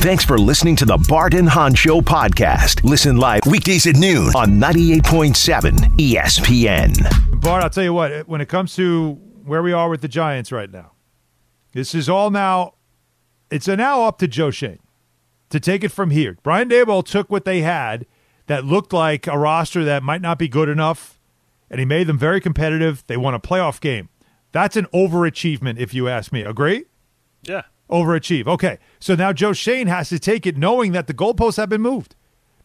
Thanks 0.00 0.24
for 0.24 0.38
listening 0.38 0.76
to 0.76 0.84
the 0.84 0.96
Bart 1.08 1.34
and 1.34 1.48
Hahn 1.48 1.74
Show 1.74 2.00
podcast. 2.00 2.84
Listen 2.84 3.16
live 3.16 3.40
weekdays 3.46 3.84
at 3.88 3.96
noon 3.96 4.28
on 4.36 4.52
98.7 4.52 5.74
ESPN. 5.98 7.40
Bart, 7.42 7.64
I'll 7.64 7.68
tell 7.68 7.82
you 7.82 7.92
what, 7.92 8.28
when 8.28 8.40
it 8.40 8.48
comes 8.48 8.76
to 8.76 9.14
where 9.44 9.60
we 9.60 9.72
are 9.72 9.88
with 9.88 10.00
the 10.00 10.08
Giants 10.08 10.52
right 10.52 10.70
now, 10.70 10.92
this 11.72 11.96
is 11.96 12.08
all 12.08 12.30
now, 12.30 12.74
it's 13.50 13.66
now 13.66 14.04
up 14.04 14.18
to 14.20 14.28
Joe 14.28 14.52
Schoen 14.52 14.78
to 15.50 15.58
take 15.58 15.82
it 15.82 15.90
from 15.90 16.10
here. 16.10 16.38
Brian 16.44 16.68
Daboll 16.68 17.04
took 17.04 17.28
what 17.28 17.44
they 17.44 17.62
had 17.62 18.06
that 18.46 18.64
looked 18.64 18.92
like 18.92 19.26
a 19.26 19.36
roster 19.36 19.84
that 19.84 20.04
might 20.04 20.22
not 20.22 20.38
be 20.38 20.46
good 20.46 20.68
enough, 20.68 21.18
and 21.68 21.80
he 21.80 21.84
made 21.84 22.06
them 22.06 22.18
very 22.18 22.40
competitive. 22.40 23.02
They 23.08 23.16
won 23.16 23.34
a 23.34 23.40
playoff 23.40 23.80
game. 23.80 24.10
That's 24.52 24.76
an 24.76 24.86
overachievement, 24.94 25.78
if 25.78 25.92
you 25.92 26.08
ask 26.08 26.30
me. 26.32 26.42
Agree? 26.42 26.84
Yeah. 27.42 27.62
Overachieve. 27.90 28.46
Okay. 28.46 28.78
So 29.00 29.14
now 29.14 29.32
Joe 29.32 29.52
Schoen 29.52 29.86
has 29.86 30.08
to 30.10 30.18
take 30.18 30.46
it 30.46 30.56
knowing 30.56 30.92
that 30.92 31.06
the 31.06 31.14
goalposts 31.14 31.56
have 31.56 31.68
been 31.68 31.80
moved. 31.80 32.14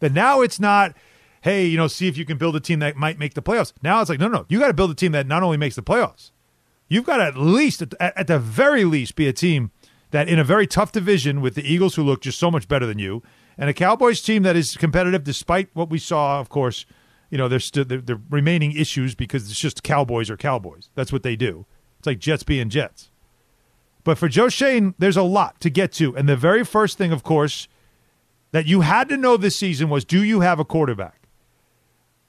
That 0.00 0.12
now 0.12 0.40
it's 0.42 0.60
not, 0.60 0.94
hey, 1.42 1.66
you 1.66 1.76
know, 1.76 1.86
see 1.86 2.08
if 2.08 2.16
you 2.16 2.24
can 2.24 2.36
build 2.36 2.56
a 2.56 2.60
team 2.60 2.80
that 2.80 2.96
might 2.96 3.18
make 3.18 3.34
the 3.34 3.42
playoffs. 3.42 3.72
Now 3.82 4.00
it's 4.00 4.10
like, 4.10 4.20
no, 4.20 4.28
no, 4.28 4.44
you 4.48 4.58
got 4.58 4.68
to 4.68 4.74
build 4.74 4.90
a 4.90 4.94
team 4.94 5.12
that 5.12 5.26
not 5.26 5.42
only 5.42 5.56
makes 5.56 5.76
the 5.76 5.82
playoffs, 5.82 6.30
you've 6.88 7.06
got 7.06 7.18
to 7.18 7.24
at 7.24 7.36
least, 7.36 7.82
at, 7.82 7.94
at 8.00 8.26
the 8.26 8.38
very 8.38 8.84
least, 8.84 9.16
be 9.16 9.26
a 9.28 9.32
team 9.32 9.70
that 10.10 10.28
in 10.28 10.38
a 10.38 10.44
very 10.44 10.66
tough 10.66 10.92
division 10.92 11.40
with 11.40 11.54
the 11.54 11.62
Eagles, 11.62 11.94
who 11.94 12.02
look 12.02 12.20
just 12.20 12.38
so 12.38 12.50
much 12.50 12.68
better 12.68 12.86
than 12.86 12.98
you, 12.98 13.22
and 13.56 13.70
a 13.70 13.74
Cowboys 13.74 14.20
team 14.20 14.42
that 14.42 14.56
is 14.56 14.76
competitive 14.76 15.24
despite 15.24 15.70
what 15.74 15.90
we 15.90 15.98
saw, 15.98 16.40
of 16.40 16.48
course. 16.48 16.86
You 17.30 17.38
know, 17.38 17.48
there's 17.48 17.64
still 17.64 17.84
the 17.84 18.20
remaining 18.30 18.72
issues 18.72 19.16
because 19.16 19.50
it's 19.50 19.58
just 19.58 19.82
Cowboys 19.82 20.30
or 20.30 20.36
Cowboys. 20.36 20.90
That's 20.94 21.12
what 21.12 21.24
they 21.24 21.34
do. 21.34 21.66
It's 21.98 22.06
like 22.06 22.20
Jets 22.20 22.44
being 22.44 22.68
Jets. 22.68 23.10
But 24.04 24.18
for 24.18 24.28
Joe 24.28 24.48
Schoen, 24.48 24.94
there's 24.98 25.16
a 25.16 25.22
lot 25.22 25.60
to 25.60 25.70
get 25.70 25.92
to. 25.94 26.14
And 26.16 26.28
the 26.28 26.36
very 26.36 26.64
first 26.64 26.98
thing, 26.98 27.10
of 27.10 27.22
course, 27.22 27.68
that 28.52 28.66
you 28.66 28.82
had 28.82 29.08
to 29.08 29.16
know 29.16 29.36
this 29.36 29.56
season 29.56 29.88
was 29.88 30.04
do 30.04 30.22
you 30.22 30.40
have 30.40 30.60
a 30.60 30.64
quarterback? 30.64 31.26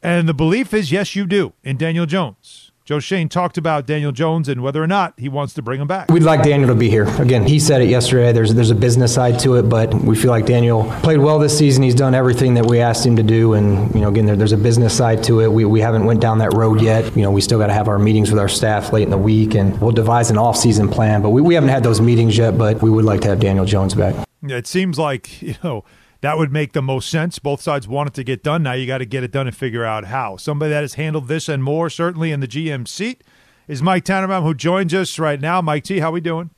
And 0.02 0.28
the 0.28 0.34
belief 0.34 0.74
is 0.74 0.92
yes, 0.92 1.16
you 1.16 1.26
do 1.26 1.54
in 1.64 1.78
Daniel 1.78 2.06
Jones. 2.06 2.65
Joe 2.86 3.00
Schoen 3.00 3.30
talked 3.30 3.58
about 3.58 3.88
Daniel 3.88 4.12
Jones 4.12 4.48
and 4.48 4.62
whether 4.62 4.82
or 4.82 4.86
not 4.86 5.16
he 5.18 5.28
wants 5.28 5.56
to 5.56 5.64
bring 5.64 5.82
him 5.82 5.88
back. 5.88 6.12
We'd 6.12 6.22
like 6.22 6.44
Daniel 6.44 6.70
to 6.70 6.76
be 6.76 6.88
here. 6.88 7.06
Again, 7.20 7.44
he 7.44 7.60
said 7.60 7.82
it 7.82 7.90
yesterday. 7.90 8.32
There's 8.32 8.54
there's 8.54 8.70
a 8.70 8.76
business 8.76 9.12
side 9.12 9.40
to 9.40 9.56
it, 9.56 9.64
but 9.64 9.92
we 9.96 10.16
feel 10.16 10.30
like 10.30 10.46
Daniel 10.46 10.84
played 11.02 11.18
well 11.18 11.40
this 11.40 11.58
season. 11.58 11.82
He's 11.82 11.96
done 11.96 12.14
everything 12.14 12.54
that 12.54 12.68
we 12.68 12.82
asked 12.82 13.04
him 13.04 13.16
to 13.16 13.24
do, 13.24 13.54
and 13.54 13.92
you 13.96 14.02
know, 14.02 14.10
again, 14.10 14.28
there, 14.28 14.36
there's 14.36 14.52
a 14.52 14.58
business 14.58 14.96
side 14.96 15.24
to 15.24 15.40
it. 15.40 15.52
We, 15.52 15.66
we 15.66 15.82
haven't 15.82 16.06
went 16.06 16.22
down 16.22 16.38
that 16.38 16.54
road 16.54 16.80
yet. 16.80 17.16
You 17.18 17.24
know, 17.24 17.32
we 17.32 17.42
still 17.42 17.58
got 17.58 17.68
to 17.68 17.74
have 17.74 17.88
our 17.88 17.98
meetings 17.98 18.30
with 18.30 18.38
our 18.38 18.48
staff 18.48 18.94
late 18.94 19.02
in 19.02 19.10
the 19.10 19.18
week, 19.18 19.56
and 19.56 19.82
we'll 19.82 19.92
devise 19.92 20.30
an 20.30 20.38
off-season 20.38 20.90
plan. 20.90 21.24
But 21.24 21.32
we, 21.32 21.42
we 21.42 21.56
haven't 21.56 21.70
had 21.70 21.82
those 21.82 22.00
meetings 22.00 22.38
yet. 22.38 22.56
But 22.56 22.84
we 22.84 22.92
would 22.92 23.06
like 23.06 23.22
to 23.22 23.30
have 23.30 23.40
Daniel 23.40 23.66
Jones 23.66 23.96
back. 23.96 24.14
Yeah, 24.44 24.58
it 24.58 24.68
seems 24.68 25.00
like 25.00 25.42
you 25.42 25.56
know 25.64 25.84
that 26.26 26.38
would 26.40 26.52
make 26.52 26.74
the 26.74 26.82
most 26.82 27.10
sense. 27.10 27.38
Both 27.40 27.62
sides 27.62 27.88
want 27.88 28.08
it 28.10 28.14
to 28.16 28.24
get 28.24 28.42
done. 28.44 28.64
Now 28.64 28.74
you 28.74 28.88
got 28.88 28.98
to 28.98 29.06
get 29.06 29.24
it 29.24 29.32
done 29.32 29.46
and 29.48 29.56
figure 29.56 29.86
out 29.86 30.06
how. 30.06 30.38
Somebody 30.38 30.72
that 30.72 30.82
has 30.82 30.96
handled 30.96 31.28
this 31.28 31.48
and 31.48 31.64
more, 31.64 31.90
certainly 31.90 32.32
in 32.32 32.40
the 32.40 32.48
GM 32.48 32.88
seat 32.88 33.24
is 33.68 33.82
Mike 33.82 34.04
Tannenbaum, 34.06 34.44
who 34.44 34.54
joins 34.56 34.94
us 34.94 35.20
right 35.20 35.40
now. 35.40 35.62
Mike 35.62 35.84
T, 35.84 36.00
how 36.00 36.12
we 36.12 36.22
doing? 36.22 36.50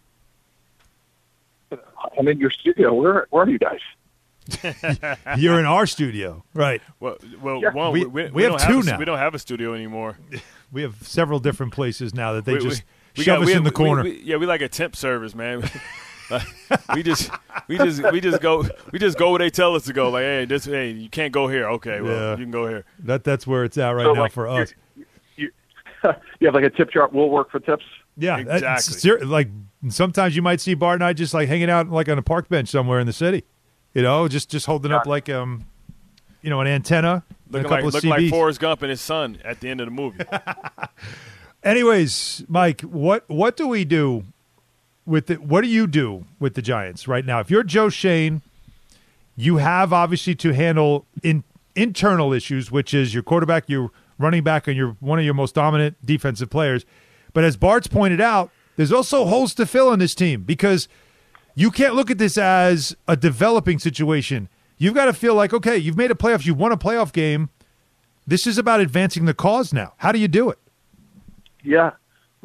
I'm 2.17 2.27
in 2.27 2.39
your 2.39 2.51
studio. 2.51 2.93
Where, 2.93 3.27
where 3.29 3.43
are 3.43 3.49
you 3.49 3.59
guys? 3.59 3.79
You're 5.37 5.59
in 5.59 5.65
our 5.65 5.85
studio, 5.85 6.43
right? 6.53 6.81
Well, 7.01 7.17
well, 7.41 7.61
Yeah. 7.61 7.71
one, 7.73 7.91
We- 7.91 8.05
we, 8.05 8.23
we, 8.25 8.31
we 8.31 8.43
have 8.43 8.57
don't 8.59 8.71
two 8.71 8.79
a, 8.79 8.91
now. 8.91 8.97
We 8.97 9.05
don't 9.05 9.17
have 9.17 9.35
a 9.35 9.39
studio 9.39 9.73
anymore. 9.73 10.17
We 10.69 10.81
have 10.81 10.95
several 11.01 11.39
different 11.39 11.71
places 11.71 12.13
now 12.13 12.33
that 12.33 12.43
they 12.43 12.55
we, 12.55 12.59
just 12.59 12.83
we, 13.15 13.19
we 13.19 13.23
shove 13.23 13.37
got- 13.37 13.43
us 13.43 13.45
we- 13.47 13.53
in 13.53 13.63
the 13.63 13.69
we- 13.69 13.73
corner. 13.75 14.03
we- 14.03 14.21
yeah, 14.21 14.35
we 14.35 14.45
like 14.45 14.59
a 14.61 14.67
temp 14.67 14.97
service, 14.97 15.33
man. 15.33 15.63
Like, 16.29 16.47
we 16.95 17.03
just, 17.03 17.29
we 17.67 17.77
just, 17.77 18.11
we 18.11 18.19
just 18.21 18.41
go, 18.41 18.65
we 18.91 18.99
just 18.99 19.17
go 19.17 19.29
where 19.31 19.39
they 19.39 19.49
tell 19.49 19.75
us 19.75 19.85
to 19.85 19.93
go. 19.93 20.09
Like, 20.09 20.23
hey, 20.23 20.45
this, 20.45 20.65
hey, 20.65 20.91
you 20.91 21.09
can't 21.09 21.31
go 21.31 21.47
here. 21.47 21.67
Okay, 21.69 22.01
well, 22.01 22.11
Yeah. 22.13 22.31
you 22.31 22.43
can 22.43 22.51
go 22.51 22.67
here. 22.67 22.85
that 22.99 23.23
that's 23.23 23.45
where 23.47 23.63
it's 23.63 23.77
at 23.77 23.89
right 23.91 24.05
So, 24.05 24.13
now 24.13 24.21
like, 24.21 24.31
for 24.31 24.47
us. 24.47 24.73
You, 25.35 25.51
you 26.39 26.47
have 26.47 26.53
like 26.53 26.63
a 26.65 26.69
tip 26.69 26.91
chart. 26.91 27.11
We'll 27.13 27.29
work 27.29 27.49
for 27.51 27.59
tips. 27.59 27.83
Yeah, 28.17 28.37
Exactly. 28.39 28.93
ser- 28.93 29.25
like 29.25 29.49
sometimes 29.89 30.35
you 30.35 30.41
might 30.41 30.59
see 30.61 30.73
Bart 30.73 30.95
and 30.95 31.03
I 31.03 31.13
just 31.13 31.33
like 31.33 31.47
hanging 31.47 31.69
out 31.69 31.89
like 31.89 32.09
on 32.09 32.17
a 32.17 32.21
park 32.23 32.49
bench 32.49 32.69
somewhere 32.69 32.99
in 32.99 33.05
the 33.07 33.13
city, 33.13 33.43
you 33.93 34.01
know, 34.01 34.27
just 34.27 34.49
just 34.49 34.65
holding 34.65 34.91
up 34.91 35.05
Yeah. 35.05 35.09
like 35.11 35.29
um, 35.29 35.65
you 36.41 36.49
know, 36.49 36.59
an 36.61 36.67
antenna, 36.67 37.23
and 37.47 37.55
a 37.55 37.57
Looking 37.57 37.63
couple 37.69 37.75
like, 37.75 37.83
of 37.87 37.93
looking 37.93 38.09
like 38.09 38.29
Forrest 38.29 38.59
Gump 38.59 38.81
and 38.81 38.89
his 38.89 39.01
son 39.01 39.37
at 39.43 39.59
the 39.59 39.69
end 39.69 39.81
of 39.81 39.87
the 39.87 39.91
movie. 39.91 40.23
Anyways, 41.63 42.43
Mike, 42.47 42.81
what 42.81 43.27
what 43.29 43.57
do 43.57 43.67
we 43.67 43.83
do 43.85 44.23
with 45.07 45.27
the, 45.27 45.35
what 45.35 45.61
do 45.61 45.67
you 45.67 45.87
do 45.87 46.25
with 46.39 46.53
the 46.53 46.61
Giants 46.61 47.07
right 47.07 47.25
now? 47.25 47.39
If 47.39 47.49
you're 47.49 47.63
Joe 47.63 47.89
Schoen, 47.89 48.41
you 49.35 49.57
have 49.57 49.93
obviously 49.93 50.35
to 50.35 50.53
handle 50.53 51.05
in 51.23 51.43
internal 51.75 52.33
issues, 52.33 52.71
which 52.71 52.93
is 52.93 53.13
your 53.13 53.23
quarterback, 53.23 53.69
your 53.69 53.91
running 54.19 54.43
back, 54.43 54.67
and 54.67 54.75
your 54.75 54.97
one 54.99 55.17
of 55.17 55.25
your 55.25 55.33
most 55.33 55.55
dominant 55.55 55.95
defensive 56.05 56.49
players. 56.49 56.85
But 57.33 57.43
as 57.43 57.55
Bart's 57.55 57.87
pointed 57.87 58.19
out, 58.19 58.51
there's 58.75 58.91
also 58.91 59.25
holes 59.25 59.53
to 59.55 59.65
fill 59.65 59.93
in 59.93 59.99
this 59.99 60.13
team 60.13 60.43
because 60.43 60.87
you 61.55 61.71
can't 61.71 61.95
look 61.95 62.11
at 62.11 62.17
this 62.17 62.37
as 62.37 62.95
a 63.07 63.15
developing 63.15 63.79
situation. 63.79 64.49
You've 64.77 64.93
got 64.93 65.05
to 65.05 65.13
feel 65.13 65.33
like, 65.33 65.53
okay, 65.53 65.77
you've 65.77 65.97
made 65.97 66.11
a 66.11 66.15
playoffs, 66.15 66.45
you 66.45 66.53
won 66.53 66.71
a 66.71 66.77
playoff 66.77 67.13
game. 67.13 67.49
This 68.27 68.45
is 68.45 68.57
about 68.57 68.81
advancing 68.81 69.25
the 69.25 69.33
cause 69.33 69.71
now. 69.71 69.93
How 69.97 70.11
do 70.11 70.19
you 70.19 70.27
do 70.27 70.49
it? 70.49 70.59
Yeah. 71.63 71.91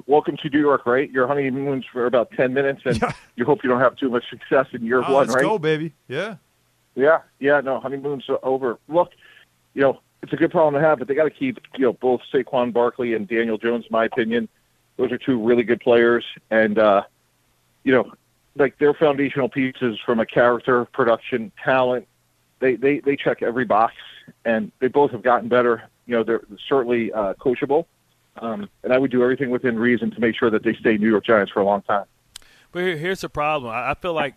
Welcome 0.06 0.36
to 0.38 0.48
New 0.48 0.60
York, 0.60 0.86
right? 0.86 1.10
Your 1.10 1.26
honeymoon's 1.26 1.84
for 1.92 2.06
about 2.06 2.30
ten 2.32 2.54
minutes, 2.54 2.82
and 2.84 3.00
Yeah. 3.00 3.12
you 3.36 3.44
hope 3.44 3.62
you 3.62 3.68
don't 3.70 3.80
have 3.80 3.96
too 3.96 4.08
much 4.10 4.24
success 4.30 4.66
in 4.72 4.84
year 4.84 4.98
Oh, 5.06 5.12
one, 5.12 5.26
let's 5.26 5.34
right? 5.34 5.42
go, 5.42 5.58
baby. 5.58 5.92
Yeah. 6.08 6.36
Yeah, 6.94 7.18
yeah. 7.38 7.60
No, 7.60 7.78
honeymoon's 7.80 8.24
over. 8.42 8.78
Look, 8.88 9.12
you 9.74 9.82
know 9.82 10.00
it's 10.22 10.32
a 10.32 10.36
good 10.36 10.50
problem 10.50 10.80
to 10.80 10.86
have, 10.88 10.98
but 10.98 11.08
they 11.08 11.14
got 11.14 11.24
to 11.24 11.30
keep 11.30 11.58
you 11.76 11.84
know 11.86 11.92
both 11.92 12.20
Saquon 12.32 12.72
Barkley 12.72 13.14
and 13.14 13.26
Daniel 13.28 13.58
Jones. 13.58 13.84
In 13.84 13.92
my 13.92 14.04
opinion, 14.06 14.48
those 14.96 15.10
are 15.12 15.18
two 15.18 15.42
really 15.42 15.62
good 15.62 15.80
players, 15.80 16.24
and 16.50 16.78
uh, 16.78 17.02
you 17.84 17.92
know, 17.92 18.12
like 18.56 18.78
their 18.78 18.94
foundational 18.94 19.48
pieces 19.48 19.98
from 20.04 20.20
a 20.20 20.26
character, 20.26 20.84
production, 20.86 21.52
talent. 21.62 22.06
They 22.60 22.76
they 22.76 23.00
they 23.00 23.16
check 23.16 23.42
every 23.42 23.64
box, 23.64 23.94
and 24.44 24.70
they 24.78 24.88
both 24.88 25.10
have 25.10 25.22
gotten 25.22 25.48
better. 25.48 25.82
You 26.06 26.16
know, 26.16 26.24
they're 26.24 26.42
certainly 26.68 27.12
uh, 27.12 27.34
coachable, 27.34 27.86
um, 28.36 28.68
and 28.82 28.92
I 28.92 28.98
would 28.98 29.10
do 29.10 29.22
everything 29.22 29.50
within 29.50 29.78
reason 29.78 30.10
to 30.10 30.20
make 30.20 30.36
sure 30.36 30.50
that 30.50 30.62
they 30.62 30.74
stay 30.74 30.96
New 30.96 31.08
York 31.08 31.24
Giants 31.24 31.52
for 31.52 31.60
a 31.60 31.64
long 31.64 31.82
time. 31.82 32.06
But 32.72 32.84
here's 32.84 33.20
the 33.20 33.28
problem. 33.28 33.70
I, 33.72 33.94
feel 33.94 34.14
like 34.14 34.34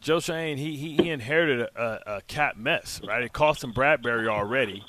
Joe 0.00 0.20
Schoen 0.20 0.56
he 0.58 0.76
he, 0.76 0.96
he 0.96 1.10
inherited 1.10 1.60
a, 1.60 1.82
a, 1.82 2.16
a 2.16 2.20
cap 2.22 2.56
mess, 2.56 3.00
right? 3.04 3.22
It 3.22 3.32
cost 3.32 3.64
him 3.64 3.72
Bradberry 3.72 4.28
already. 4.28 4.84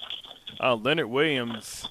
Uh, 0.59 0.75
Leonard 0.75 1.07
Williams 1.07 1.89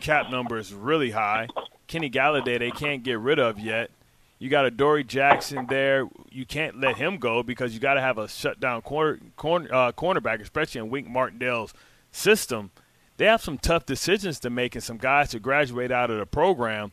cap 0.00 0.30
number 0.30 0.58
is 0.58 0.72
really 0.72 1.10
high. 1.10 1.48
Kenny 1.88 2.08
Golladay 2.08 2.58
they 2.58 2.70
can't 2.70 3.02
get 3.02 3.18
rid 3.18 3.38
of 3.38 3.58
yet. 3.58 3.90
You 4.38 4.50
got 4.50 4.66
Adoree' 4.66 5.04
Jackson 5.04 5.66
there. 5.68 6.08
You 6.30 6.44
can't 6.44 6.78
let 6.78 6.96
him 6.96 7.16
go 7.16 7.42
because 7.42 7.72
you 7.72 7.80
got 7.80 7.94
to 7.94 8.02
have 8.02 8.18
a 8.18 8.28
shutdown 8.28 8.82
corner, 8.82 9.18
corner 9.36 9.72
uh, 9.72 9.92
cornerback, 9.92 10.42
especially 10.42 10.80
in 10.80 10.90
Wink 10.90 11.08
Martindale's 11.08 11.72
system. 12.12 12.70
They 13.16 13.26
have 13.26 13.42
some 13.42 13.58
tough 13.58 13.86
decisions 13.86 14.40
to 14.40 14.50
make 14.50 14.74
and 14.74 14.84
some 14.84 14.98
guys 14.98 15.30
to 15.30 15.38
graduate 15.38 15.90
out 15.90 16.10
of 16.10 16.18
the 16.18 16.26
program. 16.26 16.92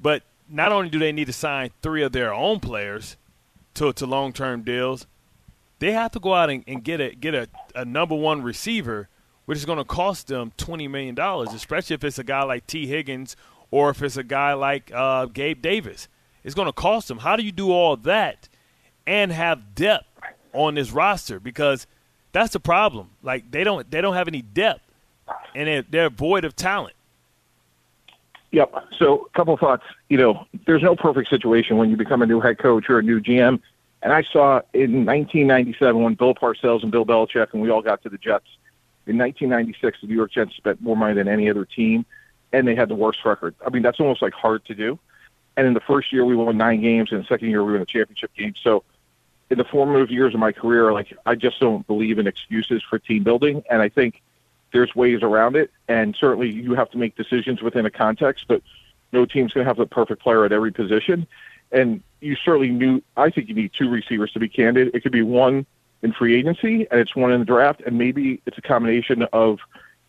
But 0.00 0.22
not 0.48 0.72
only 0.72 0.88
do 0.88 0.98
they 0.98 1.12
need 1.12 1.26
to 1.26 1.32
sign 1.32 1.70
three 1.82 2.02
of 2.02 2.12
their 2.12 2.32
own 2.32 2.60
players 2.60 3.16
to, 3.74 3.92
to 3.92 4.06
long 4.06 4.32
term 4.32 4.62
deals, 4.62 5.06
they 5.78 5.92
have 5.92 6.12
to 6.12 6.20
go 6.20 6.34
out 6.34 6.50
and, 6.50 6.64
and 6.66 6.82
get 6.82 7.00
a 7.00 7.14
get 7.14 7.34
a, 7.34 7.48
a 7.74 7.84
number 7.84 8.14
one 8.14 8.42
receiver, 8.42 9.08
which 9.44 9.58
is 9.58 9.64
going 9.64 9.78
to 9.78 9.84
cost 9.84 10.28
them 10.28 10.52
twenty 10.56 10.88
million 10.88 11.14
dollars, 11.14 11.52
especially 11.52 11.94
if 11.94 12.04
it's 12.04 12.18
a 12.18 12.24
guy 12.24 12.42
like 12.42 12.66
Tee 12.66 12.86
Higgins 12.86 13.36
or 13.70 13.90
if 13.90 14.02
it's 14.02 14.16
a 14.16 14.24
guy 14.24 14.54
like 14.54 14.90
uh, 14.94 15.26
Gabe 15.26 15.60
Davis. 15.60 16.08
It's 16.44 16.54
going 16.54 16.66
to 16.66 16.72
cost 16.72 17.08
them. 17.08 17.18
How 17.18 17.36
do 17.36 17.42
you 17.42 17.52
do 17.52 17.70
all 17.70 17.96
that 17.96 18.48
and 19.06 19.30
have 19.32 19.74
depth 19.74 20.06
on 20.52 20.74
this 20.74 20.92
roster? 20.92 21.38
Because 21.38 21.86
that's 22.32 22.52
the 22.52 22.60
problem. 22.60 23.10
Like 23.22 23.50
they 23.50 23.64
don't 23.64 23.90
they 23.90 24.00
don't 24.00 24.14
have 24.14 24.28
any 24.28 24.42
depth, 24.42 24.82
and 25.54 25.68
they're, 25.68 25.82
they're 25.82 26.10
void 26.10 26.44
of 26.44 26.56
talent. 26.56 26.94
Yep. 28.50 28.74
So, 28.98 29.26
a 29.26 29.36
couple 29.36 29.54
of 29.54 29.60
thoughts. 29.60 29.84
You 30.08 30.16
know, 30.16 30.46
there's 30.66 30.82
no 30.82 30.96
perfect 30.96 31.28
situation 31.28 31.76
when 31.76 31.90
you 31.90 31.96
become 31.96 32.22
a 32.22 32.26
new 32.26 32.40
head 32.40 32.58
coach 32.58 32.88
or 32.88 32.98
a 32.98 33.02
new 33.02 33.20
GM. 33.20 33.60
And 34.02 34.12
I 34.12 34.22
saw 34.22 34.60
in 34.72 35.04
1997 35.04 36.02
when 36.02 36.14
Bill 36.14 36.34
Parcells 36.34 36.82
and 36.82 36.92
Bill 36.92 37.04
Belichick 37.04 37.52
and 37.52 37.60
we 37.60 37.70
all 37.70 37.82
got 37.82 38.02
to 38.02 38.08
the 38.08 38.18
Jets. 38.18 38.46
In 39.06 39.18
1996, 39.18 40.02
the 40.02 40.06
New 40.06 40.14
York 40.14 40.32
Jets 40.32 40.54
spent 40.54 40.80
more 40.80 40.96
money 40.96 41.14
than 41.14 41.28
any 41.28 41.48
other 41.48 41.64
team, 41.64 42.04
and 42.52 42.68
they 42.68 42.74
had 42.74 42.88
the 42.88 42.94
worst 42.94 43.24
record. 43.24 43.54
I 43.66 43.70
mean, 43.70 43.82
that's 43.82 44.00
almost 44.00 44.22
like 44.22 44.34
hard 44.34 44.64
to 44.66 44.74
do. 44.74 44.98
And 45.56 45.66
in 45.66 45.74
the 45.74 45.80
first 45.80 46.12
year, 46.12 46.24
we 46.24 46.36
won 46.36 46.56
nine 46.56 46.82
games. 46.82 47.10
In 47.10 47.18
the 47.18 47.24
second 47.24 47.48
year, 47.48 47.64
we 47.64 47.72
won 47.72 47.82
a 47.82 47.86
championship 47.86 48.32
game. 48.34 48.54
So, 48.62 48.84
in 49.50 49.58
the 49.58 49.64
formative 49.64 50.10
years 50.10 50.34
of 50.34 50.40
my 50.40 50.52
career, 50.52 50.92
like 50.92 51.12
I 51.24 51.34
just 51.34 51.58
don't 51.58 51.86
believe 51.86 52.18
in 52.18 52.26
excuses 52.26 52.82
for 52.88 52.98
team 52.98 53.24
building. 53.24 53.64
And 53.70 53.80
I 53.80 53.88
think 53.88 54.22
there's 54.72 54.94
ways 54.94 55.22
around 55.22 55.56
it, 55.56 55.70
and 55.88 56.14
certainly 56.16 56.50
you 56.50 56.74
have 56.74 56.90
to 56.90 56.98
make 56.98 57.16
decisions 57.16 57.62
within 57.62 57.86
a 57.86 57.90
context. 57.90 58.44
But 58.48 58.62
no 59.12 59.24
team's 59.24 59.52
going 59.52 59.64
to 59.64 59.68
have 59.68 59.76
the 59.76 59.86
perfect 59.86 60.22
player 60.22 60.44
at 60.44 60.52
every 60.52 60.72
position. 60.72 61.26
And 61.72 62.02
you 62.20 62.36
certainly 62.36 62.70
knew. 62.70 63.02
I 63.16 63.30
think 63.30 63.48
you 63.48 63.54
need 63.54 63.72
two 63.72 63.88
receivers 63.88 64.32
to 64.32 64.38
be 64.38 64.48
candid. 64.48 64.94
It 64.94 65.00
could 65.02 65.12
be 65.12 65.22
one 65.22 65.66
in 66.02 66.12
free 66.12 66.36
agency, 66.36 66.86
and 66.90 67.00
it's 67.00 67.14
one 67.16 67.32
in 67.32 67.40
the 67.40 67.46
draft, 67.46 67.82
and 67.84 67.98
maybe 67.98 68.40
it's 68.46 68.58
a 68.58 68.62
combination 68.62 69.22
of 69.32 69.58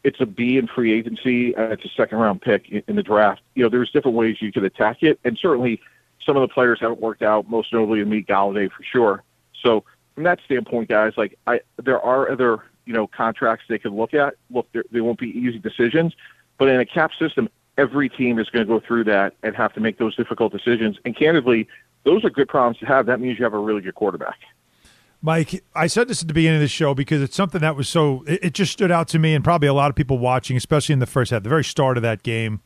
it's 0.04 0.22
a 0.22 0.26
B 0.26 0.58
in 0.58 0.68
free 0.68 0.94
agency 0.94 1.54
and 1.54 1.74
it's 1.74 1.84
a 1.84 1.90
second 1.90 2.20
round 2.20 2.42
pick 2.42 2.70
in, 2.70 2.96
the 2.96 3.04
draft. 3.04 3.42
You 3.56 3.64
know, 3.64 3.70
there's 3.70 3.92
different 3.92 4.16
ways 4.16 4.42
you 4.42 4.52
could 4.52 4.64
attack 4.64 5.04
it, 5.04 5.20
and 5.24 5.38
certainly 5.38 5.82
some 6.26 6.38
of 6.38 6.42
the 6.42 6.54
players 6.54 6.80
haven't 6.80 7.02
worked 7.02 7.22
out. 7.22 7.50
Most 7.50 7.74
notably, 7.74 8.04
Meet 8.06 8.28
Golladay 8.28 8.72
for 8.72 8.84
sure. 8.84 9.24
So 9.62 9.84
from 10.16 10.24
that 10.24 10.40
standpoint, 10.46 10.90
guys, 10.90 11.14
like 11.18 11.38
I, 11.48 11.62
there 11.78 12.02
are 12.02 12.32
other 12.32 12.64
you 12.90 12.96
know 12.96 13.06
contracts 13.06 13.66
they 13.70 13.78
could 13.78 13.94
look 13.94 14.16
at. 14.16 14.34
Look, 14.50 14.68
they 14.92 15.00
won't 15.00 15.20
be 15.20 15.30
easy 15.30 15.60
decisions, 15.60 16.16
but 16.58 16.70
in 16.70 16.80
a 16.80 16.86
cap 16.86 17.12
system, 17.20 17.48
every 17.78 18.10
team 18.10 18.40
is 18.40 18.50
going 18.50 18.66
to 18.66 18.74
go 18.74 18.80
through 18.86 19.04
that 19.04 19.36
and 19.44 19.56
have 19.56 19.74
to 19.74 19.80
make 19.80 20.00
those 20.00 20.16
difficult 20.16 20.52
decisions. 20.52 20.98
And 21.06 21.16
candidly, 21.16 21.68
those 22.04 22.26
are 22.26 22.32
good 22.32 22.50
problems 22.50 22.80
to 22.80 22.88
have. 22.88 23.06
That 23.06 23.20
means 23.20 23.38
you 23.38 23.44
have 23.44 23.54
a 23.54 23.60
really 23.60 23.82
good 23.82 23.94
quarterback. 23.94 24.40
Mike, 25.22 25.64
I 25.76 25.86
said 25.86 26.08
this 26.08 26.24
at 26.24 26.28
the 26.28 26.34
beginning 26.34 26.58
of 26.58 26.62
the 26.62 26.68
show 26.68 26.96
because 26.96 27.22
it's 27.22 27.36
something 27.36 27.62
that 27.62 27.76
was 27.76 27.88
so, 27.88 28.24
it, 28.26 28.40
it, 28.46 28.54
just 28.54 28.72
stood 28.72 28.90
out 28.90 29.08
to 29.10 29.20
me 29.20 29.36
and 29.36 29.44
probably 29.44 29.68
a 29.68 29.74
lot 29.74 29.92
of 29.92 29.96
people 29.96 30.18
watching, 30.18 30.58
especially 30.58 30.94
in 30.94 31.00
the 31.00 31.06
first 31.06 31.30
half, 31.30 31.44
the 31.44 31.50
very 31.50 31.64
start 31.64 31.96
of 31.96 32.04
that 32.04 32.24
game. 32.24 32.62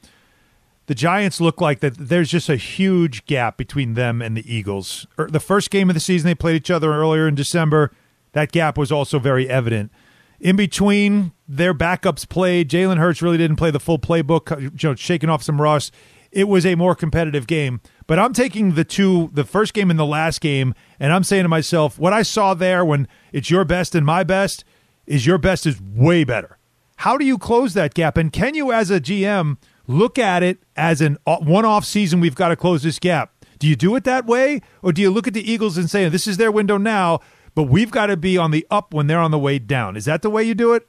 The 0.85 0.95
Giants 0.95 1.41
look 1.41 1.59
like 1.59 1.79
that 1.81 1.97
there's 1.97 2.29
just 2.29 2.49
a 2.49 2.55
huge 2.55 3.25
gap 3.25 3.57
between 3.57 3.95
them 3.95 4.21
and 4.21 4.37
the 4.37 4.53
Eagles. 4.53 5.05
Er, 5.19 5.27
the 5.29 5.39
first 5.39 5.69
game 5.71 5.89
of 5.89 5.95
the 5.95 5.99
season, 5.99 6.27
they 6.27 6.35
played 6.35 6.55
each 6.55 6.71
other 6.71 6.93
earlier 6.93 7.27
in 7.27 7.35
December. 7.35 7.91
That 8.33 8.51
gap 8.51 8.77
was 8.77 8.91
also 8.91 9.19
very 9.19 9.49
evident. 9.49 9.91
In 10.39 10.55
between, 10.55 11.31
their 11.47 11.73
backups 11.73 12.27
played. 12.27 12.69
Jalen 12.69 12.97
Hurts 12.97 13.21
really 13.21 13.37
didn't 13.37 13.57
play 13.57 13.71
the 13.71 13.79
full 13.79 13.99
playbook, 13.99 14.59
you 14.61 14.89
know, 14.89 14.95
shaking 14.95 15.29
off 15.29 15.43
some 15.43 15.61
rust. 15.61 15.93
It 16.31 16.47
was 16.47 16.65
a 16.65 16.75
more 16.75 16.95
competitive 16.95 17.47
game. 17.47 17.79
But 18.07 18.19
I'm 18.19 18.33
taking 18.33 18.73
the 18.73 18.83
two, 18.83 19.29
the 19.33 19.43
first 19.43 19.73
game 19.73 19.89
and 19.89 19.99
the 19.99 20.05
last 20.05 20.41
game, 20.41 20.73
and 20.99 21.13
I'm 21.13 21.23
saying 21.23 21.43
to 21.43 21.49
myself, 21.49 21.99
what 21.99 22.11
I 22.11 22.23
saw 22.23 22.53
there 22.53 22.83
when 22.83 23.07
it's 23.31 23.49
your 23.49 23.65
best 23.65 23.95
and 23.95 24.05
my 24.05 24.23
best 24.23 24.65
is 25.05 25.25
your 25.25 25.37
best 25.37 25.65
is 25.65 25.79
way 25.81 26.23
better. 26.23 26.57
How 26.97 27.17
do 27.17 27.25
you 27.25 27.37
close 27.37 27.73
that 27.73 27.93
gap? 27.93 28.17
And 28.17 28.31
can 28.31 28.55
you, 28.55 28.71
as 28.71 28.89
a 28.89 28.99
GM, 28.99 29.57
look 29.87 30.17
at 30.17 30.43
it 30.43 30.59
as 30.75 31.01
an 31.01 31.17
uh, 31.27 31.37
one 31.37 31.65
off 31.65 31.85
season, 31.85 32.19
we've 32.19 32.35
got 32.35 32.49
to 32.49 32.55
close 32.55 32.83
this 32.83 32.99
gap? 32.99 33.31
Do 33.59 33.67
you 33.67 33.75
do 33.75 33.95
it 33.95 34.03
that 34.03 34.25
way? 34.25 34.61
Or 34.81 34.91
do 34.91 35.01
you 35.01 35.09
look 35.09 35.27
at 35.27 35.33
the 35.33 35.51
Eagles 35.51 35.77
and 35.77 35.89
say, 35.89 36.07
this 36.09 36.27
is 36.27 36.37
their 36.37 36.51
window 36.51 36.77
now, 36.77 37.19
but 37.55 37.63
we've 37.63 37.91
got 37.91 38.07
to 38.07 38.17
be 38.17 38.37
on 38.37 38.51
the 38.51 38.65
up 38.69 38.93
when 38.93 39.07
they're 39.07 39.19
on 39.19 39.31
the 39.31 39.39
way 39.39 39.59
down? 39.59 39.95
Is 39.95 40.05
that 40.05 40.21
the 40.21 40.29
way 40.29 40.43
you 40.43 40.55
do 40.55 40.73
it? 40.73 40.87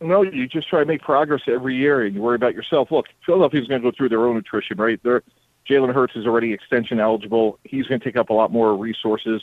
No, 0.00 0.22
you 0.22 0.48
just 0.48 0.68
try 0.68 0.80
to 0.80 0.86
make 0.86 1.02
progress 1.02 1.42
every 1.46 1.76
year 1.76 2.04
and 2.04 2.14
you 2.14 2.20
worry 2.20 2.34
about 2.34 2.54
yourself. 2.54 2.90
Look, 2.90 3.06
Philadelphia's 3.24 3.68
going 3.68 3.80
to 3.80 3.90
go 3.90 3.94
through 3.96 4.08
their 4.08 4.26
own 4.26 4.36
attrition, 4.36 4.76
right? 4.78 5.00
They're 5.02 5.22
Jalen 5.68 5.94
Hurts 5.94 6.16
is 6.16 6.26
already 6.26 6.52
extension 6.52 6.98
eligible. 7.00 7.58
He's 7.64 7.86
going 7.86 8.00
to 8.00 8.04
take 8.04 8.16
up 8.16 8.30
a 8.30 8.32
lot 8.32 8.52
more 8.52 8.76
resources. 8.76 9.42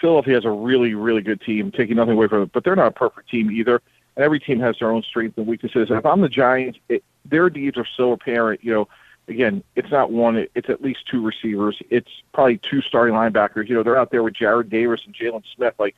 Philadelphia 0.00 0.34
has 0.34 0.44
a 0.44 0.50
really, 0.50 0.94
really 0.94 1.22
good 1.22 1.40
team, 1.40 1.70
taking 1.70 1.96
nothing 1.96 2.14
away 2.14 2.28
from 2.28 2.42
it, 2.42 2.52
but 2.52 2.64
they're 2.64 2.76
not 2.76 2.88
a 2.88 2.92
perfect 2.92 3.30
team 3.30 3.50
either. 3.50 3.80
And 4.16 4.24
every 4.24 4.40
team 4.40 4.60
has 4.60 4.76
their 4.78 4.90
own 4.90 5.02
strengths 5.02 5.38
and 5.38 5.46
weaknesses. 5.46 5.88
If 5.90 6.04
I'm 6.04 6.20
the 6.20 6.28
Giants, 6.28 6.78
it, 6.88 7.02
their 7.24 7.48
needs 7.48 7.78
are 7.78 7.86
so 7.96 8.12
apparent. 8.12 8.62
You 8.62 8.72
know, 8.72 8.88
again, 9.28 9.62
it's 9.76 9.90
not 9.90 10.10
one; 10.10 10.46
it's 10.54 10.68
at 10.68 10.82
least 10.82 11.06
two 11.10 11.24
receivers. 11.24 11.80
It's 11.90 12.10
probably 12.32 12.58
two 12.58 12.82
starting 12.82 13.14
linebackers. 13.14 13.68
You 13.68 13.74
know, 13.74 13.82
they're 13.82 13.98
out 13.98 14.10
there 14.10 14.22
with 14.22 14.34
Jarrad 14.34 14.68
Davis 14.68 15.02
and 15.06 15.14
Jaylon 15.14 15.44
Smith. 15.54 15.74
Like, 15.78 15.94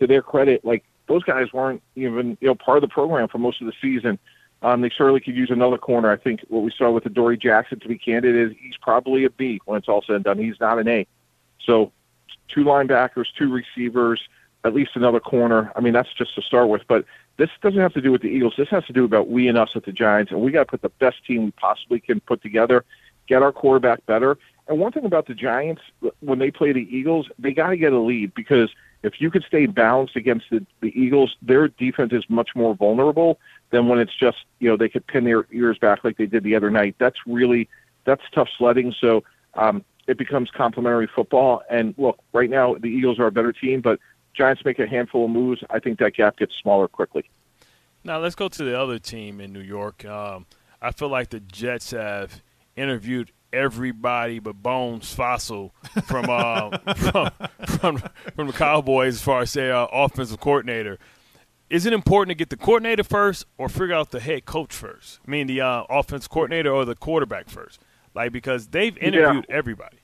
to 0.00 0.06
their 0.06 0.22
credit, 0.22 0.64
like 0.64 0.84
those 1.06 1.22
guys 1.24 1.52
weren't 1.52 1.82
even 1.96 2.38
you 2.40 2.48
know 2.48 2.54
part 2.54 2.78
of 2.78 2.82
the 2.82 2.88
program 2.88 3.28
for 3.28 3.38
most 3.38 3.60
of 3.60 3.66
the 3.66 3.72
season. 3.80 4.18
Um, 4.62 4.82
they 4.82 4.90
certainly 4.90 5.20
could 5.20 5.36
use 5.36 5.50
another 5.50 5.78
corner. 5.78 6.10
I 6.10 6.16
think 6.16 6.40
what 6.48 6.62
we 6.62 6.70
saw 6.70 6.90
with 6.90 7.04
the 7.04 7.10
Dory 7.10 7.38
Jackson, 7.38 7.80
to 7.80 7.88
be 7.88 7.96
candid, 7.96 8.36
is 8.36 8.56
he's 8.60 8.76
probably 8.76 9.24
a 9.24 9.30
B 9.30 9.60
when 9.64 9.78
it's 9.78 9.88
all 9.88 10.02
said 10.02 10.16
and 10.16 10.24
done. 10.24 10.38
He's 10.38 10.60
not 10.60 10.78
an 10.78 10.86
A. 10.86 11.06
So 11.64 11.92
two 12.48 12.64
linebackers, 12.64 13.26
two 13.38 13.50
receivers, 13.50 14.20
at 14.64 14.74
least 14.74 14.92
another 14.94 15.20
corner. 15.20 15.72
I 15.74 15.80
mean, 15.80 15.94
that's 15.94 16.12
just 16.12 16.34
to 16.34 16.42
start 16.42 16.68
with. 16.68 16.82
But 16.86 17.04
this 17.40 17.48
doesn't 17.62 17.80
have 17.80 17.94
to 17.94 18.02
do 18.02 18.12
with 18.12 18.20
the 18.20 18.28
Eagles. 18.28 18.52
This 18.58 18.68
has 18.68 18.84
to 18.84 18.92
do 18.92 19.02
about 19.02 19.28
we 19.28 19.48
and 19.48 19.56
us 19.56 19.70
at 19.74 19.86
the 19.86 19.92
Giants, 19.92 20.30
and 20.30 20.42
we 20.42 20.52
got 20.52 20.64
to 20.64 20.66
put 20.66 20.82
the 20.82 20.90
best 20.90 21.24
team 21.26 21.46
we 21.46 21.50
possibly 21.52 21.98
can 21.98 22.20
put 22.20 22.42
together, 22.42 22.84
get 23.26 23.42
our 23.42 23.50
quarterback 23.50 24.04
better. 24.04 24.36
And 24.68 24.78
one 24.78 24.92
thing 24.92 25.06
about 25.06 25.26
the 25.26 25.34
Giants, 25.34 25.80
when 26.20 26.38
they 26.38 26.50
play 26.50 26.72
the 26.74 26.86
Eagles, 26.94 27.30
they 27.38 27.52
got 27.52 27.70
to 27.70 27.78
get 27.78 27.94
a 27.94 27.98
lead 27.98 28.34
because 28.34 28.68
if 29.02 29.22
you 29.22 29.30
could 29.30 29.42
stay 29.44 29.64
balanced 29.64 30.16
against 30.16 30.50
the, 30.50 30.66
the 30.82 30.88
Eagles, 30.88 31.34
their 31.40 31.68
defense 31.68 32.12
is 32.12 32.24
much 32.28 32.50
more 32.54 32.74
vulnerable 32.74 33.40
than 33.70 33.88
when 33.88 33.98
it's 33.98 34.14
just 34.14 34.44
you 34.58 34.68
know 34.68 34.76
they 34.76 34.90
could 34.90 35.06
pin 35.06 35.24
their 35.24 35.46
ears 35.50 35.78
back 35.78 36.04
like 36.04 36.18
they 36.18 36.26
did 36.26 36.44
the 36.44 36.54
other 36.54 36.70
night. 36.70 36.94
That's 36.98 37.16
really 37.26 37.70
that's 38.04 38.22
tough 38.34 38.50
sledding. 38.58 38.94
So 39.00 39.24
um, 39.54 39.82
it 40.06 40.18
becomes 40.18 40.50
complementary 40.50 41.06
football. 41.06 41.62
And 41.70 41.94
look, 41.96 42.18
right 42.34 42.50
now 42.50 42.74
the 42.74 42.88
Eagles 42.88 43.18
are 43.18 43.28
a 43.28 43.32
better 43.32 43.52
team, 43.52 43.80
but 43.80 43.98
Giants 44.34 44.64
make 44.64 44.78
a 44.78 44.86
handful 44.86 45.24
of 45.24 45.30
moves. 45.30 45.62
I 45.70 45.78
think 45.78 45.98
that 45.98 46.14
gap 46.14 46.38
gets 46.38 46.52
smaller 46.62 46.88
quickly. 46.88 47.28
Now 48.04 48.18
let's 48.18 48.34
go 48.34 48.48
to 48.48 48.64
the 48.64 48.78
other 48.78 48.98
team 48.98 49.40
in 49.40 49.52
New 49.52 49.60
York. 49.60 50.04
Um, 50.04 50.46
I 50.80 50.92
feel 50.92 51.08
like 51.08 51.30
the 51.30 51.40
Jets 51.40 51.90
have 51.90 52.42
interviewed 52.76 53.32
everybody 53.52 54.38
but 54.38 54.54
Bones 54.62 55.12
Fossil 55.12 55.74
from, 56.04 56.26
uh, 56.30 56.70
from, 56.94 57.30
from 57.66 58.02
from 58.36 58.46
the 58.46 58.52
Cowboys 58.52 59.14
as 59.14 59.22
far 59.22 59.42
as 59.42 59.50
say 59.50 59.70
uh, 59.70 59.86
offensive 59.92 60.38
coordinator 60.38 60.98
is 61.70 61.86
it 61.86 61.92
important 61.92 62.30
to 62.30 62.34
get 62.34 62.50
the 62.50 62.56
coordinator 62.56 63.04
first 63.04 63.46
or 63.56 63.68
figure 63.68 63.94
out 63.94 64.10
the 64.10 64.20
head 64.20 64.44
coach 64.44 64.74
first? 64.74 65.20
I 65.26 65.30
mean, 65.30 65.46
the 65.46 65.60
uh, 65.60 65.84
offense 65.88 66.26
coordinator 66.26 66.72
or 66.72 66.84
the 66.84 66.96
quarterback 66.96 67.48
first? 67.48 67.80
Like, 68.12 68.32
because 68.32 68.66
they've 68.66 68.98
interviewed 68.98 69.46
yeah. 69.48 69.56
everybody. 69.56 69.99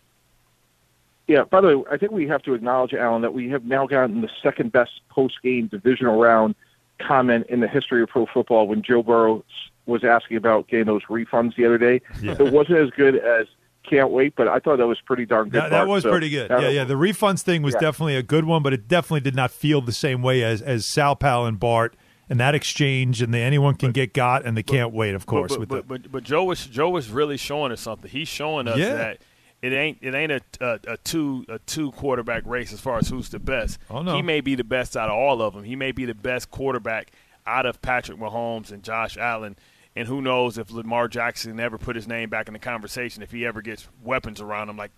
Yeah, 1.26 1.44
by 1.44 1.60
the 1.60 1.78
way, 1.78 1.84
I 1.90 1.96
think 1.96 2.12
we 2.12 2.28
have 2.28 2.42
to 2.42 2.54
acknowledge, 2.54 2.94
Alan, 2.94 3.22
that 3.22 3.34
we 3.34 3.48
have 3.50 3.64
now 3.64 3.86
gotten 3.86 4.20
the 4.20 4.30
second 4.42 4.72
best 4.72 5.00
post 5.08 5.42
game 5.42 5.66
divisional 5.66 6.18
round 6.18 6.54
comment 7.00 7.46
in 7.48 7.60
the 7.60 7.68
history 7.68 8.02
of 8.02 8.08
pro 8.08 8.26
football 8.26 8.68
when 8.68 8.82
Joe 8.82 9.02
Burrow 9.02 9.44
was 9.86 10.04
asking 10.04 10.36
about 10.36 10.68
getting 10.68 10.86
those 10.86 11.02
refunds 11.04 11.56
the 11.56 11.66
other 11.66 11.78
day. 11.78 12.00
Yeah. 12.22 12.36
It 12.38 12.52
wasn't 12.52 12.78
as 12.78 12.90
good 12.90 13.16
as 13.16 13.46
can't 13.88 14.10
wait. 14.10 14.34
But 14.36 14.48
I 14.48 14.58
thought 14.58 14.78
that 14.78 14.86
was 14.86 15.00
pretty 15.00 15.26
darn 15.26 15.48
good. 15.48 15.62
That, 15.62 15.70
that 15.70 15.88
was 15.88 16.02
so, 16.02 16.10
pretty 16.10 16.30
good. 16.30 16.50
Yeah, 16.50 16.68
yeah. 16.68 16.84
The 16.84 16.94
refunds 16.94 17.42
thing 17.42 17.62
was 17.62 17.74
yeah. 17.74 17.80
definitely 17.80 18.16
a 18.16 18.22
good 18.22 18.44
one, 18.44 18.62
but 18.62 18.72
it 18.72 18.88
definitely 18.88 19.20
did 19.20 19.34
not 19.34 19.50
feel 19.50 19.80
the 19.80 19.92
same 19.92 20.22
way 20.22 20.42
as 20.42 20.62
as 20.62 20.86
Sal 20.86 21.16
Pal 21.16 21.46
and 21.46 21.58
Bart 21.58 21.96
and 22.28 22.40
that 22.40 22.54
exchange 22.54 23.22
and 23.22 23.32
the 23.32 23.38
anyone 23.38 23.74
can 23.74 23.88
but, 23.90 23.94
get 23.94 24.14
got 24.14 24.44
and 24.44 24.56
they 24.56 24.62
but, 24.62 24.72
can't 24.72 24.92
wait. 24.92 25.14
Of 25.14 25.26
course, 25.26 25.52
but, 25.52 25.60
with 25.60 25.68
but, 25.68 25.88
but, 25.88 26.12
but 26.12 26.22
Joe 26.24 26.44
was 26.44 26.66
Joe 26.66 26.90
was 26.90 27.10
really 27.10 27.36
showing 27.36 27.72
us 27.72 27.80
something. 27.80 28.10
He's 28.10 28.28
showing 28.28 28.68
us 28.68 28.78
yeah. 28.78 28.94
that. 28.94 29.18
It 29.62 29.72
ain't 29.72 29.98
it 30.00 30.14
ain't 30.14 30.32
a, 30.32 30.40
a, 30.60 30.80
a, 30.86 30.96
two 30.98 31.44
a 31.48 31.58
two 31.60 31.90
quarterback 31.92 32.44
race 32.46 32.72
as 32.72 32.80
far 32.80 32.98
as 32.98 33.08
who's 33.08 33.30
the 33.30 33.38
best. 33.38 33.78
Oh, 33.90 34.02
no. 34.02 34.14
He 34.14 34.22
may 34.22 34.40
be 34.40 34.54
the 34.54 34.64
best 34.64 34.96
out 34.96 35.08
of 35.08 35.16
all 35.16 35.42
of 35.42 35.54
them. 35.54 35.64
He 35.64 35.76
may 35.76 35.92
be 35.92 36.04
the 36.04 36.14
best 36.14 36.50
quarterback 36.50 37.12
out 37.46 37.66
of 37.66 37.80
Patrick 37.80 38.18
Mahomes 38.18 38.70
and 38.70 38.82
Josh 38.82 39.16
Allen 39.16 39.56
and 39.96 40.06
who 40.06 40.20
knows 40.20 40.58
if 40.58 40.70
Lamar 40.70 41.08
Jackson 41.08 41.58
ever 41.58 41.78
put 41.78 41.96
his 41.96 42.06
name 42.06 42.28
back 42.28 42.48
in 42.48 42.52
the 42.52 42.60
conversation, 42.60 43.22
if 43.22 43.32
he 43.32 43.46
ever 43.46 43.62
gets 43.62 43.88
weapons 44.04 44.40
around 44.40 44.68
him 44.68 44.76
like 44.76 44.92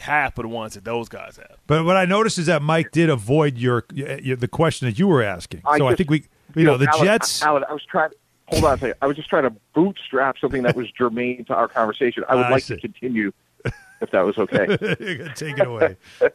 half 0.00 0.38
of 0.38 0.42
the 0.42 0.48
ones 0.48 0.74
that 0.74 0.84
those 0.84 1.08
guys 1.08 1.36
have. 1.36 1.58
But 1.66 1.84
what 1.84 1.96
I 1.96 2.06
noticed 2.06 2.38
is 2.38 2.46
that 2.46 2.62
Mike 2.62 2.92
did 2.92 3.10
avoid 3.10 3.58
your, 3.58 3.84
your 3.92 4.36
the 4.36 4.48
question 4.48 4.88
that 4.88 4.98
you 4.98 5.06
were 5.06 5.22
asking. 5.22 5.60
I 5.66 5.76
so 5.76 5.84
just, 5.84 5.92
I 5.92 5.96
think 5.96 6.10
we, 6.10 6.18
you, 6.18 6.24
you 6.56 6.64
know, 6.64 6.72
know, 6.72 6.78
the 6.78 6.88
Alan, 6.88 7.04
Jets. 7.04 7.42
Alan, 7.42 7.64
I 7.68 7.72
was 7.72 7.84
trying. 7.84 8.10
Hold 8.46 8.64
on 8.64 8.74
a 8.74 8.78
second. 8.78 8.94
I 9.00 9.06
was 9.06 9.16
just 9.16 9.28
trying 9.28 9.44
to 9.44 9.54
bootstrap 9.74 10.36
something 10.38 10.62
that 10.62 10.76
was 10.76 10.90
germane 10.90 11.44
to 11.46 11.54
our 11.54 11.68
conversation. 11.68 12.24
I 12.28 12.34
would 12.34 12.50
like 12.50 12.62
see. 12.62 12.74
to 12.74 12.80
continue, 12.80 13.32
if 14.02 14.10
that 14.10 14.24
was 14.24 14.36
okay. 14.36 14.66
Take 15.34 15.58
it 15.58 15.66
away. 15.66 15.96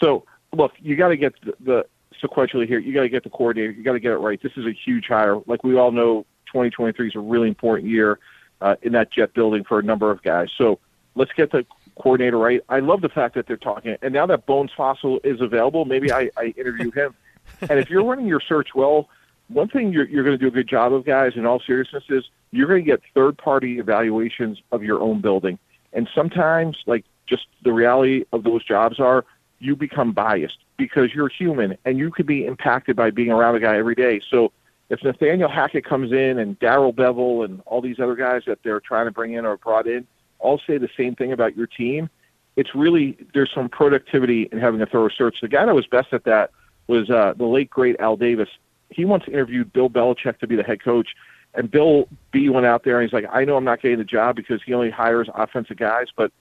so, 0.00 0.24
look, 0.52 0.72
you 0.80 0.96
got 0.96 1.08
to 1.08 1.16
get 1.16 1.34
the, 1.42 1.54
the 1.60 1.86
sequentially 2.22 2.66
here. 2.66 2.78
You 2.78 2.92
got 2.92 3.02
to 3.02 3.08
get 3.08 3.24
the 3.24 3.30
coordinator. 3.30 3.72
You 3.72 3.82
got 3.82 3.92
to 3.92 4.00
get 4.00 4.12
it 4.12 4.18
right. 4.18 4.42
This 4.42 4.52
is 4.56 4.66
a 4.66 4.72
huge 4.72 5.06
hire. 5.06 5.40
Like 5.46 5.62
we 5.64 5.76
all 5.76 5.92
know, 5.92 6.26
2023 6.46 7.08
is 7.08 7.16
a 7.16 7.20
really 7.20 7.48
important 7.48 7.88
year 7.88 8.18
uh, 8.60 8.76
in 8.82 8.92
that 8.92 9.12
jet 9.12 9.34
building 9.34 9.64
for 9.64 9.78
a 9.78 9.82
number 9.82 10.10
of 10.10 10.22
guys. 10.22 10.48
So 10.56 10.78
let's 11.14 11.32
get 11.32 11.50
the 11.52 11.64
coordinator 11.96 12.38
right. 12.38 12.62
I 12.68 12.80
love 12.80 13.00
the 13.00 13.08
fact 13.08 13.34
that 13.34 13.46
they're 13.46 13.56
talking. 13.56 13.96
And 14.02 14.14
now 14.14 14.26
that 14.26 14.46
Bones 14.46 14.70
Fossil 14.76 15.20
is 15.24 15.40
available, 15.40 15.84
maybe 15.84 16.12
I, 16.12 16.30
I 16.36 16.54
interview 16.56 16.90
him. 16.90 17.14
and 17.68 17.78
if 17.78 17.90
you're 17.90 18.04
running 18.04 18.26
your 18.26 18.40
search 18.40 18.68
well, 18.74 19.08
one 19.48 19.68
thing 19.68 19.92
you're, 19.92 20.08
you're 20.08 20.24
going 20.24 20.38
to 20.38 20.42
do 20.42 20.48
a 20.48 20.52
good 20.52 20.68
job 20.68 20.92
of, 20.92 21.04
guys, 21.04 21.32
in 21.34 21.44
all 21.44 21.60
seriousness, 21.60 22.04
is 22.08 22.24
you're 22.52 22.68
going 22.68 22.82
to 22.84 22.86
get 22.86 23.00
third 23.14 23.36
party 23.36 23.78
evaluations 23.78 24.58
of 24.70 24.82
your 24.82 25.00
own 25.00 25.20
building. 25.20 25.58
And 25.92 26.08
sometimes, 26.14 26.78
like, 26.86 27.04
just 27.26 27.46
the 27.62 27.72
reality 27.72 28.24
of 28.32 28.44
those 28.44 28.64
jobs 28.64 28.98
are 29.00 29.24
you 29.58 29.76
become 29.76 30.12
biased 30.12 30.58
because 30.76 31.14
you're 31.14 31.28
human 31.28 31.78
and 31.84 31.98
you 31.98 32.10
could 32.10 32.26
be 32.26 32.44
impacted 32.44 32.96
by 32.96 33.10
being 33.10 33.30
around 33.30 33.54
a 33.54 33.60
guy 33.60 33.76
every 33.76 33.94
day. 33.94 34.20
So 34.28 34.52
if 34.90 35.02
Nathaniel 35.04 35.48
Hackett 35.48 35.84
comes 35.84 36.12
in 36.12 36.38
and 36.38 36.58
Darrell 36.58 36.92
Bevell 36.92 37.44
and 37.44 37.62
all 37.66 37.80
these 37.80 38.00
other 38.00 38.16
guys 38.16 38.42
that 38.46 38.58
they're 38.64 38.80
trying 38.80 39.06
to 39.06 39.12
bring 39.12 39.32
in 39.34 39.46
or 39.46 39.56
brought 39.56 39.86
in 39.86 40.06
all 40.40 40.60
say 40.66 40.76
the 40.76 40.88
same 40.96 41.14
thing 41.14 41.32
about 41.32 41.56
your 41.56 41.68
team, 41.68 42.10
it's 42.56 42.74
really 42.74 43.16
there's 43.32 43.50
some 43.54 43.68
productivity 43.68 44.48
in 44.52 44.58
having 44.58 44.82
a 44.82 44.86
thorough 44.86 45.08
search. 45.08 45.36
The 45.40 45.48
guy 45.48 45.64
that 45.64 45.74
was 45.74 45.86
best 45.86 46.12
at 46.12 46.24
that 46.24 46.50
was 46.88 47.08
uh, 47.08 47.34
the 47.36 47.46
late 47.46 47.70
great 47.70 47.98
Al 48.00 48.16
Davis. 48.16 48.48
He 48.90 49.04
once 49.04 49.24
interviewed 49.26 49.72
Bill 49.72 49.88
Belichick 49.88 50.38
to 50.40 50.46
be 50.46 50.56
the 50.56 50.62
head 50.62 50.82
coach, 50.82 51.08
and 51.54 51.70
Bill 51.70 52.08
B 52.30 52.48
went 52.48 52.66
out 52.66 52.84
there 52.84 53.00
and 53.00 53.08
he's 53.08 53.12
like, 53.12 53.26
I 53.30 53.44
know 53.44 53.56
I'm 53.56 53.64
not 53.64 53.82
getting 53.82 53.98
the 53.98 54.04
job 54.04 54.36
because 54.36 54.60
he 54.64 54.72
only 54.72 54.90
hires 54.90 55.28
offensive 55.34 55.76
guys, 55.76 56.06
but 56.16 56.32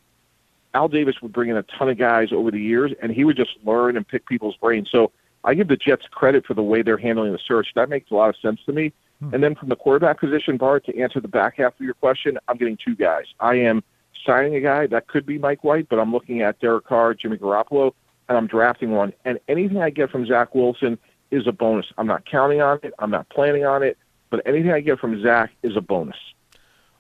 Al 0.74 0.88
Davis 0.88 1.16
would 1.22 1.34
bring 1.34 1.50
in 1.50 1.58
a 1.58 1.64
ton 1.64 1.90
of 1.90 1.98
guys 1.98 2.30
over 2.32 2.50
the 2.50 2.60
years, 2.60 2.94
and 3.02 3.12
he 3.12 3.26
would 3.26 3.36
just 3.36 3.52
learn 3.66 3.98
and 3.98 4.08
pick 4.08 4.26
people's 4.26 4.56
brains. 4.56 4.90
So 4.90 5.12
I 5.44 5.54
give 5.54 5.68
the 5.68 5.76
Jets 5.76 6.06
credit 6.12 6.46
for 6.46 6.54
the 6.54 6.64
way 6.64 6.82
they're 6.82 6.98
handling 6.98 7.34
the 7.34 7.40
search. 7.46 7.68
That 7.76 7.90
makes 7.90 8.12
a 8.12 8.16
lot 8.16 8.30
of 8.30 8.36
sense 8.42 8.60
to 8.66 8.72
me. 8.72 8.94
Hmm. 9.20 9.34
And 9.34 9.44
then 9.44 9.56
from 9.56 9.70
the 9.70 9.76
quarterback 9.76 10.20
position, 10.20 10.58
Bart, 10.58 10.86
to 10.86 10.98
answer 10.98 11.20
the 11.20 11.28
back 11.28 11.58
half 11.58 11.74
of 11.74 11.82
your 11.82 11.94
question, 11.96 12.38
I'm 12.48 12.58
getting 12.58 12.78
two 12.78 12.96
guys. 12.96 13.26
I 13.40 13.56
am 13.56 13.84
signing 14.26 14.56
a 14.56 14.62
guy 14.62 14.88
that 14.88 15.08
could 15.08 15.26
be 15.26 15.38
Mike 15.38 15.64
White, 15.64 15.90
but 15.90 16.00
I'm 16.00 16.12
looking 16.12 16.42
at 16.42 16.60
Derek 16.60 16.86
Carr, 16.86 17.14
Jimmy 17.16 17.38
Garoppolo, 17.38 17.94
and 18.30 18.38
I'm 18.38 18.48
drafting 18.48 18.92
one. 18.92 19.14
And 19.26 19.40
anything 19.48 19.82
I 19.82 19.90
get 19.90 20.10
from 20.10 20.26
Zach 20.26 20.56
Wilson 20.56 20.98
is 21.32 21.48
a 21.48 21.52
bonus. 21.52 21.88
I'm 21.98 22.08
not 22.08 22.26
counting 22.30 22.62
on 22.62 22.80
it. 22.84 22.94
I'm 23.00 23.12
not 23.12 23.28
planning 23.30 23.66
on 23.66 23.84
it. 23.84 23.98
But 24.32 24.42
anything 24.48 24.72
I 24.72 24.80
get 24.80 25.00
from 25.00 25.22
Zach 25.22 25.52
is 25.62 25.78
a 25.78 25.82
bonus. 25.82 26.18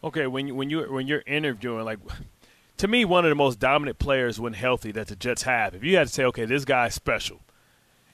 Okay, 0.03 0.27
when 0.27 0.47
you, 0.47 0.55
when 0.55 0.69
you 0.69 0.81
when 0.91 1.07
you're 1.07 1.23
interviewing, 1.25 1.85
like 1.85 1.99
to 2.77 2.87
me, 2.87 3.05
one 3.05 3.25
of 3.25 3.29
the 3.29 3.35
most 3.35 3.59
dominant 3.59 3.99
players 3.99 4.39
when 4.39 4.53
healthy 4.53 4.91
that 4.91 5.07
the 5.07 5.15
Jets 5.15 5.43
have. 5.43 5.73
If 5.73 5.83
you 5.83 5.97
had 5.97 6.07
to 6.07 6.13
say, 6.13 6.25
okay, 6.25 6.45
this 6.45 6.65
guy's 6.65 6.93
special, 6.93 7.39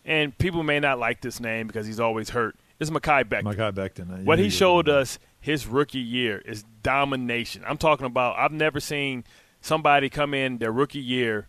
and 0.06 0.38
people 0.38 0.64
may 0.64 0.80
not 0.80 1.00
like 1.00 1.22
this 1.22 1.40
name 1.40 1.68
because 1.68 1.88
he's 1.88 2.00
always 2.00 2.30
hurt, 2.30 2.56
is 2.80 2.92
Mekhi 2.92 3.24
Becton. 3.24 3.44
Mekhi 3.44 3.74
Becton. 3.74 4.14
Uh, 4.14 4.24
what 4.24 4.40
he 4.40 4.50
showed 4.50 4.88
us 4.88 5.20
his 5.40 5.66
rookie 5.66 6.00
year 6.00 6.40
is 6.40 6.64
domination. 6.84 7.64
I'm 7.66 7.78
talking 7.78 8.06
about. 8.06 8.38
I've 8.38 8.52
never 8.52 8.80
seen 8.80 9.24
somebody 9.62 10.10
come 10.10 10.34
in 10.34 10.58
their 10.58 10.72
rookie 10.72 11.00
year, 11.00 11.48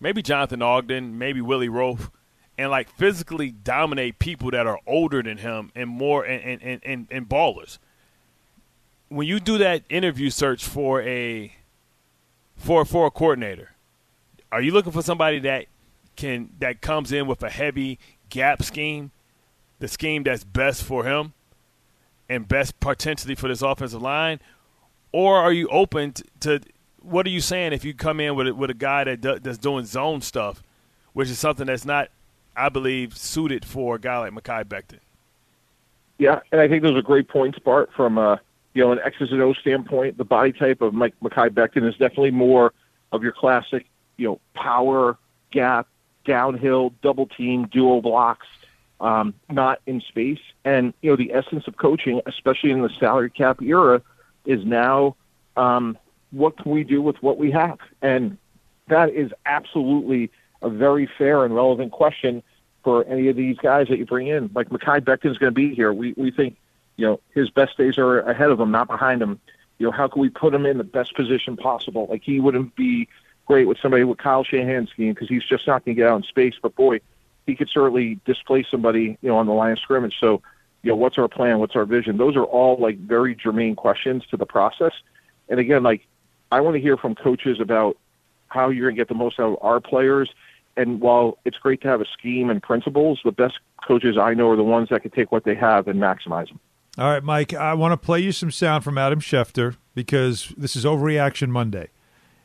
maybe 0.00 0.22
Jonathan 0.22 0.62
Ogden, 0.62 1.18
maybe 1.18 1.40
Willie 1.40 1.68
Roaf, 1.68 2.10
and 2.56 2.70
like 2.70 2.88
physically 2.88 3.50
dominate 3.50 4.18
people 4.18 4.50
that 4.50 4.66
are 4.66 4.78
older 4.86 5.22
than 5.22 5.38
him 5.38 5.70
and 5.74 5.88
more 5.88 6.24
and 6.24 6.62
and, 6.62 6.80
and, 6.84 7.08
and 7.10 7.28
ballers. 7.28 7.78
When 9.08 9.26
you 9.26 9.40
do 9.40 9.58
that 9.58 9.82
interview 9.88 10.30
search 10.30 10.64
for 10.64 11.02
a 11.02 11.54
for 12.56 12.84
for 12.84 13.06
a 13.06 13.10
coordinator, 13.10 13.72
are 14.50 14.62
you 14.62 14.72
looking 14.72 14.92
for 14.92 15.02
somebody 15.02 15.38
that 15.40 15.66
can 16.16 16.50
that 16.58 16.80
comes 16.80 17.12
in 17.12 17.26
with 17.26 17.42
a 17.42 17.50
heavy 17.50 17.98
gap 18.28 18.62
scheme, 18.62 19.10
the 19.78 19.88
scheme 19.88 20.22
that's 20.22 20.44
best 20.44 20.82
for 20.82 21.04
him 21.04 21.32
and 22.28 22.48
best 22.48 22.78
potentially 22.80 23.34
for 23.34 23.48
this 23.48 23.62
offensive 23.62 24.00
line, 24.02 24.40
or 25.12 25.36
are 25.36 25.52
you 25.52 25.68
open 25.68 26.14
to, 26.40 26.60
what 27.00 27.26
are 27.26 27.30
you 27.30 27.40
saying 27.40 27.72
if 27.72 27.84
you 27.84 27.94
come 27.94 28.18
in 28.18 28.34
with 28.34 28.48
a, 28.48 28.54
with 28.54 28.70
a 28.70 28.74
guy 28.74 29.04
that 29.04 29.20
do, 29.20 29.38
that's 29.38 29.58
doing 29.58 29.84
zone 29.84 30.20
stuff, 30.20 30.62
which 31.12 31.28
is 31.28 31.38
something 31.38 31.66
that's 31.66 31.84
not 31.84 32.08
I 32.56 32.68
believe, 32.68 33.16
suited 33.16 33.64
for 33.64 33.96
a 33.96 33.98
guy 33.98 34.18
like 34.18 34.32
Mekhi 34.32 34.64
Becton. 34.64 35.00
Yeah, 36.18 36.40
and 36.52 36.60
I 36.60 36.68
think 36.68 36.82
those 36.82 36.96
are 36.96 37.02
great 37.02 37.28
points, 37.28 37.58
Bart, 37.58 37.90
from 37.94 38.18
uh, 38.18 38.36
you 38.72 38.84
know 38.84 38.92
an 38.92 39.00
X's 39.04 39.32
and 39.32 39.42
O 39.42 39.52
standpoint. 39.54 40.16
The 40.16 40.24
body 40.24 40.52
type 40.52 40.80
of 40.80 40.94
Mike 40.94 41.14
Mekhi 41.22 41.50
Becton 41.50 41.88
is 41.88 41.94
definitely 41.94 42.30
more 42.30 42.72
of 43.12 43.22
your 43.22 43.32
classic, 43.32 43.86
you 44.16 44.28
know, 44.28 44.40
power 44.54 45.18
gap, 45.50 45.88
downhill, 46.24 46.92
double 47.02 47.26
team, 47.26 47.66
dual 47.66 48.00
blocks, 48.00 48.46
um, 49.00 49.34
not 49.50 49.80
in 49.86 50.00
space. 50.00 50.40
And 50.64 50.94
you 51.02 51.10
know, 51.10 51.16
the 51.16 51.32
essence 51.32 51.66
of 51.66 51.76
coaching, 51.76 52.20
especially 52.26 52.70
in 52.70 52.82
the 52.82 52.90
salary 53.00 53.30
cap 53.30 53.60
era, 53.60 54.00
is 54.46 54.64
now 54.64 55.16
um, 55.56 55.98
what 56.30 56.56
can 56.56 56.70
we 56.72 56.84
do 56.84 57.02
with 57.02 57.22
what 57.22 57.38
we 57.38 57.50
have, 57.50 57.78
and 58.02 58.38
that 58.88 59.10
is 59.10 59.32
absolutely 59.46 60.30
a 60.64 60.70
very 60.70 61.08
fair 61.18 61.44
and 61.44 61.54
relevant 61.54 61.92
question 61.92 62.42
for 62.82 63.04
any 63.06 63.28
of 63.28 63.36
these 63.36 63.56
guys 63.58 63.88
that 63.88 63.98
you 63.98 64.06
bring 64.06 64.26
in. 64.26 64.50
Like 64.54 64.68
Mekhi 64.68 65.04
Becton's 65.04 65.38
going 65.38 65.50
to 65.50 65.54
be 65.54 65.74
here. 65.74 65.92
We 65.92 66.14
we 66.16 66.30
think, 66.30 66.56
you 66.96 67.06
know, 67.06 67.20
his 67.34 67.50
best 67.50 67.76
days 67.76 67.98
are 67.98 68.20
ahead 68.20 68.50
of 68.50 68.60
him, 68.60 68.70
not 68.70 68.86
behind 68.86 69.22
him. 69.22 69.40
You 69.78 69.86
know, 69.86 69.92
how 69.92 70.06
can 70.08 70.20
we 70.20 70.28
put 70.28 70.54
him 70.54 70.66
in 70.66 70.78
the 70.78 70.84
best 70.84 71.14
position 71.14 71.56
possible? 71.56 72.06
Like 72.08 72.22
he 72.22 72.40
wouldn't 72.40 72.76
be 72.76 73.08
great 73.46 73.66
with 73.66 73.78
somebody 73.78 74.04
with 74.04 74.18
Kyle 74.18 74.44
Shanahan's 74.44 74.90
scheme 74.90 75.12
because 75.12 75.28
he's 75.28 75.44
just 75.44 75.66
not 75.66 75.84
going 75.84 75.96
to 75.96 76.00
get 76.00 76.10
out 76.10 76.16
in 76.16 76.22
space. 76.22 76.54
But 76.60 76.74
boy, 76.76 77.00
he 77.46 77.54
could 77.54 77.68
certainly 77.68 78.20
displace 78.24 78.66
somebody, 78.70 79.18
you 79.20 79.28
know, 79.28 79.36
on 79.36 79.46
the 79.46 79.52
line 79.52 79.72
of 79.72 79.78
scrimmage. 79.78 80.16
So, 80.20 80.42
you 80.82 80.90
know, 80.90 80.96
what's 80.96 81.18
our 81.18 81.28
plan? 81.28 81.58
What's 81.58 81.76
our 81.76 81.84
vision? 81.84 82.16
Those 82.16 82.36
are 82.36 82.44
all 82.44 82.76
like 82.76 82.98
very 82.98 83.34
germane 83.34 83.76
questions 83.76 84.24
to 84.30 84.36
the 84.36 84.46
process. 84.46 84.92
And 85.48 85.58
again, 85.58 85.82
like 85.82 86.06
I 86.52 86.60
want 86.60 86.74
to 86.74 86.80
hear 86.80 86.96
from 86.96 87.14
coaches 87.14 87.60
about 87.60 87.96
how 88.48 88.68
you're 88.68 88.86
going 88.88 88.96
to 88.96 89.00
get 89.00 89.08
the 89.08 89.14
most 89.14 89.40
out 89.40 89.54
of 89.54 89.58
our 89.62 89.80
players 89.80 90.30
and 90.76 91.00
while 91.00 91.38
it's 91.44 91.56
great 91.58 91.80
to 91.82 91.88
have 91.88 92.00
a 92.00 92.06
scheme 92.16 92.50
and 92.50 92.62
principles, 92.62 93.20
the 93.24 93.32
best 93.32 93.58
coaches 93.86 94.16
I 94.20 94.34
know 94.34 94.50
are 94.50 94.56
the 94.56 94.64
ones 94.64 94.88
that 94.90 95.02
can 95.02 95.10
take 95.10 95.32
what 95.32 95.44
they 95.44 95.54
have 95.54 95.88
and 95.88 96.00
maximize 96.00 96.48
them. 96.48 96.60
All 96.96 97.10
right, 97.10 97.22
Mike, 97.22 97.52
I 97.52 97.74
want 97.74 97.92
to 97.92 97.96
play 97.96 98.20
you 98.20 98.32
some 98.32 98.50
sound 98.50 98.84
from 98.84 98.98
Adam 98.98 99.20
Schefter 99.20 99.76
because 99.94 100.52
this 100.56 100.76
is 100.76 100.84
Overreaction 100.84 101.48
Monday. 101.48 101.88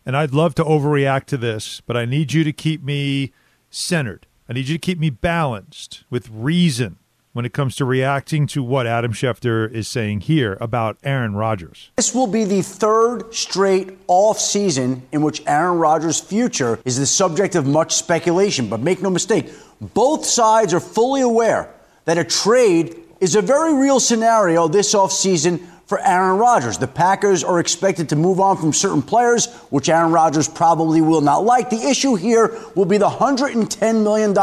And 0.05 0.17
I'd 0.17 0.33
love 0.33 0.55
to 0.55 0.63
overreact 0.63 1.25
to 1.25 1.38
this, 1.38 1.81
but 1.81 1.95
I 1.95 2.05
need 2.05 2.33
you 2.33 2.43
to 2.43 2.51
keep 2.51 2.83
me 2.83 3.31
centered. 3.69 4.25
I 4.48 4.53
need 4.53 4.67
you 4.67 4.75
to 4.75 4.79
keep 4.79 4.98
me 4.98 5.12
balanced 5.12 6.03
with 6.09 6.29
reason 6.29 6.98
when 7.39 7.46
it 7.46 7.53
comes 7.53 7.77
to 7.77 7.86
reacting 7.86 8.46
to 8.46 8.62
what 8.62 8.86
Adam 8.86 9.13
Schefter 9.13 9.72
is 9.72 9.88
saying 9.88 10.19
here 10.19 10.58
about 10.60 10.98
Aaron 11.05 11.36
Rodgers. 11.36 11.89
This 11.96 12.13
will 12.13 12.27
be 12.27 12.43
the 12.43 12.62
third 12.62 13.34
straight 13.34 13.98
off 14.10 14.38
season 14.38 15.03
in 15.13 15.22
which 15.22 15.41
Aaron 15.48 15.77
Rodgers' 15.77 16.19
future 16.19 16.79
is 16.84 17.00
the 17.00 17.05
subject 17.05 17.55
of 17.55 17.65
much 17.65 17.96
speculation. 17.96 18.67
But 18.67 18.81
make 18.81 19.01
no 19.01 19.10
mistake, 19.10 19.50
both 19.79 20.25
sides 20.25 20.74
are 20.74 20.81
fully 20.81 21.22
aware 21.22 21.74
that 22.03 22.17
a 22.17 22.25
trade 22.25 22.98
is 23.22 23.38
a 23.38 23.41
very 23.41 23.74
real 23.74 24.01
scenario 24.01 24.67
this 24.67 24.93
offseason 24.93 25.65
for 25.89 26.00
Aaron 26.05 26.38
Rodgers. 26.38 26.77
The 26.77 26.88
Packers 26.88 27.43
are 27.43 27.60
expected 27.60 28.10
to 28.10 28.15
move 28.15 28.39
on 28.39 28.58
from 28.58 28.72
certain 28.74 29.01
players, 29.01 29.48
which 29.72 29.89
Aaron 29.89 30.12
Rodgers 30.12 30.48
probably 30.48 31.01
will 31.01 31.19
not 31.19 31.43
like. 31.43 31.72
The 31.72 31.81
issue 31.81 32.13
here 32.13 32.55
will 32.75 32.86
be 32.86 33.00
the 33.00 33.10
$110 33.10 34.03
million 34.03 34.36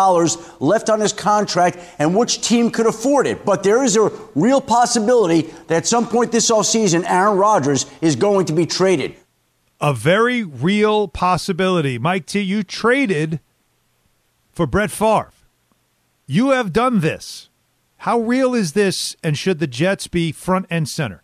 left 0.58 0.90
on 0.90 0.98
his 0.98 1.12
contract 1.12 1.78
and 2.00 2.16
which 2.16 2.40
team 2.40 2.68
could 2.68 2.86
afford 2.86 3.28
it. 3.28 3.44
But 3.44 3.62
there 3.62 3.84
is 3.84 3.96
a 3.96 4.10
real 4.34 4.60
possibility 4.60 5.42
that 5.68 5.76
at 5.76 5.86
some 5.86 6.08
point 6.08 6.32
this 6.32 6.50
offseason, 6.50 7.08
Aaron 7.08 7.38
Rodgers 7.38 7.86
is 8.00 8.16
going 8.16 8.46
to 8.46 8.52
be 8.52 8.66
traded. 8.66 9.14
A 9.80 9.94
very 9.94 10.42
real 10.42 11.06
possibility. 11.06 11.96
Mike 11.96 12.26
T, 12.26 12.40
you 12.40 12.64
traded 12.64 13.38
for 14.50 14.66
Brett 14.66 14.90
Favre. 14.90 15.30
You 16.26 16.50
have 16.50 16.72
done 16.72 16.98
this. 16.98 17.50
How 17.98 18.18
real 18.18 18.52
is 18.52 18.72
this, 18.72 19.14
and 19.22 19.38
should 19.38 19.60
the 19.60 19.68
Jets 19.68 20.08
be 20.08 20.32
front 20.32 20.66
and 20.70 20.88
center? 20.88 21.22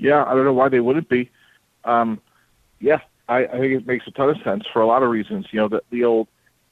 Yeah, 0.00 0.24
I 0.24 0.34
don't 0.34 0.44
know 0.44 0.52
why 0.52 0.68
they 0.68 0.80
wouldn't 0.80 1.08
be. 1.08 1.30
Um, 1.84 2.20
yeah, 2.80 3.00
I, 3.28 3.44
I 3.44 3.58
think 3.58 3.72
it 3.74 3.86
makes 3.86 4.06
a 4.06 4.10
ton 4.10 4.30
of 4.30 4.36
sense 4.42 4.64
for 4.72 4.82
a 4.82 4.86
lot 4.86 5.02
of 5.02 5.10
reasons. 5.10 5.46
You 5.50 5.60
know, 5.60 5.68
the, 5.68 5.82
the 5.90 6.04
old 6.04 6.28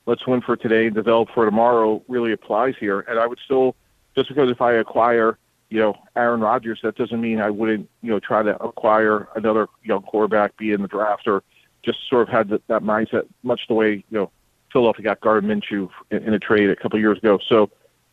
let's 0.06 0.26
win 0.26 0.40
for 0.40 0.56
today 0.56 0.86
and 0.86 0.94
develop 0.94 1.28
for 1.34 1.44
tomorrow 1.44 2.02
really 2.08 2.32
applies 2.32 2.74
here. 2.80 3.00
And 3.00 3.18
I 3.18 3.26
would 3.26 3.38
still, 3.44 3.76
just 4.16 4.28
because 4.28 4.50
if 4.50 4.62
I 4.62 4.72
acquire, 4.72 5.36
you 5.68 5.78
know, 5.78 5.94
Aaron 6.16 6.40
Rodgers, 6.40 6.80
that 6.82 6.96
doesn't 6.96 7.20
mean 7.20 7.40
I 7.40 7.50
wouldn't, 7.50 7.88
you 8.00 8.10
know, 8.10 8.18
try 8.18 8.42
to 8.42 8.56
acquire 8.62 9.28
another 9.36 9.68
young 9.84 10.02
quarterback, 10.02 10.56
be 10.56 10.72
in 10.72 10.80
the 10.80 10.88
draft, 10.88 11.28
or 11.28 11.42
just 11.82 11.98
sort 12.08 12.22
of 12.22 12.28
had 12.30 12.48
that, 12.48 12.66
that 12.68 12.82
mindset, 12.82 13.26
much 13.42 13.60
the 13.68 13.74
way, 13.74 13.96
you 13.96 14.18
know, 14.18 14.30
Philadelphia 14.72 15.04
got 15.04 15.20
Gardner 15.20 15.54
Minshew 15.54 15.90
in, 16.10 16.24
in 16.24 16.32
a 16.32 16.38
trade 16.38 16.70
a 16.70 16.76
couple 16.76 16.96
of 16.96 17.02
years 17.02 17.18
ago. 17.18 17.38
So 17.46 17.70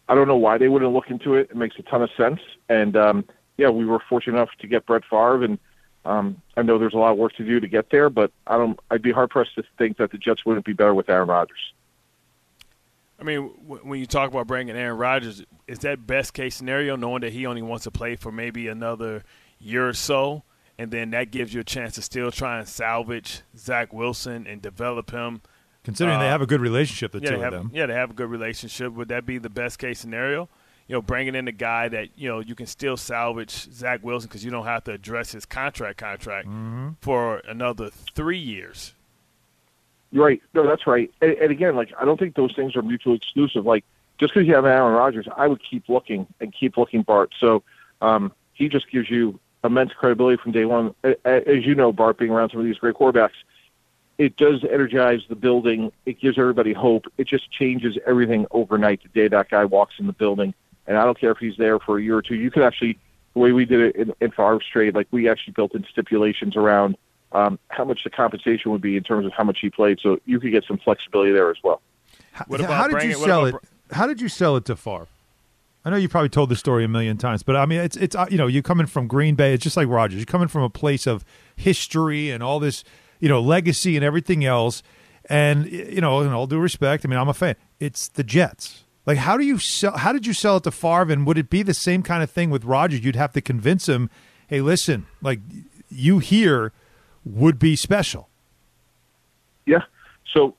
I 0.10 0.16
don't 0.16 0.28
know 0.28 0.36
why 0.36 0.58
they 0.58 0.68
wouldn't 0.68 0.92
look 0.92 1.10
into 1.10 1.36
it. 1.36 1.50
It 1.50 1.56
makes 1.56 1.80
a 1.80 1.84
ton 1.84 2.02
of 2.02 2.10
sense. 2.18 2.42
And, 2.68 2.98
um, 2.98 3.26
yeah, 3.58 3.70
we 3.70 3.86
were 3.86 4.00
fortunate 4.10 4.38
enough 4.38 4.50
to 4.60 4.68
get 4.68 4.86
Brett 4.86 5.04
Favre, 5.10 5.44
and 5.44 5.60
um, 6.06 6.42
I 6.56 6.62
know 6.62 6.78
there's 6.78 6.94
a 6.94 6.98
lot 6.98 7.12
of 7.12 7.18
work 7.18 7.34
to 7.34 7.46
do 7.46 7.60
to 7.60 7.68
get 7.68 7.90
there, 7.90 8.10
but 8.10 8.32
I 8.48 8.58
don't. 8.58 8.80
I'd 8.92 9.02
be 9.02 9.12
hard 9.12 9.30
pressed 9.30 9.56
to 9.56 9.64
think 9.78 9.98
that 9.98 10.12
the 10.12 10.18
Jets 10.18 10.46
wouldn't 10.46 10.66
be 10.66 10.74
better 10.74 10.94
with 10.94 11.10
Aaron 11.10 11.28
Rodgers. 11.28 11.74
I 13.20 13.24
mean, 13.24 13.44
when 13.66 14.00
you 14.00 14.06
talk 14.06 14.30
about 14.30 14.46
bringing 14.46 14.76
Aaron 14.76 14.98
Rodgers, 14.98 15.44
is 15.68 15.80
that 15.80 16.06
best 16.06 16.34
case 16.34 16.56
scenario, 16.56 16.96
knowing 16.96 17.22
that 17.22 17.32
he 17.32 17.46
only 17.46 17.62
wants 17.62 17.86
to 17.86 17.92
play 17.92 18.18
for 18.18 18.32
maybe 18.32 18.68
another 18.68 19.24
year 19.58 19.88
or 19.88 19.94
so, 19.94 20.44
and 20.78 20.92
then 20.92 21.12
that 21.12 21.32
gives 21.32 21.54
you 21.54 21.62
a 21.62 21.64
chance 21.64 21.96
to 21.96 22.02
still 22.02 22.30
try 22.30 22.60
and 22.60 22.68
salvage 22.68 23.42
Zach 23.58 23.94
Wilson 23.94 24.46
and 24.46 24.62
develop 24.62 25.12
him? 25.12 25.42
Considering 25.84 26.18
uh, 26.18 26.24
they 26.24 26.28
have 26.28 26.42
a 26.42 26.46
good 26.46 26.62
relationship, 26.62 27.14
the 27.14 27.22
yeah, 27.22 27.30
two 27.30 27.36
of 27.36 27.42
have, 27.42 27.54
them. 27.54 27.72
Yeah, 27.74 27.86
they 27.86 27.94
have 27.94 28.12
a 28.12 28.14
good 28.14 28.30
relationship. 28.30 28.92
Would 28.94 29.08
that 29.08 29.26
be 29.26 29.38
the 29.38 29.50
best 29.50 29.80
case 29.80 30.00
scenario? 30.00 30.50
You 30.88 30.94
know, 30.94 31.02
bringing 31.02 31.36
in 31.36 31.48
a 31.48 31.52
guy 31.52 31.88
that 31.90 32.10
you 32.18 32.30
know 32.30 32.40
you 32.40 32.56
can 32.56 32.68
still 32.68 32.98
salvage 32.98 33.72
Zach 33.72 34.04
Wilson 34.04 34.28
because 34.28 34.46
you 34.46 34.52
don't 34.52 34.66
have 34.66 34.84
to 34.86 34.92
address 34.92 35.32
his 35.32 35.46
contract 35.46 35.98
contract 35.98 36.48
mm-hmm. 36.48 36.90
for 37.02 37.38
another 37.48 37.90
three 37.90 38.38
years. 38.38 38.94
Right. 40.14 40.42
No, 40.54 40.66
that's 40.66 40.88
right. 40.88 41.12
And, 41.22 41.32
and, 41.34 41.52
again, 41.52 41.76
like 41.76 41.92
I 42.00 42.06
don't 42.06 42.20
think 42.20 42.36
those 42.36 42.56
things 42.56 42.76
are 42.76 42.82
mutually 42.82 43.16
exclusive. 43.16 43.66
Like 43.66 43.84
just 44.20 44.34
because 44.34 44.48
you 44.48 44.56
have 44.56 44.66
Aaron 44.66 44.94
Rodgers, 44.94 45.28
I 45.36 45.48
would 45.48 45.62
keep 45.64 45.90
looking 45.90 46.28
and 46.40 46.54
keep 46.54 46.78
looking, 46.78 47.02
Bart. 47.02 47.32
So 47.40 47.64
um, 48.02 48.32
he 48.54 48.70
just 48.70 48.90
gives 48.92 49.10
you 49.10 49.40
immense 49.64 49.92
credibility 49.94 50.42
from 50.42 50.52
day 50.52 50.66
one. 50.66 50.94
As 51.04 51.66
you 51.66 51.76
know, 51.76 51.92
Bart, 51.92 52.18
being 52.18 52.32
around 52.32 52.52
some 52.52 52.60
of 52.60 52.66
these 52.66 52.78
great 52.78 52.96
quarterbacks, 52.96 53.32
it 54.18 54.38
does 54.38 54.64
energize 54.64 55.22
the 55.28 55.36
building. 55.36 55.92
It 56.06 56.22
gives 56.22 56.38
everybody 56.38 56.72
hope. 56.72 57.06
It 57.18 57.28
just 57.28 57.52
changes 57.52 57.98
everything 58.06 58.46
overnight 58.52 59.02
the 59.04 59.10
day 59.10 59.28
that 59.28 59.50
guy 59.50 59.66
walks 59.66 59.96
in 60.00 60.08
the 60.08 60.14
building 60.14 60.54
and 60.88 60.98
I 60.98 61.06
don't 61.06 61.20
care 61.20 61.32
if 61.32 61.38
he's 61.38 61.58
there 61.58 61.80
for 61.80 61.98
a 61.98 62.02
year 62.02 62.18
or 62.18 62.22
two. 62.22 62.36
You 62.36 62.52
could 62.52 62.64
actually, 62.64 62.98
the 63.34 63.40
way 63.40 63.52
we 63.52 63.66
did 63.66 63.82
it 63.82 63.96
in, 63.96 64.14
in 64.22 64.32
Favre's 64.32 64.66
trade, 64.72 64.96
like 64.96 65.08
we 65.12 65.30
actually 65.30 65.54
built 65.54 65.74
in 65.76 65.86
stipulations 65.92 66.56
around 66.56 66.98
um, 67.32 67.60
how 67.70 67.84
much 67.84 68.04
the 68.04 68.10
compensation 68.10 68.72
would 68.72 68.82
be 68.82 68.96
in 68.96 69.04
terms 69.04 69.26
of 69.26 69.34
how 69.34 69.44
much 69.44 69.60
he 69.62 69.70
played. 69.70 70.00
So 70.02 70.20
you 70.26 70.40
could 70.40 70.52
get 70.52 70.64
some 70.66 70.78
flexibility 70.78 71.32
there 71.32 71.50
as 71.50 71.58
well. 71.64 71.82
What 72.48 72.60
how, 72.60 72.66
about 72.66 72.92
how 72.92 73.00
did 73.00 73.10
you 73.10 73.20
what 73.20 73.26
sell 73.26 73.46
it? 73.46 73.50
about 73.50 73.64
How 73.92 74.08
did 74.08 74.22
you 74.22 74.30
sell 74.30 74.56
it 74.56 74.66
to 74.66 74.76
Favre? 74.76 75.08
I 75.84 75.92
know 75.92 75.98
you 75.98 76.10
probably 76.10 76.30
told 76.30 76.50
the 76.50 76.56
story 76.56 76.84
a 76.84 76.88
million 76.88 77.18
times, 77.18 77.44
but 77.44 77.56
I 77.56 77.68
mean, 77.68 77.80
it's 77.80 77.96
it's 77.96 78.16
uh, 78.16 78.26
you 78.30 78.38
know, 78.38 78.48
you're 78.48 78.64
coming 78.64 78.88
from 78.88 79.08
Green 79.08 79.36
Bay. 79.36 79.54
It's 79.54 79.64
just 79.64 79.78
like 79.78 79.88
Rodgers. 79.88 80.18
You're 80.18 80.26
coming 80.26 80.48
from 80.48 80.64
a 80.64 80.70
place 80.70 81.06
of 81.06 81.24
history 81.56 82.32
and 82.32 82.42
all 82.42 82.60
this, 82.60 82.84
you 83.20 83.30
know, 83.30 83.40
legacy 83.40 83.96
and 83.96 84.04
everything 84.04 84.44
else. 84.44 84.82
And 85.26 85.68
you 85.68 86.02
know, 86.02 86.22
in 86.22 86.32
all 86.32 86.48
due 86.48 86.60
respect, 86.60 87.06
I 87.06 87.10
mean, 87.10 87.20
I'm 87.20 87.28
a 87.28 87.34
fan. 87.34 87.56
It's 87.80 88.08
the 88.08 88.24
Jets. 88.24 88.85
Like, 89.06 89.20
how 89.20 89.38
do 89.38 89.46
you 89.46 89.60
sell? 89.60 89.98
How 89.98 90.12
did 90.12 90.26
you 90.26 90.34
sell 90.34 90.58
it 90.58 90.64
to 90.64 90.72
Favre? 90.72 91.12
And 91.12 91.26
would 91.28 91.38
it 91.38 91.50
be 91.50 91.64
the 91.64 91.74
same 91.74 92.02
kind 92.02 92.24
of 92.24 92.32
thing 92.32 92.50
with 92.50 92.66
Rodgers? 92.66 93.04
You'd 93.04 93.16
have 93.16 93.34
to 93.34 93.42
convince 93.42 93.88
him, 93.88 94.10
hey, 94.48 94.62
listen, 94.62 95.06
like 95.22 95.40
you 95.90 96.20
here 96.20 96.72
would 97.24 97.60
be 97.60 97.76
special. 97.76 98.30
Yeah. 99.66 99.84
So 100.34 100.56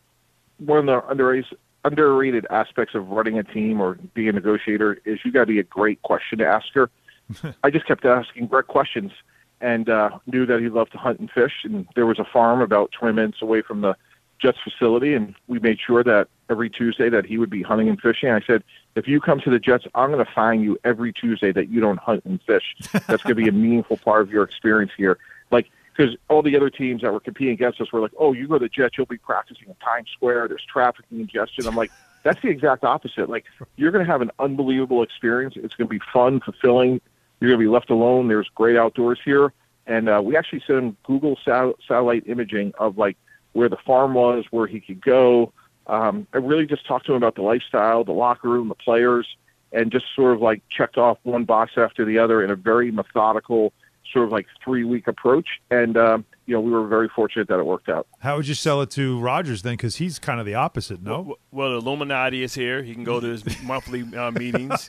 one 0.59 0.79
of 0.79 0.87
the 0.87 1.07
underrated 1.09 1.57
underrated 1.85 2.47
aspects 2.50 2.97
of 2.97 3.09
running 3.09 3.38
a 3.38 3.45
team 3.45 3.81
or 3.81 3.97
being 4.12 4.29
a 4.29 4.33
negotiator 4.33 4.99
is 5.05 5.21
you 5.25 5.31
got 5.31 5.41
to 5.41 5.47
be 5.47 5.61
a 5.61 5.65
great 5.65 6.03
question 6.03 6.41
asker. 6.41 6.91
I 7.62 7.71
just 7.71 7.87
kept 7.87 8.05
asking 8.05 8.49
Brett 8.49 8.67
questions 8.67 9.12
and 9.61 9.88
uh, 9.88 10.11
knew 10.26 10.47
that 10.47 10.61
he 10.61 10.69
loved 10.69 10.93
to 10.93 10.99
hunt 10.99 11.21
and 11.21 11.31
fish. 11.31 11.53
And 11.62 11.87
there 11.95 12.05
was 12.05 12.19
a 12.19 12.25
farm 12.25 12.61
about 12.61 12.91
20 12.93 13.15
minutes 13.15 13.41
away 13.41 13.62
from 13.62 13.83
the 13.83 13.97
Jets 14.40 14.59
facility, 14.62 15.14
and 15.14 15.35
we 15.47 15.59
made 15.59 15.78
sure 15.85 16.05
that 16.05 16.28
every 16.49 16.71
Tuesday 16.71 17.09
that 17.09 17.26
he 17.26 17.38
would 17.38 17.50
be 17.50 17.62
hunting 17.62 17.88
and 17.88 18.00
fishing. 18.00 18.31
I 18.31 18.40
said, 18.47 18.62
if 18.95 19.09
you 19.09 19.21
come 19.21 19.40
to 19.40 19.50
the 19.50 19.59
Jets, 19.59 19.85
I'm 19.95 20.11
going 20.11 20.25
to 20.25 20.31
fine 20.33 20.62
you 20.62 20.78
every 20.85 21.12
Tuesday 21.12 21.52
that 21.52 21.69
you 21.69 21.81
don't 21.81 21.99
hunt 21.99 22.25
and 22.25 22.40
fish. 22.43 22.75
That's 22.93 23.23
going 23.23 23.35
to 23.37 23.43
be 23.43 23.49
a 23.49 23.52
meaningful 23.66 23.97
part 23.97 24.23
of 24.23 24.31
your 24.31 24.45
experience 24.45 24.93
here. 24.97 25.19
Like, 25.50 25.69
because 25.97 26.14
all 26.28 26.43
the 26.43 26.57
other 26.57 26.71
teams 26.71 27.02
that 27.02 27.12
were 27.12 27.21
competing 27.21 27.55
against 27.55 27.81
us 27.81 27.93
were 27.93 28.00
like, 28.00 28.12
oh, 28.19 28.33
you 28.33 28.47
go 28.47 28.59
to 28.59 28.64
the 28.64 28.69
Jets, 28.69 28.97
you'll 28.99 29.07
be 29.07 29.19
practicing 29.19 29.69
in 29.69 29.75
Times 29.76 30.09
Square. 30.12 30.49
There's 30.49 30.64
traffic 30.71 31.07
and 31.11 31.21
congestion. 31.21 31.66
I'm 31.66 31.76
like, 31.76 31.90
that's 32.23 32.40
the 32.43 32.49
exact 32.49 32.85
opposite. 32.85 33.31
Like, 33.31 33.45
you're 33.76 33.90
going 33.90 34.05
to 34.05 34.11
have 34.11 34.21
an 34.21 34.31
unbelievable 34.38 35.02
experience. 35.02 35.55
It's 35.57 35.75
going 35.75 35.88
to 35.88 35.95
be 35.95 36.00
fun, 36.12 36.40
fulfilling. 36.40 37.00
You're 37.40 37.50
going 37.50 37.61
to 37.61 37.64
be 37.64 37.73
left 37.73 37.90
alone. 37.90 38.28
There's 38.28 38.49
great 38.55 38.76
outdoors 38.76 39.19
here. 39.25 39.52
And 39.87 40.09
uh, 40.09 40.21
we 40.23 40.37
actually 40.37 40.62
sent 40.66 40.78
him 40.78 40.97
Google 41.05 41.38
sat- 41.45 41.75
satellite 41.87 42.25
imaging 42.26 42.73
of 42.78 42.99
like 42.99 43.16
where 43.57 43.71
the 43.71 43.79
farm 43.87 44.13
was, 44.13 44.45
where 44.51 44.67
he 44.67 44.81
could 44.81 45.03
go. 45.03 45.53
Um, 45.87 46.27
I 46.35 46.39
really 46.39 46.67
just 46.67 46.87
talked 46.87 47.07
to 47.07 47.13
him 47.13 47.17
about 47.17 47.37
the 47.37 47.43
lifestyle, 47.43 48.05
the 48.05 48.13
locker 48.13 48.49
room, 48.49 48.69
the 48.69 48.75
players, 48.75 49.27
and 49.73 49.91
just 49.91 50.05
sort 50.15 50.35
of 50.35 50.43
like 50.43 50.63
checked 50.69 50.99
off 50.99 51.19
one 51.23 51.45
box 51.45 51.73
after 51.77 52.05
the 52.05 52.19
other 52.19 52.45
in 52.45 52.51
a 52.51 52.57
very 52.57 52.91
methodical, 52.91 53.73
sort 54.13 54.27
of 54.27 54.33
like 54.33 54.47
three 54.63 54.85
week 54.85 55.09
approach. 55.09 55.49
And, 55.71 55.97
um, 55.97 56.25
you 56.47 56.55
know, 56.55 56.61
we 56.61 56.71
were 56.71 56.87
very 56.87 57.09
fortunate 57.09 57.49
that 57.49 57.59
it 57.59 57.67
worked 57.67 57.88
out. 57.88 58.07
How 58.21 58.37
would 58.37 58.47
you 58.49 58.55
sell 58.55 58.81
it 58.83 58.91
to 58.93 59.19
Rodgers 59.21 59.62
then? 59.62 59.75
Because 59.75 59.97
he's 59.97 60.19
kind 60.19 60.38
of 60.41 60.47
the 60.47 60.55
opposite. 60.55 61.03
No, 61.03 61.17
W- 61.17 61.37
Well, 61.50 61.71
the 61.73 61.76
Illuminati 61.79 62.43
is 62.43 62.55
here. 62.55 62.83
He 62.83 62.95
can 62.95 63.05
go 63.05 63.19
to 63.21 63.26
his 63.26 63.62
monthly 63.62 64.03
uh, 64.17 64.31
meetings, 64.31 64.88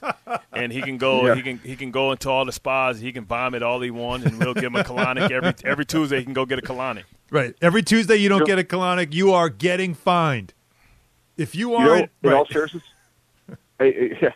and 0.53 0.71
he 0.71 0.81
can 0.81 0.97
go. 0.97 1.25
Yeah. 1.27 1.35
He 1.35 1.41
can 1.41 1.57
he 1.59 1.75
can 1.75 1.91
go 1.91 2.11
into 2.11 2.29
all 2.29 2.45
the 2.45 2.51
spas. 2.51 2.99
He 2.99 3.11
can 3.11 3.25
vomit 3.25 3.63
all 3.63 3.81
he 3.81 3.91
wants, 3.91 4.25
and 4.27 4.37
we'll 4.39 4.53
give 4.53 4.65
him 4.65 4.75
a 4.75 4.83
colonic 4.83 5.31
every 5.31 5.53
every 5.63 5.85
Tuesday. 5.85 6.19
He 6.19 6.23
can 6.23 6.33
go 6.33 6.45
get 6.45 6.59
a 6.59 6.61
colonic. 6.61 7.03
Right. 7.31 7.55
Every 7.61 7.81
Tuesday 7.83 8.15
you 8.15 8.29
don't 8.29 8.39
Sure. 8.39 8.45
get 8.55 8.59
a 8.59 8.63
colonic, 8.63 9.13
you 9.13 9.33
are 9.33 9.49
getting 9.49 9.93
fined. 9.93 10.53
If 11.37 11.55
you 11.55 11.71
You 11.71 11.79
know, 11.79 11.89
aren't, 11.91 12.11
in 12.23 12.29
right. 12.29 12.35
all 12.37 12.45
seriousness, 12.47 12.83
I, 13.79 13.83
I, 14.21 14.33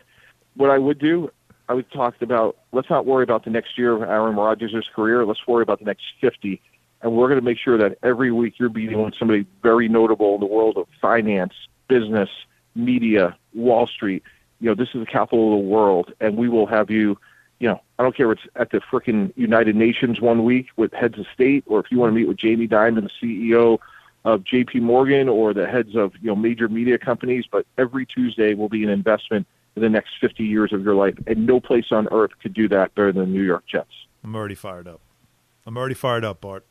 what 0.54 0.70
I 0.70 0.78
would 0.78 0.98
do, 0.98 1.30
I 1.68 1.74
would 1.74 1.90
talk 1.90 2.20
about. 2.20 2.56
Let's 2.72 2.90
not 2.90 3.06
worry 3.06 3.22
about 3.22 3.44
the 3.44 3.50
next 3.50 3.78
year 3.78 3.92
of 3.94 4.02
Aaron 4.02 4.36
Rodgers' 4.36 4.88
career. 4.94 5.24
Let's 5.24 5.40
worry 5.48 5.62
about 5.62 5.78
the 5.78 5.84
next 5.84 6.02
fifty, 6.20 6.60
and 7.02 7.12
we're 7.12 7.28
going 7.28 7.40
to 7.40 7.44
make 7.44 7.58
sure 7.58 7.76
that 7.76 7.98
every 8.02 8.30
week 8.30 8.54
you're 8.58 8.70
meeting 8.70 9.02
with 9.02 9.14
somebody 9.18 9.44
very 9.62 9.88
notable 9.88 10.34
in 10.34 10.40
the 10.40 10.46
world 10.46 10.76
of 10.76 10.86
finance, 11.00 11.52
business, 11.88 12.30
media, 12.74 13.36
Wall 13.54 13.86
Street. 13.86 14.22
You 14.60 14.68
know, 14.68 14.74
this 14.74 14.88
is 14.94 15.00
the 15.00 15.06
capital 15.06 15.52
of 15.52 15.62
the 15.62 15.68
world, 15.68 16.12
and 16.20 16.36
we 16.36 16.48
will 16.48 16.66
have 16.66 16.90
you. 16.90 17.18
You 17.58 17.68
know, 17.68 17.80
I 17.98 18.02
don't 18.02 18.16
care 18.16 18.30
if 18.32 18.38
it's 18.38 18.48
at 18.56 18.70
the 18.70 18.80
frickin' 18.80 19.32
United 19.36 19.76
Nations 19.76 20.20
one 20.20 20.44
week 20.44 20.68
with 20.76 20.92
heads 20.92 21.18
of 21.18 21.26
state, 21.34 21.64
or 21.66 21.80
if 21.80 21.86
you 21.90 21.98
want 21.98 22.10
to 22.10 22.14
meet 22.14 22.26
with 22.26 22.36
Jamie 22.36 22.66
Dimon, 22.66 23.08
the 23.20 23.26
CEO 23.26 23.78
of 24.24 24.44
J.P. 24.44 24.80
Morgan 24.80 25.28
or 25.28 25.52
the 25.52 25.66
heads 25.66 25.96
of 25.96 26.12
you 26.20 26.28
know 26.28 26.36
major 26.36 26.68
media 26.68 26.98
companies, 26.98 27.44
but 27.50 27.66
every 27.78 28.06
Tuesday 28.06 28.54
will 28.54 28.68
be 28.68 28.84
an 28.84 28.90
investment 28.90 29.46
in 29.74 29.82
the 29.82 29.88
next 29.88 30.10
50 30.20 30.44
years 30.44 30.72
of 30.72 30.82
your 30.84 30.94
life, 30.94 31.14
and 31.26 31.46
no 31.46 31.60
place 31.60 31.86
on 31.90 32.08
earth 32.12 32.30
could 32.40 32.52
do 32.52 32.68
that 32.68 32.94
better 32.94 33.12
than 33.12 33.22
the 33.22 33.38
New 33.38 33.42
York 33.42 33.64
Jets. 33.66 34.06
I'm 34.22 34.34
already 34.34 34.54
fired 34.54 34.86
up. 34.86 35.00
I'm 35.66 35.76
already 35.76 35.94
fired 35.94 36.24
up, 36.24 36.40
Bart. 36.40 36.64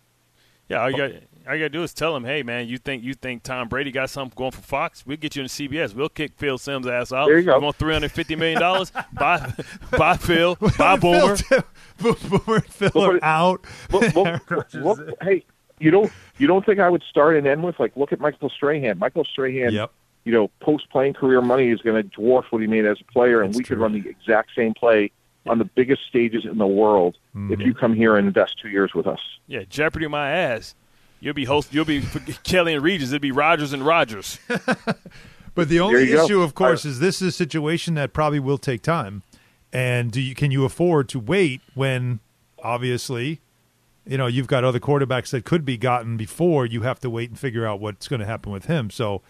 Yeah, 0.71 0.81
all 0.81 0.89
you 0.91 0.97
got 0.97 1.11
all 1.47 1.55
you 1.55 1.61
got 1.63 1.65
to 1.65 1.69
do 1.69 1.83
is 1.83 1.93
tell 1.93 2.15
him, 2.15 2.23
hey 2.23 2.43
man, 2.43 2.67
you 2.67 2.77
think 2.77 3.03
you 3.03 3.13
think 3.13 3.43
Tom 3.43 3.67
Brady 3.67 3.91
got 3.91 4.09
something 4.09 4.33
going 4.35 4.51
for 4.51 4.61
Fox? 4.61 5.05
We'll 5.05 5.17
get 5.17 5.35
you 5.35 5.41
in 5.41 5.47
CBS. 5.47 5.93
We'll 5.95 6.09
kick 6.09 6.33
Phil 6.37 6.57
Simms' 6.57 6.87
ass 6.87 7.11
out. 7.11 7.27
There 7.27 7.39
you 7.39 7.45
go. 7.45 7.59
want 7.59 7.75
three 7.77 7.93
hundred 7.93 8.11
fifty 8.11 8.35
million 8.35 8.59
dollars? 8.59 8.91
buy 9.13 9.51
buy 9.97 10.17
Phil, 10.17 10.55
buy 10.77 10.97
Boomer. 10.97 11.35
Phil, 11.37 11.63
Boomer 11.97 12.55
and 12.57 12.65
Phil 12.65 12.91
are 13.03 13.19
out. 13.23 13.65
Look, 13.91 14.15
Aaron 14.15 14.39
look, 14.49 14.73
look, 14.73 14.99
hey, 15.21 15.43
you 15.79 15.91
don't 15.91 16.11
you 16.37 16.47
don't 16.47 16.65
think 16.65 16.79
I 16.79 16.89
would 16.89 17.03
start 17.09 17.35
and 17.35 17.47
end 17.47 17.63
with 17.63 17.79
like 17.79 17.95
look 17.97 18.11
at 18.13 18.19
Michael 18.19 18.49
Strahan. 18.49 18.99
Michael 18.99 19.25
Strahan, 19.25 19.73
Yep. 19.73 19.91
you 20.25 20.31
know, 20.31 20.49
post 20.61 20.89
playing 20.91 21.13
career 21.15 21.41
money 21.41 21.69
is 21.69 21.81
going 21.81 22.01
to 22.01 22.09
dwarf 22.17 22.43
what 22.51 22.61
he 22.61 22.67
made 22.67 22.85
as 22.85 22.97
a 23.01 23.11
player, 23.11 23.41
and 23.41 23.49
That's 23.49 23.57
we 23.57 23.63
could 23.63 23.79
run 23.79 23.93
the 23.93 24.07
exact 24.07 24.51
same 24.55 24.73
play 24.73 25.11
on 25.47 25.57
the 25.57 25.65
biggest 25.65 26.05
stages 26.07 26.45
in 26.45 26.57
the 26.57 26.67
world 26.67 27.17
Mm-hmm. 27.35 27.53
if 27.53 27.59
you 27.61 27.73
come 27.73 27.93
here 27.95 28.17
and 28.17 28.27
invest 28.27 28.59
two 28.61 28.67
years 28.69 28.93
with 28.93 29.07
us. 29.07 29.19
Yeah, 29.47 29.63
Jeopardy 29.69 30.07
my 30.07 30.29
ass. 30.31 30.75
You'll 31.21 31.33
be 31.33 31.45
host. 31.45 31.73
You'll 31.73 31.85
be 31.85 32.01
Kelly 32.43 32.73
and 32.73 32.83
Regis. 32.83 33.09
It'll 33.09 33.19
be 33.21 33.31
Rogers 33.31 33.71
and 33.73 33.85
Rogers. 33.85 34.37
But 35.53 35.67
the 35.67 35.81
only 35.81 36.09
you 36.09 36.15
go. 36.15 36.23
issue, 36.25 36.41
of 36.41 36.55
course, 36.55 36.85
is 36.85 36.99
this 36.99 37.21
is 37.21 37.27
a 37.29 37.31
situation 37.33 37.95
that 37.95 38.13
probably 38.13 38.39
will 38.39 38.57
take 38.57 38.81
time. 38.81 39.21
And 39.73 40.09
do 40.11 40.21
you 40.21 40.33
can 40.33 40.49
you 40.51 40.63
afford 40.63 41.09
to 41.09 41.19
wait 41.19 41.59
when 41.73 42.21
obviously, 42.63 43.41
you 44.05 44.17
know, 44.17 44.27
you've 44.27 44.47
got 44.47 44.63
other 44.63 44.79
quarterbacks 44.79 45.29
that 45.31 45.43
could 45.43 45.65
be 45.65 45.75
gotten 45.77 46.15
before 46.15 46.65
you 46.65 46.83
have 46.83 46.99
to 47.01 47.09
wait 47.09 47.29
and 47.29 47.37
figure 47.37 47.65
out 47.67 47.81
what's 47.81 48.07
going 48.07 48.21
to 48.21 48.25
happen 48.25 48.51
with 48.51 48.65
him. 48.65 48.89
So 48.89 49.21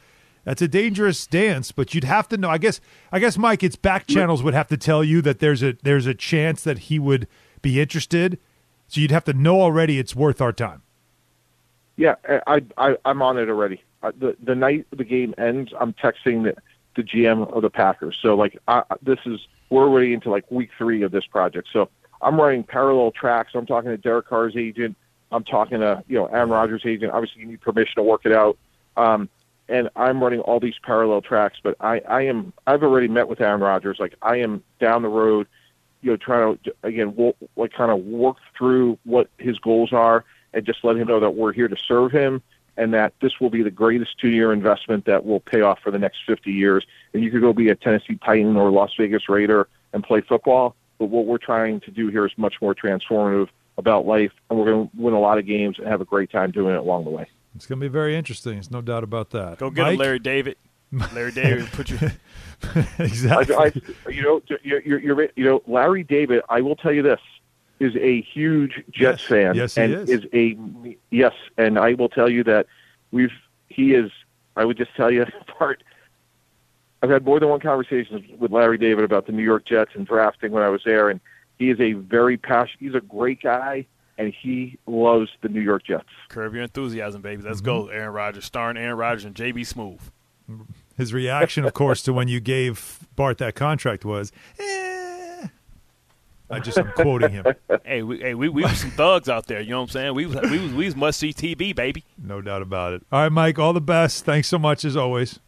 that's 0.43 0.61
a 0.61 0.67
dangerous 0.67 1.27
dance, 1.27 1.71
but 1.71 1.93
you'd 1.93 2.03
have 2.03 2.27
to 2.29 2.37
know. 2.37 2.49
I 2.49 2.57
guess 2.57 2.81
I 3.11 3.19
guess 3.19 3.37
Mike, 3.37 3.63
its 3.63 3.75
back 3.75 4.07
channels 4.07 4.41
would 4.41 4.53
have 4.53 4.67
to 4.69 4.77
tell 4.77 5.03
you 5.03 5.21
that 5.21 5.39
there's 5.39 5.61
a 5.61 5.77
there's 5.83 6.07
a 6.07 6.13
chance 6.13 6.63
that 6.63 6.79
he 6.79 6.99
would 6.99 7.27
be 7.61 7.79
interested. 7.79 8.39
So 8.87 8.99
you'd 8.99 9.11
have 9.11 9.23
to 9.25 9.33
know 9.33 9.61
already 9.61 9.99
it's 9.99 10.15
worth 10.15 10.41
our 10.41 10.51
time. 10.51 10.81
Yeah, 11.95 12.15
I, 12.47 12.63
I 12.77 12.97
I'm 13.05 13.21
on 13.21 13.37
it 13.37 13.49
already. 13.49 13.83
The 14.01 14.35
the 14.41 14.55
night 14.55 14.87
the 14.91 15.03
game 15.03 15.35
ends, 15.37 15.71
I'm 15.79 15.93
texting 15.93 16.43
the, 16.43 16.55
the 16.95 17.03
GM 17.03 17.51
of 17.53 17.61
the 17.61 17.69
Packers. 17.69 18.17
So 18.21 18.35
like 18.35 18.57
I, 18.67 18.83
this 19.01 19.19
is 19.25 19.39
we're 19.69 19.83
already 19.83 20.13
into 20.13 20.31
like 20.31 20.49
week 20.49 20.71
three 20.77 21.03
of 21.03 21.11
this 21.11 21.25
project. 21.25 21.69
So 21.71 21.89
I'm 22.21 22.39
running 22.39 22.63
parallel 22.63 23.11
tracks. 23.11 23.51
I'm 23.53 23.65
talking 23.67 23.91
to 23.91 23.97
Derek 23.97 24.27
Carr's 24.27 24.55
agent. 24.57 24.97
I'm 25.31 25.43
talking 25.43 25.79
to 25.79 26.03
you 26.07 26.17
know 26.17 26.25
Aaron 26.25 26.49
Rodgers' 26.49 26.81
agent. 26.85 27.11
Obviously, 27.11 27.41
you 27.41 27.47
need 27.47 27.61
permission 27.61 27.93
to 27.97 28.03
work 28.03 28.21
it 28.25 28.33
out. 28.33 28.57
Um, 28.97 29.29
and 29.71 29.89
I'm 29.95 30.21
running 30.21 30.41
all 30.41 30.59
these 30.59 30.77
parallel 30.83 31.21
tracks. 31.21 31.57
But 31.63 31.75
I 31.79 31.99
I 32.01 32.21
am 32.23 32.53
I've 32.67 32.83
already 32.83 33.07
met 33.07 33.27
with 33.27 33.41
Aaron 33.41 33.61
Rodgers. 33.61 33.97
Like 33.99 34.15
I 34.21 34.37
am 34.37 34.63
down 34.79 35.01
the 35.01 35.09
road. 35.09 35.47
You 36.01 36.11
know, 36.11 36.17
trying 36.17 36.57
to 36.63 36.75
again, 36.83 37.15
wo- 37.15 37.35
like 37.55 37.73
kind 37.73 37.91
of 37.91 37.99
work 38.05 38.37
through 38.57 38.99
what 39.05 39.29
his 39.37 39.57
goals 39.59 39.93
are, 39.93 40.25
and 40.53 40.65
just 40.65 40.83
let 40.83 40.97
him 40.97 41.07
know 41.07 41.19
that 41.19 41.31
we're 41.31 41.53
here 41.53 41.67
to 41.67 41.77
serve 41.77 42.11
him, 42.11 42.41
and 42.75 42.93
that 42.93 43.13
this 43.21 43.39
will 43.39 43.51
be 43.51 43.61
the 43.61 43.71
greatest 43.71 44.17
two-year 44.19 44.51
investment 44.51 45.05
that 45.05 45.25
will 45.25 45.39
pay 45.39 45.61
off 45.61 45.79
for 45.79 45.91
the 45.91 45.99
next 45.99 46.19
50 46.25 46.51
years. 46.51 46.85
And 47.13 47.23
you 47.23 47.29
could 47.29 47.41
go 47.41 47.53
be 47.53 47.69
a 47.69 47.75
Tennessee 47.75 48.17
Titan 48.25 48.57
or 48.57 48.71
Las 48.71 48.91
Vegas 48.97 49.29
Raider 49.29 49.67
and 49.93 50.03
play 50.03 50.21
football, 50.21 50.75
but 50.97 51.05
what 51.05 51.27
we're 51.27 51.37
trying 51.37 51.79
to 51.81 51.91
do 51.91 52.07
here 52.07 52.25
is 52.25 52.31
much 52.35 52.55
more 52.61 52.73
transformative 52.73 53.49
about 53.77 54.07
life, 54.07 54.31
and 54.49 54.57
we're 54.57 54.65
going 54.65 54.89
to 54.89 54.97
win 54.97 55.13
a 55.13 55.19
lot 55.19 55.37
of 55.37 55.45
games 55.45 55.77
and 55.77 55.87
have 55.87 56.01
a 56.01 56.05
great 56.05 56.31
time 56.31 56.49
doing 56.49 56.73
it 56.73 56.79
along 56.79 57.03
the 57.03 57.11
way. 57.11 57.27
It's 57.55 57.65
going 57.65 57.79
to 57.79 57.83
be 57.83 57.91
very 57.91 58.15
interesting. 58.15 58.53
There's 58.53 58.71
no 58.71 58.81
doubt 58.81 59.03
about 59.03 59.31
that. 59.31 59.57
Go 59.59 59.69
get 59.69 59.83
Mike? 59.83 59.93
him, 59.93 59.99
Larry 59.99 60.19
David. 60.19 60.55
Larry 61.13 61.31
David, 61.31 61.67
put 61.71 61.89
you. 61.89 61.97
exactly. 62.99 63.55
I, 63.55 63.71
I, 64.05 64.09
you 64.09 64.21
know, 64.23 64.41
you're, 64.63 64.81
you're, 64.81 64.99
you're, 64.99 65.29
you 65.35 65.43
know, 65.45 65.61
Larry 65.67 66.03
David. 66.03 66.41
I 66.49 66.61
will 66.61 66.75
tell 66.75 66.91
you 66.91 67.01
this: 67.01 67.19
is 67.79 67.95
a 67.95 68.21
huge 68.21 68.83
Jets 68.91 69.21
Yes. 69.21 69.23
fan, 69.23 69.55
Yes, 69.55 69.75
he 69.75 69.81
and 69.81 69.93
is. 70.09 70.25
a 70.33 70.57
yes. 71.09 71.33
And 71.57 71.77
I 71.79 71.93
will 71.93 72.09
tell 72.09 72.29
you 72.29 72.43
that 72.45 72.67
we've 73.11 73.31
he 73.69 73.93
is. 73.93 74.11
I 74.57 74.65
would 74.65 74.77
just 74.77 74.93
tell 74.95 75.11
you, 75.11 75.25
part. 75.57 75.83
I've 77.03 77.09
had 77.09 77.25
more 77.25 77.39
than 77.39 77.49
one 77.49 77.59
conversation 77.61 78.23
with 78.37 78.51
Larry 78.51 78.77
David 78.77 79.03
about 79.03 79.25
the 79.25 79.31
New 79.31 79.43
York 79.43 79.65
Jets 79.65 79.91
and 79.95 80.05
drafting 80.05 80.51
when 80.51 80.61
I 80.61 80.69
was 80.69 80.81
there, 80.85 81.09
and 81.09 81.19
he 81.57 81.69
is 81.71 81.79
a 81.79 81.93
very 81.93 82.37
passionate. 82.37 82.79
He's 82.79 82.93
a 82.95 83.01
great 83.01 83.41
guy, 83.41 83.87
and 84.21 84.33
he 84.41 84.77
loves 84.87 85.29
the 85.41 85.49
New 85.49 85.61
York 85.61 85.83
Jets. 85.85 86.05
Curb 86.29 86.53
your 86.53 86.63
enthusiasm, 86.63 87.21
baby. 87.21 87.41
Let's 87.43 87.57
Mm-hmm. 87.61 87.65
go, 87.65 87.87
Aaron 87.87 88.13
Rodgers. 88.13 88.45
Starring 88.45 88.77
Aaron 88.77 88.97
Rodgers 88.97 89.25
and 89.25 89.35
J.B. 89.35 89.61
Smoove. 89.63 89.99
His 90.97 91.13
reaction, 91.13 91.65
of 91.65 91.73
course, 91.73 92.03
to 92.03 92.13
when 92.13 92.27
you 92.27 92.39
gave 92.39 92.99
Bart 93.15 93.37
that 93.39 93.55
contract 93.55 94.03
was, 94.05 94.31
eh. 94.59 95.47
I 96.49 96.59
just 96.59 96.77
am 96.77 96.91
quoting 96.95 97.31
him. 97.31 97.45
Hey, 97.85 98.03
we, 98.03 98.19
hey, 98.19 98.35
we, 98.35 98.47
we 98.47 98.61
was 98.61 98.79
some 98.79 98.91
thugs 98.91 99.27
out 99.27 99.47
there. 99.47 99.59
You 99.59 99.71
know 99.71 99.77
what 99.77 99.83
I'm 99.83 99.89
saying? 99.89 100.13
We 100.15 100.25
was 100.27 100.35
we 100.49 100.59
was, 100.59 100.71
we 100.73 100.85
was 100.85 100.95
must 100.95 101.19
see 101.19 101.33
TV, 101.33 101.75
baby. 101.75 102.05
No 102.21 102.39
doubt 102.41 102.61
about 102.61 102.93
it. 102.93 103.03
All 103.11 103.21
right, 103.23 103.31
Mike. 103.31 103.57
All 103.59 103.73
the 103.73 103.81
best. 103.81 104.23
Thanks 104.23 104.47
so 104.47 104.57
much 104.59 104.85
as 104.85 104.95
always. 104.95 105.39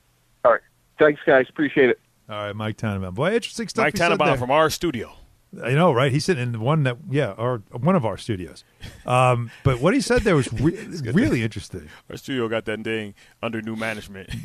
All 0.43 0.51
right. 0.53 0.61
Thanks, 0.99 1.21
guys. 1.25 1.45
Appreciate 1.49 1.89
it. 1.89 1.99
All 2.27 2.35
right, 2.37 2.55
Mike 2.55 2.75
Tannenbaum. 2.77 3.13
Boy, 3.13 3.33
interesting 3.35 3.67
stuff. 3.69 3.83
Mike 3.85 3.93
he 3.93 3.97
said 3.97 4.09
Tannenbaum 4.09 4.27
there. 4.29 4.37
from 4.37 4.51
our 4.51 4.69
studio. 4.69 5.13
I 5.61 5.73
know, 5.73 5.91
right? 5.91 6.11
He's 6.11 6.25
sitting 6.25 6.41
in 6.41 6.51
the 6.53 6.59
one 6.59 6.83
that, 6.83 6.97
yeah, 7.09 7.31
or 7.37 7.61
one 7.71 7.95
of 7.95 8.05
our 8.05 8.17
studios. 8.17 8.63
Um, 9.05 9.51
but 9.63 9.79
what 9.79 9.93
he 9.93 10.01
said 10.01 10.21
there 10.21 10.35
was 10.35 10.51
re- 10.53 10.75
really 11.13 11.43
interesting. 11.43 11.89
Our 12.09 12.17
studio 12.17 12.47
got 12.47 12.65
that 12.65 12.83
thing 12.83 13.13
under 13.41 13.61
new 13.61 13.75
management. 13.75 14.29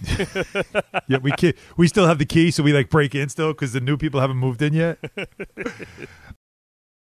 Yeah, 1.08 1.18
we 1.22 1.32
ki- 1.32 1.54
we 1.78 1.88
still 1.88 2.06
have 2.06 2.18
the 2.18 2.26
key, 2.26 2.50
so 2.50 2.62
we 2.62 2.72
like 2.74 2.90
break 2.90 3.14
in 3.14 3.30
still 3.30 3.52
because 3.54 3.72
the 3.72 3.80
new 3.80 3.96
people 3.96 4.20
haven't 4.20 4.36
moved 4.36 4.60
in 4.60 4.74
yet. 4.74 4.98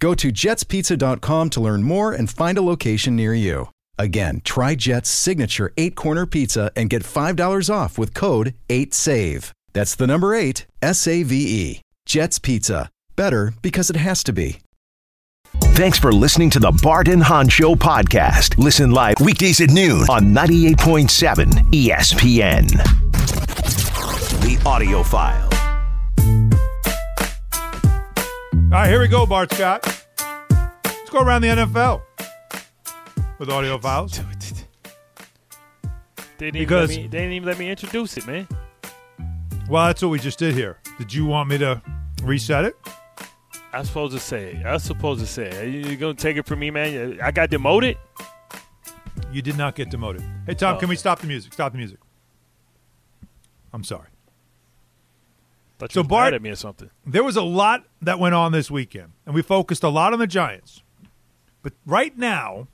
Go 0.00 0.14
to 0.14 0.32
jetspizza.com 0.32 1.50
to 1.50 1.60
learn 1.60 1.82
more 1.82 2.12
and 2.12 2.28
find 2.28 2.58
a 2.58 2.62
location 2.62 3.14
near 3.14 3.34
you. 3.34 3.68
Again, 3.98 4.40
try 4.44 4.74
Jet's 4.74 5.10
signature 5.10 5.72
eight 5.76 5.94
corner 5.94 6.24
pizza 6.26 6.72
and 6.74 6.88
get 6.88 7.02
$5 7.02 7.72
off 7.72 7.98
with 7.98 8.14
code 8.14 8.54
8SAVE. 8.70 9.52
That's 9.74 9.94
the 9.94 10.06
number 10.06 10.34
eight, 10.34 10.66
S 10.82 11.06
A 11.06 11.22
V 11.22 11.36
E. 11.36 11.80
Jet's 12.06 12.38
Pizza. 12.38 12.88
Better 13.14 13.52
because 13.62 13.90
it 13.90 13.96
has 13.96 14.24
to 14.24 14.32
be. 14.32 14.58
Thanks 15.74 15.98
for 15.98 16.12
listening 16.12 16.48
to 16.50 16.58
the 16.60 16.72
Bart 16.82 17.08
and 17.08 17.22
Hahn 17.22 17.48
Show 17.48 17.74
podcast. 17.74 18.56
Listen 18.56 18.90
live 18.92 19.16
weekdays 19.20 19.60
at 19.60 19.70
noon 19.70 20.08
on 20.08 20.34
98.7 20.34 21.46
ESPN. 21.72 22.68
The 24.40 24.62
audio 24.66 25.02
file. 25.02 25.48
All 28.72 28.78
right, 28.78 28.88
here 28.88 29.00
we 29.00 29.08
go, 29.08 29.26
Bart 29.26 29.52
Scott. 29.52 29.84
Let's 31.10 31.24
go 31.24 31.28
around 31.28 31.42
the 31.42 31.48
NFL 31.48 32.02
with 33.40 33.50
audio 33.50 33.78
files. 33.78 34.16
They 34.16 34.22
didn't, 36.38 36.54
even 36.54 36.68
Because- 36.68 36.90
let 36.90 36.96
me, 36.96 37.02
they 37.08 37.18
didn't 37.18 37.32
even 37.32 37.48
let 37.48 37.58
me 37.58 37.68
introduce 37.68 38.16
it, 38.16 38.28
man. 38.28 38.46
Well, 39.68 39.86
that's 39.86 40.02
what 40.02 40.10
we 40.10 40.20
just 40.20 40.38
did 40.38 40.54
here. 40.54 40.78
Did 40.98 41.12
you 41.12 41.26
want 41.26 41.48
me 41.48 41.58
to 41.58 41.82
reset 42.22 42.64
it? 42.64 42.76
I 43.72 43.80
was 43.80 43.88
supposed 43.88 44.14
to 44.14 44.20
say 44.20 44.52
it. 44.52 44.64
I 44.64 44.74
was 44.74 44.84
supposed 44.84 45.20
to 45.20 45.26
say 45.26 45.48
it. 45.48 45.84
You 45.84 45.96
gonna 45.96 46.14
take 46.14 46.36
it 46.36 46.46
from 46.46 46.60
me, 46.60 46.70
man? 46.70 47.18
I 47.20 47.32
got 47.32 47.50
demoted. 47.50 47.98
You 49.32 49.42
did 49.42 49.58
not 49.58 49.74
get 49.74 49.90
demoted. 49.90 50.22
Hey, 50.46 50.54
Tom, 50.54 50.78
can 50.78 50.88
we 50.88 50.94
oh. 50.94 50.98
stop 50.98 51.18
the 51.18 51.26
music? 51.26 51.52
Stop 51.52 51.72
the 51.72 51.78
music. 51.78 51.98
I'm 53.72 53.82
sorry. 53.82 54.10
So 55.90 56.04
Bart- 56.04 56.34
at 56.34 56.42
me 56.42 56.50
or 56.50 56.54
something. 56.54 56.90
There 57.04 57.24
was 57.24 57.34
a 57.34 57.42
lot 57.42 57.82
that 58.00 58.20
went 58.20 58.36
on 58.36 58.52
this 58.52 58.70
weekend, 58.70 59.10
and 59.26 59.34
we 59.34 59.42
focused 59.42 59.82
a 59.82 59.88
lot 59.88 60.12
on 60.12 60.20
the 60.20 60.28
Giants. 60.28 60.84
But 61.62 61.74
right 61.84 62.16
now, 62.16 62.68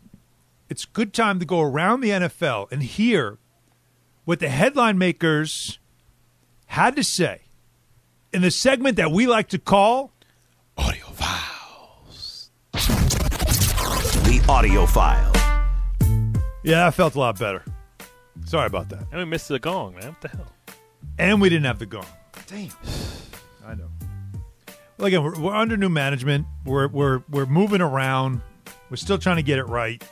it's 0.68 0.84
a 0.84 0.88
good 0.88 1.12
time 1.12 1.38
to 1.38 1.44
go 1.44 1.60
around 1.60 2.00
the 2.00 2.10
NFL 2.10 2.70
and 2.70 2.82
hear 2.82 3.38
what 4.24 4.40
the 4.40 4.48
headline 4.48 4.98
makers 4.98 5.78
had 6.66 6.96
to 6.96 7.04
say 7.04 7.42
in 8.32 8.42
the 8.42 8.50
segment 8.50 8.96
that 8.96 9.10
we 9.10 9.26
like 9.26 9.48
to 9.48 9.58
call 9.58 10.12
Audio 10.78 11.06
files. 11.06 12.50
The 12.72 14.44
audio 14.48 14.84
file. 14.84 15.32
Yeah, 16.62 16.86
I 16.86 16.90
felt 16.90 17.14
a 17.14 17.18
lot 17.18 17.38
better. 17.38 17.64
Sorry 18.44 18.66
about 18.66 18.90
that. 18.90 19.06
And 19.10 19.18
we 19.18 19.24
missed 19.24 19.48
the 19.48 19.58
gong, 19.58 19.94
man. 19.94 20.08
What 20.08 20.20
the 20.20 20.28
hell? 20.28 20.52
And 21.18 21.40
we 21.40 21.48
didn't 21.48 21.64
have 21.64 21.78
the 21.78 21.86
gong. 21.86 22.04
Damn. 22.46 22.70
I 23.66 23.74
know. 23.74 23.88
Well, 24.98 25.06
again, 25.06 25.22
we're, 25.22 25.40
we're 25.40 25.54
under 25.54 25.76
new 25.76 25.88
management. 25.88 26.46
We're 26.64 26.88
we're 26.88 27.22
we're 27.30 27.46
moving 27.46 27.80
around. 27.80 28.42
We're 28.90 28.96
still 28.96 29.18
trying 29.18 29.36
to 29.36 29.42
get 29.42 29.58
it 29.58 29.64
right. 29.64 30.02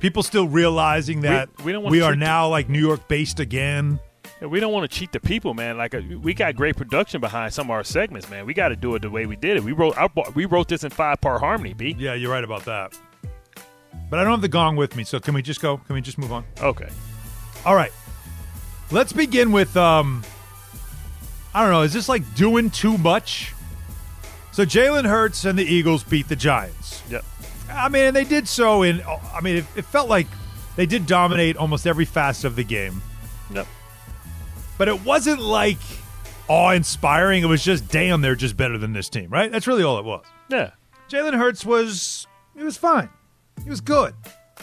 People 0.00 0.22
still 0.22 0.48
realizing 0.48 1.20
that 1.22 1.48
we 1.62 1.72
don't 1.72 1.82
wanna 1.84 1.92
we 1.92 2.02
are 2.02 2.16
now 2.16 2.48
like 2.48 2.68
New 2.68 2.80
York 2.80 3.08
based 3.08 3.40
again. 3.40 4.00
Yeah, 4.40 4.48
we 4.48 4.60
don't 4.60 4.72
want 4.72 4.90
to 4.90 4.98
cheat 4.98 5.12
the 5.12 5.20
people, 5.20 5.54
man. 5.54 5.78
Like 5.78 5.94
uh, 5.94 6.00
we 6.20 6.34
got 6.34 6.56
great 6.56 6.76
production 6.76 7.20
behind 7.20 7.52
some 7.54 7.66
of 7.66 7.70
our 7.70 7.84
segments, 7.84 8.28
man. 8.28 8.44
We 8.44 8.52
got 8.52 8.68
to 8.68 8.76
do 8.76 8.94
it 8.94 9.02
the 9.02 9.10
way 9.10 9.24
we 9.26 9.36
did 9.36 9.56
it. 9.56 9.64
We 9.64 9.72
wrote 9.72 9.96
our, 9.96 10.10
we 10.34 10.44
wrote 10.44 10.68
this 10.68 10.84
in 10.84 10.90
five 10.90 11.20
part 11.20 11.40
harmony, 11.40 11.72
B. 11.72 11.94
Yeah, 11.98 12.14
you're 12.14 12.30
right 12.30 12.44
about 12.44 12.64
that. 12.66 12.98
But 14.10 14.18
I 14.18 14.24
don't 14.24 14.32
have 14.32 14.42
the 14.42 14.48
gong 14.48 14.76
with 14.76 14.94
me, 14.96 15.04
so 15.04 15.18
can 15.18 15.34
we 15.34 15.42
just 15.42 15.60
go? 15.60 15.78
Can 15.78 15.94
we 15.94 16.00
just 16.00 16.18
move 16.18 16.32
on? 16.32 16.44
Okay. 16.60 16.88
All 17.64 17.74
right. 17.74 17.92
Let's 18.90 19.12
begin 19.12 19.52
with 19.52 19.76
um 19.76 20.22
I 21.54 21.62
don't 21.62 21.70
know, 21.70 21.82
is 21.82 21.94
this 21.94 22.08
like 22.08 22.34
doing 22.34 22.68
too 22.68 22.98
much? 22.98 23.54
So 24.52 24.64
Jalen 24.64 25.06
Hurts 25.06 25.44
and 25.46 25.58
the 25.58 25.64
Eagles 25.64 26.04
beat 26.04 26.28
the 26.28 26.36
Giants. 26.36 27.02
Yep. 27.10 27.24
I 27.76 27.88
mean, 27.88 28.04
and 28.06 28.16
they 28.16 28.24
did 28.24 28.48
so 28.48 28.82
in 28.82 29.02
I 29.02 29.40
mean, 29.40 29.56
it, 29.56 29.64
it 29.76 29.84
felt 29.84 30.08
like 30.08 30.26
they 30.76 30.86
did 30.86 31.06
dominate 31.06 31.56
almost 31.56 31.86
every 31.86 32.04
facet 32.04 32.44
of 32.46 32.56
the 32.56 32.64
game. 32.64 33.02
Yep. 33.52 33.66
But 34.78 34.88
it 34.88 35.04
wasn't 35.04 35.40
like 35.40 35.78
awe-inspiring. 36.48 37.42
It 37.42 37.46
was 37.46 37.64
just 37.64 37.88
damn, 37.88 38.20
they're 38.20 38.34
just 38.34 38.56
better 38.56 38.78
than 38.78 38.92
this 38.92 39.08
team, 39.08 39.30
right? 39.30 39.50
That's 39.50 39.66
really 39.66 39.82
all 39.82 39.98
it 39.98 40.04
was. 40.04 40.24
Yeah. 40.48 40.70
Jalen 41.08 41.36
Hurts 41.36 41.64
was 41.64 42.26
he 42.56 42.62
was 42.62 42.76
fine. 42.76 43.08
He 43.62 43.70
was 43.70 43.80
good. 43.80 44.14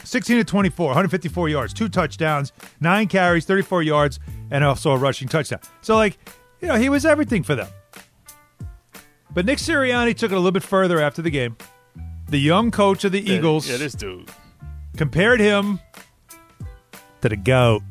16 0.04 0.38
to 0.38 0.44
24, 0.44 0.88
154 0.88 1.50
yards, 1.50 1.74
two 1.74 1.88
touchdowns, 1.88 2.52
nine 2.82 3.08
carries, 3.08 3.46
34 3.46 3.84
yards, 3.84 4.20
and 4.52 4.64
also 4.64 4.92
a 4.92 4.98
rushing 4.98 5.28
touchdown. 5.28 5.60
So 5.82 5.96
like, 5.96 6.18
you 6.62 6.68
know, 6.68 6.76
he 6.76 6.90
was 6.90 7.06
everything 7.06 7.44
for 7.44 7.56
them. 7.56 7.68
But 9.34 9.46
Nick 9.46 9.58
Sirianni 9.58 10.16
took 10.16 10.32
it 10.32 10.36
a 10.36 10.38
little 10.38 10.52
bit 10.52 10.64
further 10.64 11.00
after 11.00 11.22
the 11.22 11.32
game. 11.32 11.58
The 12.34 12.40
young 12.40 12.72
coach 12.72 13.04
of 13.04 13.12
the 13.12 13.22
Eagles 13.32 13.70
Yeah, 13.70 13.78
this 13.78 13.94
dude. 13.94 14.28
compared 14.98 15.40
him 15.40 15.80
to 17.22 17.30
the 17.30 17.36
goat. 17.36 17.84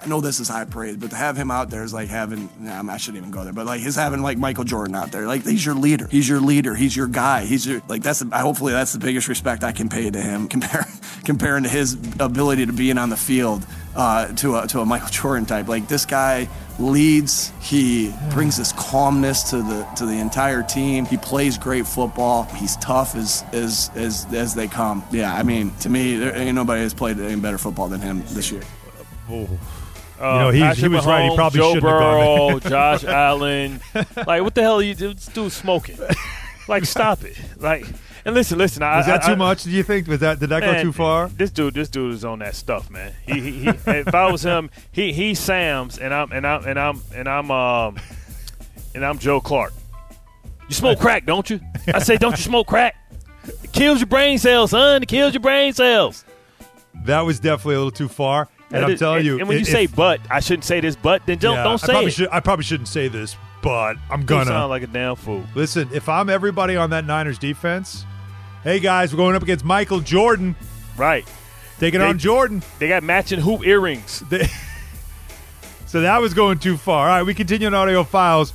I 0.00 0.06
know 0.06 0.20
this 0.20 0.38
is 0.38 0.48
high 0.48 0.64
praise, 0.64 0.96
but 0.96 1.10
to 1.10 1.16
have 1.16 1.36
him 1.36 1.50
out 1.50 1.70
there 1.70 1.82
is 1.82 1.92
like 1.92 2.08
having, 2.08 2.48
nah, 2.60 2.84
I 2.88 2.98
shouldn't 2.98 3.18
even 3.18 3.32
go 3.32 3.42
there, 3.42 3.52
but 3.52 3.66
like 3.66 3.80
his 3.80 3.96
having 3.96 4.22
like 4.22 4.38
Michael 4.38 4.62
Jordan 4.62 4.94
out 4.94 5.10
there. 5.10 5.26
Like 5.26 5.42
he's 5.42 5.66
your 5.66 5.74
leader. 5.74 6.06
He's 6.06 6.28
your 6.28 6.38
leader. 6.38 6.76
He's 6.76 6.94
your 6.96 7.08
guy. 7.08 7.46
He's 7.46 7.66
your, 7.66 7.82
like, 7.88 8.04
that's, 8.04 8.20
the, 8.20 8.38
hopefully 8.38 8.72
that's 8.72 8.92
the 8.92 9.00
biggest 9.00 9.26
respect 9.26 9.64
I 9.64 9.72
can 9.72 9.88
pay 9.88 10.08
to 10.08 10.20
him 10.20 10.46
compare, 10.56 10.86
comparing 11.24 11.64
to 11.64 11.68
his 11.68 11.94
ability 12.20 12.66
to 12.66 12.72
being 12.72 12.96
on 12.96 13.10
the 13.10 13.16
field 13.16 13.66
uh, 13.96 14.28
to, 14.34 14.56
a, 14.56 14.66
to 14.68 14.80
a 14.80 14.86
Michael 14.86 15.08
Jordan 15.08 15.46
type. 15.46 15.68
Like 15.68 15.88
this 15.88 16.04
guy 16.06 16.48
leads. 16.78 17.52
He 17.60 18.12
brings 18.32 18.56
this 18.56 18.72
calmness 18.72 19.50
to 19.50 19.58
the 19.58 19.84
to 19.96 20.06
the 20.06 20.18
entire 20.18 20.62
team. 20.62 21.04
He 21.06 21.16
plays 21.16 21.58
great 21.58 21.86
football. 21.86 22.44
He's 22.44 22.76
tough 22.78 23.14
as 23.14 23.44
as 23.52 23.90
as, 23.94 24.26
as 24.32 24.54
they 24.54 24.66
come. 24.68 25.04
Yeah, 25.10 25.32
I 25.34 25.42
mean, 25.42 25.70
to 25.80 25.88
me, 25.88 26.16
there 26.16 26.34
ain't 26.36 26.54
nobody 26.54 26.82
has 26.82 26.94
played 26.94 27.18
any 27.20 27.40
better 27.40 27.58
football 27.58 27.88
than 27.88 28.00
him 28.00 28.22
this 28.30 28.50
year. 28.50 28.62
Oh. 29.30 29.48
Uh, 30.20 30.38
know, 30.38 30.50
he- 30.50 30.58
he 30.58 30.64
Patrick 30.64 30.92
was 30.92 31.06
right. 31.06 31.28
He 31.28 31.36
probably 31.36 31.58
Joe 31.58 31.74
shouldn't 31.74 31.90
have 31.90 32.00
gone 32.00 32.48
Burrow, 32.52 32.60
Josh 32.60 33.04
Allen. 33.04 33.80
Like, 34.26 34.42
what 34.42 34.54
the 34.54 34.62
hell 34.62 34.76
are 34.76 34.82
you 34.82 34.94
this 34.94 35.26
dude 35.26 35.52
smoking? 35.52 35.98
Like, 36.66 36.86
stop 36.86 37.22
it. 37.24 37.36
Like, 37.58 37.84
and 38.24 38.34
listen, 38.34 38.58
listen. 38.58 38.82
I, 38.82 38.96
Was 38.98 39.06
that 39.06 39.22
I- 39.22 39.26
too 39.26 39.32
I- 39.32 39.36
much? 39.36 39.64
Do 39.64 39.70
you 39.70 39.82
think? 39.82 40.06
Was 40.08 40.20
that 40.20 40.40
did 40.40 40.48
that 40.50 40.60
go 40.60 40.82
too 40.82 40.92
far? 40.92 41.28
This 41.28 41.50
dude, 41.50 41.74
this 41.74 41.88
dude 41.88 42.12
is 42.14 42.24
on 42.24 42.38
that 42.40 42.54
stuff, 42.54 42.90
man. 42.90 43.12
He, 43.26 43.40
he, 43.40 43.50
he 43.64 43.68
if 43.86 44.14
I 44.14 44.30
was 44.30 44.42
him, 44.42 44.70
he 44.92 45.12
he 45.12 45.34
Sam's 45.34 45.98
and 45.98 46.12
I'm 46.14 46.32
and 46.32 46.46
I'm 46.46 46.64
and 46.64 46.78
I'm 46.78 47.00
and 47.14 47.28
I'm 47.28 47.50
um 47.50 47.96
and 48.94 49.04
I'm 49.04 49.18
Joe 49.18 49.40
Clark. 49.40 49.72
You 50.68 50.74
smoke 50.74 50.98
crack, 50.98 51.26
don't 51.26 51.48
you? 51.50 51.60
I 51.92 51.98
say, 51.98 52.16
don't 52.16 52.32
you 52.32 52.36
smoke 52.42 52.66
crack? 52.66 52.96
It 53.62 53.72
kills 53.72 54.00
your 54.00 54.06
brain 54.06 54.38
cells, 54.38 54.70
son. 54.70 55.02
It 55.02 55.08
kills 55.08 55.34
your 55.34 55.42
brain 55.42 55.74
cells. 55.74 56.24
that 57.04 57.20
was 57.20 57.38
definitely 57.38 57.74
a 57.74 57.78
little 57.78 57.90
too 57.90 58.08
far. 58.08 58.48
And 58.70 58.76
And 58.82 58.92
I'm 58.92 58.96
telling 58.98 59.18
and- 59.18 59.26
you, 59.26 59.38
And 59.40 59.46
when 59.46 59.58
you 59.58 59.62
if- 59.62 59.68
say 59.68 59.86
"but," 59.86 60.20
I 60.30 60.40
shouldn't 60.40 60.64
say 60.64 60.80
this, 60.80 60.96
but 60.96 61.26
then 61.26 61.36
don't 61.36 61.56
yeah, 61.56 61.64
don't 61.64 61.72
I 61.74 61.86
say 61.86 61.92
probably 61.92 62.08
it. 62.08 62.14
Should, 62.14 62.28
I 62.32 62.40
probably 62.40 62.64
shouldn't 62.64 62.88
say 62.88 63.08
this, 63.08 63.36
but 63.62 63.96
I'm 64.10 64.24
gonna. 64.24 64.46
sound 64.46 64.70
like 64.70 64.82
a 64.82 64.86
damn 64.86 65.14
fool. 65.16 65.44
Listen, 65.54 65.86
if 65.92 66.08
I'm 66.08 66.30
everybody 66.30 66.74
on 66.76 66.88
that 66.90 67.04
Niners 67.04 67.38
defense, 67.38 68.06
hey 68.64 68.80
guys, 68.80 69.12
we're 69.12 69.18
going 69.18 69.36
up 69.36 69.42
against 69.42 69.64
Michael 69.64 70.00
Jordan, 70.00 70.56
Right? 70.96 71.26
taking 71.78 72.00
They- 72.00 72.06
on 72.06 72.18
Jordan. 72.18 72.62
They 72.78 72.88
got 72.88 73.02
matching 73.02 73.40
hoop 73.40 73.64
earrings. 73.66 74.20
They- 74.28 74.48
so 75.86 76.00
that 76.00 76.20
was 76.20 76.34
going 76.34 76.58
too 76.58 76.76
far. 76.76 77.08
All 77.08 77.16
right, 77.18 77.22
we 77.26 77.34
continue 77.34 77.66
on 77.66 77.74
audio 77.74 78.04
files. 78.04 78.52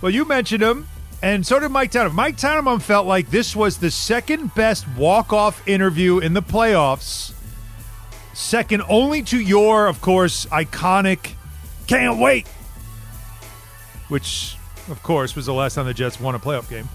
Well, 0.00 0.12
you 0.12 0.24
mentioned 0.24 0.62
him, 0.62 0.88
and 1.22 1.44
so 1.46 1.58
did 1.58 1.70
Mike 1.70 1.90
Tannenbaum. 1.90 2.14
Mike 2.14 2.36
Tannenbaum 2.36 2.80
felt 2.80 3.06
like 3.06 3.30
this 3.30 3.56
was 3.56 3.78
the 3.78 3.90
second 3.90 4.54
best 4.54 4.86
walk-off 4.96 5.66
interview 5.66 6.18
in 6.18 6.34
the 6.34 6.42
playoffs, 6.42 7.32
second 8.32 8.82
only 8.88 9.22
to 9.22 9.40
your, 9.40 9.86
of 9.88 10.00
course, 10.00 10.46
iconic 10.46 11.32
"Can't 11.88 12.18
wait," 12.18 12.46
which, 14.08 14.56
of 14.88 15.02
course, 15.02 15.34
was 15.34 15.46
the 15.46 15.54
last 15.54 15.74
time 15.74 15.86
the 15.86 15.94
Jets 15.94 16.20
won 16.20 16.36
a 16.36 16.38
playoff 16.38 16.68
game. 16.70 16.88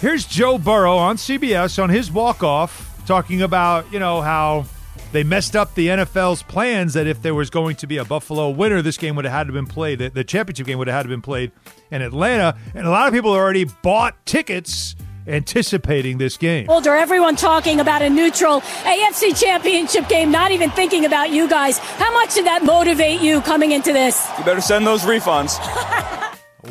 Here's 0.00 0.24
Joe 0.24 0.58
Burrow 0.58 0.96
on 0.96 1.16
CBS 1.16 1.82
on 1.82 1.90
his 1.90 2.12
walk-off 2.12 3.02
talking 3.04 3.42
about, 3.42 3.92
you 3.92 3.98
know, 3.98 4.20
how 4.20 4.64
they 5.10 5.24
messed 5.24 5.56
up 5.56 5.74
the 5.74 5.88
NFL's 5.88 6.42
plans 6.44 6.94
that 6.94 7.08
if 7.08 7.20
there 7.20 7.34
was 7.34 7.50
going 7.50 7.74
to 7.76 7.86
be 7.88 7.96
a 7.96 8.04
Buffalo 8.04 8.48
winner, 8.50 8.80
this 8.80 8.96
game 8.96 9.16
would 9.16 9.24
have 9.24 9.34
had 9.34 9.46
to 9.48 9.52
been 9.52 9.66
played. 9.66 9.98
The, 9.98 10.10
the 10.10 10.22
championship 10.22 10.66
game 10.66 10.78
would 10.78 10.86
have 10.86 10.94
had 10.94 11.02
to 11.02 11.08
been 11.08 11.20
played 11.22 11.50
in 11.90 12.00
Atlanta, 12.02 12.56
and 12.74 12.86
a 12.86 12.90
lot 12.90 13.08
of 13.08 13.12
people 13.12 13.32
already 13.32 13.64
bought 13.64 14.14
tickets 14.24 14.94
anticipating 15.26 16.18
this 16.18 16.36
game. 16.36 16.70
older, 16.70 16.94
everyone 16.94 17.34
talking 17.34 17.80
about 17.80 18.00
a 18.00 18.08
neutral 18.08 18.60
AFC 18.60 19.38
championship 19.38 20.08
game, 20.08 20.30
not 20.30 20.52
even 20.52 20.70
thinking 20.70 21.06
about 21.06 21.30
you 21.30 21.48
guys. 21.48 21.78
How 21.78 22.12
much 22.12 22.34
did 22.34 22.46
that 22.46 22.64
motivate 22.64 23.20
you 23.20 23.40
coming 23.40 23.72
into 23.72 23.92
this? 23.92 24.28
You 24.38 24.44
better 24.44 24.60
send 24.60 24.86
those 24.86 25.02
refunds. 25.02 25.58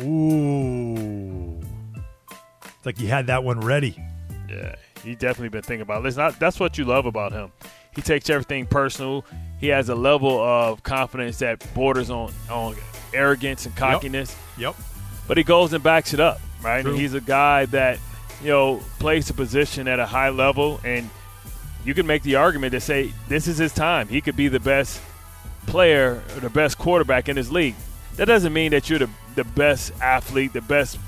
Ooh, 0.00 1.27
it's 2.78 2.86
like 2.86 3.00
you 3.00 3.08
had 3.08 3.26
that 3.26 3.44
one 3.44 3.60
ready. 3.60 3.96
Yeah, 4.48 4.76
he 5.04 5.14
definitely 5.14 5.50
been 5.50 5.62
thinking 5.62 5.82
about. 5.82 6.06
It. 6.06 6.38
That's 6.38 6.58
what 6.58 6.78
you 6.78 6.84
love 6.84 7.06
about 7.06 7.32
him. 7.32 7.52
He 7.94 8.02
takes 8.02 8.30
everything 8.30 8.66
personal. 8.66 9.24
He 9.60 9.68
has 9.68 9.88
a 9.88 9.94
level 9.94 10.40
of 10.40 10.82
confidence 10.84 11.38
that 11.38 11.64
borders 11.74 12.10
on 12.10 12.32
on 12.48 12.76
arrogance 13.12 13.66
and 13.66 13.74
cockiness. 13.74 14.36
Yep. 14.56 14.76
But 15.26 15.36
he 15.36 15.42
goes 15.42 15.72
and 15.72 15.82
backs 15.82 16.14
it 16.14 16.20
up, 16.20 16.40
right? 16.62 16.86
He's 16.86 17.14
a 17.14 17.20
guy 17.20 17.66
that 17.66 17.98
you 18.40 18.48
know 18.48 18.80
plays 19.00 19.26
the 19.26 19.34
position 19.34 19.88
at 19.88 19.98
a 19.98 20.06
high 20.06 20.30
level, 20.30 20.80
and 20.84 21.10
you 21.84 21.92
can 21.94 22.06
make 22.06 22.22
the 22.22 22.36
argument 22.36 22.72
to 22.72 22.80
say 22.80 23.12
this 23.28 23.48
is 23.48 23.58
his 23.58 23.72
time. 23.72 24.08
He 24.08 24.20
could 24.20 24.36
be 24.36 24.48
the 24.48 24.60
best 24.60 25.00
player 25.66 26.22
or 26.34 26.40
the 26.40 26.50
best 26.50 26.78
quarterback 26.78 27.28
in 27.28 27.36
his 27.36 27.50
league. 27.50 27.74
That 28.16 28.26
doesn't 28.26 28.52
mean 28.52 28.70
that 28.70 28.88
you're 28.88 29.00
the 29.00 29.10
the 29.34 29.44
best 29.44 29.92
athlete, 30.00 30.52
the 30.52 30.60
best 30.62 30.98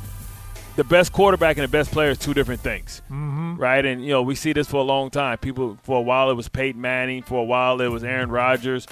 the 0.80 0.84
best 0.84 1.12
quarterback 1.12 1.58
and 1.58 1.64
the 1.64 1.68
best 1.68 1.92
player 1.92 2.08
is 2.08 2.16
two 2.16 2.32
different 2.32 2.62
things, 2.62 3.02
mm-hmm. 3.10 3.56
right? 3.56 3.84
And 3.84 4.02
you 4.02 4.12
know 4.12 4.22
we 4.22 4.34
see 4.34 4.54
this 4.54 4.66
for 4.66 4.78
a 4.78 4.82
long 4.82 5.10
time. 5.10 5.36
People 5.36 5.76
for 5.82 5.98
a 5.98 6.00
while 6.00 6.30
it 6.30 6.34
was 6.34 6.48
Peyton 6.48 6.80
Manning, 6.80 7.22
for 7.22 7.40
a 7.40 7.44
while 7.44 7.82
it 7.82 7.88
was 7.88 8.02
Aaron 8.02 8.30
Rodgers, 8.30 8.86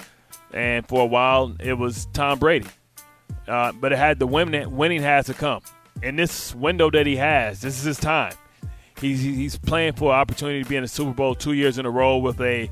and 0.53 0.87
for 0.87 1.01
a 1.01 1.05
while 1.07 1.55
it 1.59 1.73
was 1.73 2.05
Tom 2.13 2.37
Brady. 2.37 2.67
Uh, 3.47 3.71
but 3.71 3.91
it 3.91 3.97
had 3.97 4.19
the 4.19 4.27
winning 4.27 4.77
winning 4.77 5.01
has 5.01 5.25
to 5.25 5.33
come. 5.33 5.63
In 6.03 6.15
this 6.15 6.53
window 6.53 6.91
that 6.91 7.07
he 7.07 7.15
has, 7.15 7.61
this 7.61 7.79
is 7.79 7.85
his 7.85 7.97
time. 7.97 8.35
He's 9.01 9.21
he's 9.21 9.57
playing 9.57 9.93
for 9.93 10.13
an 10.13 10.19
opportunity 10.19 10.61
to 10.61 10.69
be 10.69 10.75
in 10.75 10.83
the 10.83 10.87
Super 10.87 11.13
Bowl 11.13 11.33
two 11.33 11.53
years 11.53 11.79
in 11.79 11.87
a 11.87 11.89
row 11.89 12.19
with 12.19 12.39
a 12.39 12.69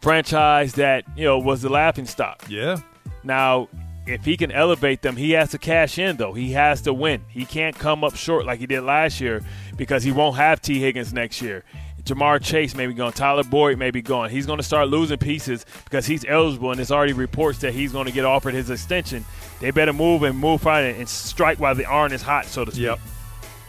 franchise 0.00 0.72
that 0.76 1.04
you 1.18 1.26
know 1.26 1.38
was 1.38 1.60
the 1.60 1.68
laughing 1.68 2.06
stock. 2.06 2.46
Yeah. 2.48 2.80
Now, 3.24 3.68
if 4.06 4.24
he 4.24 4.36
can 4.36 4.50
elevate 4.50 5.02
them, 5.02 5.16
he 5.16 5.32
has 5.32 5.50
to 5.50 5.58
cash 5.58 5.98
in, 5.98 6.16
though. 6.16 6.32
He 6.32 6.52
has 6.52 6.82
to 6.82 6.92
win. 6.92 7.24
He 7.28 7.44
can't 7.44 7.78
come 7.78 8.04
up 8.04 8.16
short 8.16 8.46
like 8.46 8.58
he 8.58 8.66
did 8.66 8.82
last 8.82 9.20
year 9.20 9.42
because 9.76 10.02
he 10.02 10.12
won't 10.12 10.36
have 10.36 10.60
Tee 10.60 10.80
Higgins 10.80 11.12
next 11.12 11.40
year. 11.40 11.64
Ja'Marr 12.04 12.42
Chase 12.42 12.74
may 12.74 12.86
be 12.88 12.94
gone. 12.94 13.12
Tyler 13.12 13.44
Boyd 13.44 13.78
may 13.78 13.92
be 13.92 14.02
gone. 14.02 14.28
He's 14.28 14.44
going 14.44 14.56
to 14.56 14.64
start 14.64 14.88
losing 14.88 15.18
pieces 15.18 15.64
because 15.84 16.04
he's 16.04 16.24
eligible, 16.24 16.70
and 16.70 16.78
there's 16.78 16.90
already 16.90 17.12
reports 17.12 17.60
that 17.60 17.74
he's 17.74 17.92
going 17.92 18.06
to 18.06 18.12
get 18.12 18.24
offered 18.24 18.54
his 18.54 18.70
extension. 18.70 19.24
They 19.60 19.70
better 19.70 19.92
move 19.92 20.24
and 20.24 20.36
move 20.36 20.64
right 20.64 20.80
and 20.80 21.08
strike 21.08 21.60
while 21.60 21.76
the 21.76 21.84
iron 21.84 22.12
is 22.12 22.22
hot, 22.22 22.46
so 22.46 22.64
to 22.64 22.72
speak. 22.72 22.82
Yep. 22.82 22.98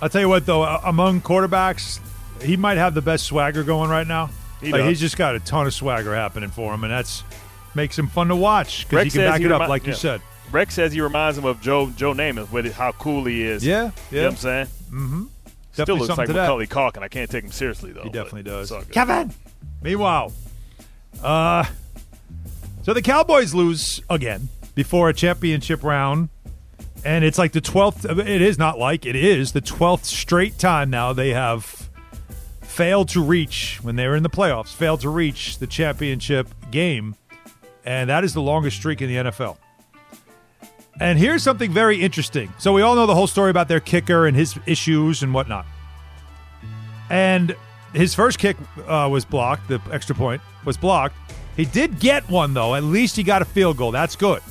I'll 0.02 0.10
tell 0.10 0.22
you 0.22 0.30
what, 0.30 0.48
though, 0.48 0.64
among 0.64 1.22
quarterbacks, 1.22 2.00
he 2.42 2.58
might 2.58 2.78
have 2.78 2.96
the 2.96 3.04
best 3.04 3.26
swagger 3.26 3.64
going 3.64 3.92
right 3.92 4.08
now. 4.08 4.32
He 4.62 4.72
like 4.72 4.84
he's 4.86 5.00
just 5.00 5.18
got 5.18 5.36
a 5.36 5.40
ton 5.40 5.68
of 5.68 5.74
swagger 5.74 6.16
happening 6.16 6.50
for 6.50 6.74
him, 6.74 6.84
and 6.84 6.92
that's 6.92 7.24
makes 7.76 7.98
him 7.98 8.08
fun 8.08 8.28
to 8.28 8.36
watch 8.36 8.88
because 8.88 9.06
he 9.06 9.10
can 9.12 9.22
back 9.30 9.40
he 9.40 9.46
it 9.46 9.52
up, 9.52 9.62
remi- 9.62 9.70
like 9.70 9.88
you 9.88 9.94
said. 9.94 10.22
Rex 10.52 10.76
says 10.76 10.94
he 10.94 11.02
reminds 11.02 11.38
him 11.38 11.46
of 11.46 11.62
Joe 11.62 11.90
Joe 11.96 12.14
Namath 12.14 12.52
with 12.52 12.72
how 12.74 12.92
cool 12.94 13.26
he 13.26 13.44
is. 13.44 13.66
Yeah, 13.66 13.76
You 13.76 13.88
know 13.88 13.92
yeah. 14.12 14.22
what 14.24 14.30
I'm 14.32 14.36
saying? 14.38 14.66
Mm-hmm. 14.92 15.24
Still 15.72 15.86
Definitely 15.86 16.08
looks 16.08 16.18
like. 16.20 16.28
Macaulay 16.30 16.68
Culkin. 16.68 17.02
I 17.02 17.08
can't 17.08 17.30
take 17.32 17.44
him 17.44 17.52
seriously, 17.52 17.92
though. 17.92 18.04
He 18.04 18.10
definitely 18.10 18.44
does. 18.44 18.72
Kevin. 18.92 19.34
Meanwhile, 19.82 20.32
uh, 21.24 21.66
so 22.84 22.94
the 22.94 23.02
Cowboys 23.02 23.54
lose 23.56 24.02
again 24.10 24.50
before 24.76 25.10
a 25.10 25.14
championship 25.14 25.84
round, 25.84 26.30
and 27.04 27.26
it's 27.26 27.40
like 27.40 27.54
the 27.54 27.62
twelfth. 27.62 28.06
It 28.06 28.42
is 28.42 28.60
not 28.60 28.78
like 28.78 29.06
it 29.08 29.16
is 29.16 29.54
the 29.54 29.62
twelfth 29.62 30.06
straight 30.06 30.60
time 30.60 30.92
now 30.92 31.12
they 31.14 31.32
have 31.34 31.90
failed 32.62 33.10
to 33.10 33.24
reach 33.24 33.80
when 33.82 33.96
they 33.96 34.08
were 34.08 34.16
in 34.16 34.24
the 34.24 34.30
playoffs. 34.30 34.74
Failed 34.76 35.02
to 35.02 35.10
reach 35.10 35.58
the 35.58 35.68
championship 35.68 36.48
game, 36.70 37.16
and 37.86 38.10
that 38.10 38.24
is 38.24 38.34
the 38.34 38.42
longest 38.42 38.78
streak 38.78 39.02
in 39.02 39.10
the 39.10 39.32
NFL. 39.32 39.58
And 41.00 41.18
here's 41.18 41.44
something 41.44 41.72
very 41.72 42.02
interesting. 42.02 42.54
So 42.60 42.72
we 42.74 42.82
all 42.82 42.96
know 42.96 43.06
the 43.06 43.16
whole 43.16 43.28
story 43.28 43.50
about 43.50 43.68
their 43.68 43.80
kicker 43.80 44.28
and 44.28 44.38
his 44.38 44.58
issues 44.66 45.24
and 45.24 45.34
whatnot. 45.34 45.66
And 47.10 47.56
his 47.94 48.14
first 48.14 48.40
kick 48.40 48.58
uh, 48.88 49.08
was 49.12 49.26
blocked. 49.26 49.68
The 49.68 49.82
extra 49.92 50.16
point 50.16 50.42
was 50.66 50.78
blocked. 50.78 51.16
He 51.56 51.66
did 51.66 52.00
get 52.00 52.28
one 52.30 52.54
though. 52.54 52.76
At 52.76 52.84
least 52.84 53.16
he 53.16 53.24
got 53.24 53.42
a 53.42 53.46
field 53.46 53.78
goal. 53.78 53.92
That's 53.92 54.16
good. 54.16 54.42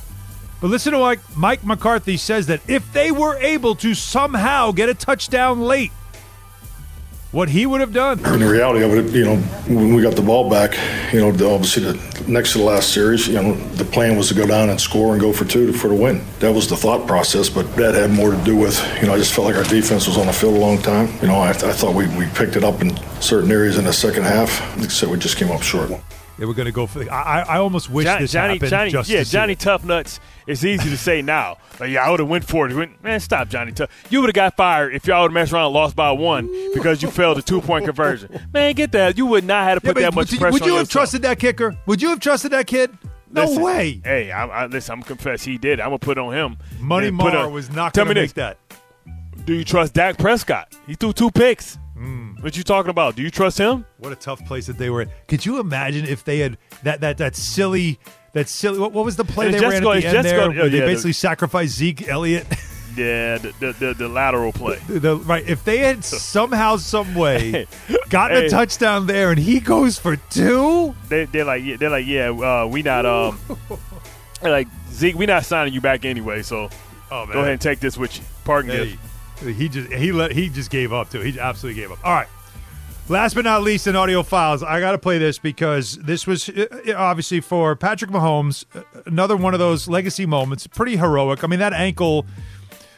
But 0.60 0.68
listen 0.68 0.92
to 0.92 0.98
what 1.00 1.18
Mike 1.36 1.64
McCarthy 1.64 2.16
says 2.16 2.46
that 2.46 2.60
if 2.68 2.92
they 2.92 3.10
were 3.10 3.36
able 3.38 3.74
to 3.76 3.94
somehow 3.94 4.70
get 4.70 4.88
a 4.88 4.94
touchdown 4.94 5.60
late, 5.60 5.90
what 7.32 7.48
he 7.48 7.64
would 7.66 7.80
have 7.80 7.92
done. 7.92 8.18
In 8.26 8.40
the 8.40 8.48
reality 8.48 8.84
of 8.84 8.92
it, 8.92 9.12
you 9.14 9.24
know, 9.24 9.36
when 9.66 9.94
we 9.94 10.02
got 10.02 10.14
the 10.14 10.22
ball 10.22 10.48
back, 10.48 10.76
you 11.12 11.20
know, 11.20 11.28
obviously 11.28 11.82
the 11.82 12.24
next 12.28 12.52
to 12.52 12.58
the 12.58 12.64
last 12.64 12.92
series, 12.92 13.26
you 13.26 13.34
know, 13.34 13.54
the 13.74 13.84
plan 13.84 14.16
was 14.16 14.28
to 14.28 14.34
go 14.34 14.46
down 14.46 14.68
and 14.68 14.80
score 14.80 15.12
and 15.12 15.20
go 15.20 15.32
for 15.32 15.44
two 15.46 15.66
to, 15.66 15.72
for 15.72 15.88
the 15.88 15.94
win. 15.94 16.20
That 16.40 16.54
was 16.54 16.68
the 16.68 16.76
thought 16.76 17.06
process, 17.06 17.48
but 17.48 17.74
that 17.76 17.94
had 17.94 18.10
more 18.10 18.30
to 18.30 18.44
do 18.44 18.56
with, 18.56 18.78
you 19.00 19.06
know, 19.06 19.14
I 19.14 19.18
just 19.18 19.32
felt 19.32 19.46
like 19.46 19.56
our 19.56 19.64
defense 19.64 20.06
was 20.06 20.18
on 20.18 20.26
the 20.26 20.32
field 20.32 20.54
a 20.54 20.58
long 20.58 20.78
time. 20.78 21.08
You 21.22 21.28
know, 21.28 21.36
I, 21.36 21.50
I 21.50 21.72
thought 21.72 21.94
we, 21.94 22.06
we 22.16 22.26
picked 22.28 22.56
it 22.56 22.64
up 22.64 22.82
in 22.82 22.96
certain 23.20 23.50
areas 23.50 23.78
in 23.78 23.84
the 23.84 23.92
second 23.92 24.24
half, 24.24 24.78
except 24.84 25.10
we 25.10 25.18
just 25.18 25.38
came 25.38 25.50
up 25.50 25.62
short. 25.62 25.90
They 26.38 26.46
were 26.46 26.54
going 26.54 26.66
to 26.66 26.72
go 26.72 26.86
for. 26.86 27.00
The, 27.00 27.10
I, 27.10 27.40
I 27.40 27.56
I 27.56 27.58
almost 27.58 27.90
wish 27.90 28.04
Johnny, 28.06 28.20
this 28.22 28.32
Johnny, 28.32 28.54
happened. 28.54 28.70
Johnny, 28.70 28.90
just 28.90 29.08
yeah, 29.10 29.22
to 29.22 29.30
Johnny 29.30 29.52
it. 29.52 29.60
Tough 29.60 29.84
Nuts. 29.84 30.18
It's 30.46 30.64
easy 30.64 30.88
to 30.90 30.96
say 30.96 31.22
now. 31.22 31.58
Like, 31.78 31.90
yeah, 31.90 32.04
I 32.06 32.10
would 32.10 32.20
have 32.20 32.28
went 32.28 32.44
for 32.44 32.66
it. 32.68 32.74
Went- 32.74 33.02
Man, 33.04 33.20
stop, 33.20 33.48
Johnny 33.48 33.70
Tough. 33.72 33.90
You 34.10 34.20
would 34.20 34.28
have 34.28 34.34
got 34.34 34.56
fired 34.56 34.94
if 34.94 35.06
y'all 35.06 35.22
would 35.22 35.30
have 35.30 35.34
messed 35.34 35.52
around 35.52 35.66
and 35.66 35.74
lost 35.74 35.94
by 35.94 36.10
one 36.10 36.46
because 36.74 37.02
you 37.02 37.10
failed 37.10 37.38
a 37.38 37.42
two 37.42 37.60
point 37.60 37.84
conversion. 37.84 38.40
Man, 38.52 38.74
get 38.74 38.92
that. 38.92 39.16
You 39.18 39.26
would 39.26 39.44
not 39.44 39.64
have 39.64 39.76
to 39.76 39.80
put 39.82 39.94
but 39.94 40.00
that 40.00 40.14
much 40.14 40.30
would, 40.32 40.40
pressure 40.40 40.52
would 40.54 40.64
you 40.66 40.72
on 40.72 40.78
have 40.78 40.86
yourself. 40.86 40.90
trusted 40.90 41.22
that 41.22 41.38
kicker? 41.38 41.76
Would 41.86 42.00
you 42.02 42.08
have 42.08 42.20
trusted 42.20 42.50
that 42.52 42.66
kid? 42.66 42.90
No 43.30 43.44
Listen, 43.44 43.62
way. 43.62 44.00
Hey, 44.04 44.30
I, 44.32 44.46
I, 44.46 44.66
listen, 44.66 44.92
I'm 44.94 45.02
confess 45.02 45.42
he 45.44 45.56
did. 45.58 45.80
I'm 45.80 45.86
gonna 45.88 45.98
put 45.98 46.18
it 46.18 46.20
on 46.20 46.34
him. 46.34 46.56
Money 46.80 47.08
And 47.08 47.16
Maher 47.16 47.48
was 47.48 47.70
not 47.70 47.94
Tell 47.94 48.04
going 48.04 48.16
to 48.16 48.20
me 48.20 48.24
make 48.24 48.34
this. 48.34 48.56
that. 49.36 49.46
Do 49.46 49.54
you 49.54 49.64
trust 49.64 49.94
Dak 49.94 50.18
Prescott? 50.18 50.74
He 50.86 50.94
threw 50.94 51.12
two 51.12 51.30
picks. 51.30 51.78
What 52.42 52.56
you 52.56 52.62
talking 52.64 52.90
about? 52.90 53.16
Do 53.16 53.22
you 53.22 53.30
trust 53.30 53.56
him? 53.58 53.86
What 53.98 54.12
a 54.12 54.16
tough 54.16 54.44
place 54.44 54.66
that 54.66 54.76
they 54.76 54.90
were 54.90 55.02
in. 55.02 55.10
Could 55.28 55.46
you 55.46 55.60
imagine 55.60 56.04
if 56.06 56.24
they 56.24 56.38
had 56.40 56.58
that 56.82 57.00
that 57.00 57.18
that 57.18 57.36
silly 57.36 57.98
that 58.32 58.48
silly 58.48 58.78
what, 58.78 58.92
what 58.92 59.04
was 59.04 59.16
the 59.16 59.24
play 59.24 59.46
It's 59.48 59.56
they 59.56 59.60
just 59.60 59.72
ran 59.82 59.86
at 59.86 60.00
the 60.02 60.06
end 60.08 60.14
just 60.16 60.28
there 60.28 60.38
go- 60.40 60.48
where 60.48 60.68
they 60.68 60.78
yeah, 60.78 60.84
the- 60.86 60.92
basically 60.92 61.12
sacrificed 61.12 61.74
Zeke 61.76 62.08
Elliott? 62.08 62.46
Yeah, 62.94 63.38
the 63.38 63.54
the, 63.58 63.72
the, 63.72 63.94
the 63.94 64.08
lateral 64.08 64.52
play. 64.52 64.76
The- 64.86 65.16
right. 65.16 65.48
If 65.48 65.64
they 65.64 65.78
had 65.78 66.04
somehow, 66.04 66.76
some 66.76 67.14
way 67.14 67.66
gotten 68.10 68.36
Hey. 68.36 68.46
a 68.46 68.50
touchdown 68.50 69.06
there 69.06 69.30
and 69.30 69.38
he 69.40 69.60
goes 69.60 69.98
for 69.98 70.16
two, 70.16 70.94
They, 71.08 71.24
they're 71.24 71.46
like, 71.46 71.64
yeah, 71.64 71.76
they're 71.76 71.88
like, 71.88 72.04
yeah, 72.04 72.28
uh, 72.28 72.66
we 72.70 72.82
not, 72.82 73.06
um, 73.06 73.38
like 74.42 74.68
Zeke, 74.90 75.14
we 75.16 75.24
not 75.24 75.46
signing 75.46 75.72
you 75.72 75.80
back 75.80 76.04
anyway. 76.04 76.42
So 76.42 76.68
Oh, 77.10 77.24
man. 77.24 77.32
go 77.32 77.40
ahead 77.40 77.52
and 77.52 77.60
take 77.62 77.80
this 77.80 77.96
with 77.96 78.14
you. 78.18 78.24
Parking 78.44 78.72
Hey. 78.72 78.98
He 79.44 79.68
just 79.68 79.92
he 79.92 80.12
let 80.12 80.32
he 80.32 80.48
just 80.48 80.70
gave 80.70 80.92
up 80.92 81.10
too. 81.10 81.20
He 81.20 81.38
absolutely 81.38 81.80
gave 81.80 81.92
up. 81.92 82.04
All 82.04 82.14
right. 82.14 82.28
Last 83.08 83.34
but 83.34 83.44
not 83.44 83.62
least, 83.62 83.88
in 83.88 83.96
audio 83.96 84.22
files, 84.22 84.62
I 84.62 84.78
got 84.78 84.92
to 84.92 84.98
play 84.98 85.18
this 85.18 85.36
because 85.38 85.96
this 85.96 86.26
was 86.26 86.48
uh, 86.48 86.66
obviously 86.96 87.40
for 87.40 87.74
Patrick 87.74 88.10
Mahomes, 88.12 88.64
uh, 88.74 88.82
another 89.06 89.36
one 89.36 89.54
of 89.54 89.60
those 89.60 89.88
legacy 89.88 90.24
moments. 90.24 90.68
Pretty 90.68 90.96
heroic. 90.96 91.42
I 91.42 91.48
mean, 91.48 91.58
that 91.58 91.72
ankle 91.72 92.26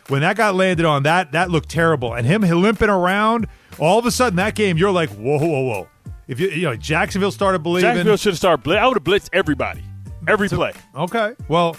when 0.08 0.20
that 0.20 0.36
got 0.36 0.54
landed 0.54 0.84
on 0.84 1.04
that 1.04 1.32
that 1.32 1.50
looked 1.50 1.68
terrible, 1.68 2.14
and 2.14 2.26
him 2.26 2.42
limping 2.42 2.90
around. 2.90 3.48
All 3.78 3.98
of 3.98 4.06
a 4.06 4.10
sudden, 4.10 4.36
that 4.36 4.54
game, 4.54 4.76
you're 4.76 4.92
like, 4.92 5.10
whoa, 5.10 5.38
whoa, 5.38 5.62
whoa. 5.62 5.88
if 6.28 6.38
you 6.38 6.48
you 6.50 6.62
know 6.62 6.76
Jacksonville 6.76 7.32
started 7.32 7.62
believing. 7.62 7.88
Jacksonville 7.88 8.16
should 8.16 8.32
have 8.32 8.38
started. 8.38 8.62
Blitz. 8.62 8.80
I 8.80 8.86
would 8.86 8.96
have 8.96 9.04
blitzed 9.04 9.30
everybody, 9.32 9.82
every 10.28 10.48
play. 10.48 10.72
Okay, 10.94 11.34
well, 11.48 11.76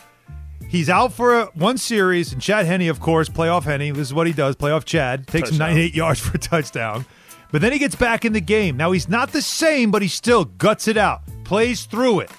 he's 0.67 0.89
out 0.89 1.13
for 1.13 1.41
a, 1.41 1.45
one 1.53 1.77
series, 1.77 2.33
and 2.33 2.41
Chad 2.41 2.65
Henne, 2.65 2.89
of 2.89 2.99
course, 2.99 3.29
playoff 3.29 3.63
Henne. 3.63 3.93
This 3.93 4.07
is 4.07 4.13
what 4.13 4.27
he 4.27 4.33
does. 4.33 4.55
Playoff 4.55 4.85
Chad 4.85 5.27
takes 5.27 5.49
him 5.49 5.57
Touchdown. 5.57 5.75
98 5.75 5.95
yards 5.95 6.19
for 6.19 6.35
a 6.35 6.39
touchdown, 6.39 7.05
but 7.51 7.61
then 7.61 7.71
he 7.71 7.79
gets 7.79 7.95
back 7.95 8.25
in 8.25 8.33
the 8.33 8.41
game. 8.41 8.77
Now 8.77 8.91
he's 8.91 9.09
not 9.09 9.31
the 9.31 9.41
same, 9.41 9.91
but 9.91 10.01
he 10.01 10.07
still 10.07 10.45
guts 10.45 10.87
it 10.87 10.97
out, 10.97 11.21
plays 11.43 11.85
through 11.85 12.21
it. 12.21 12.31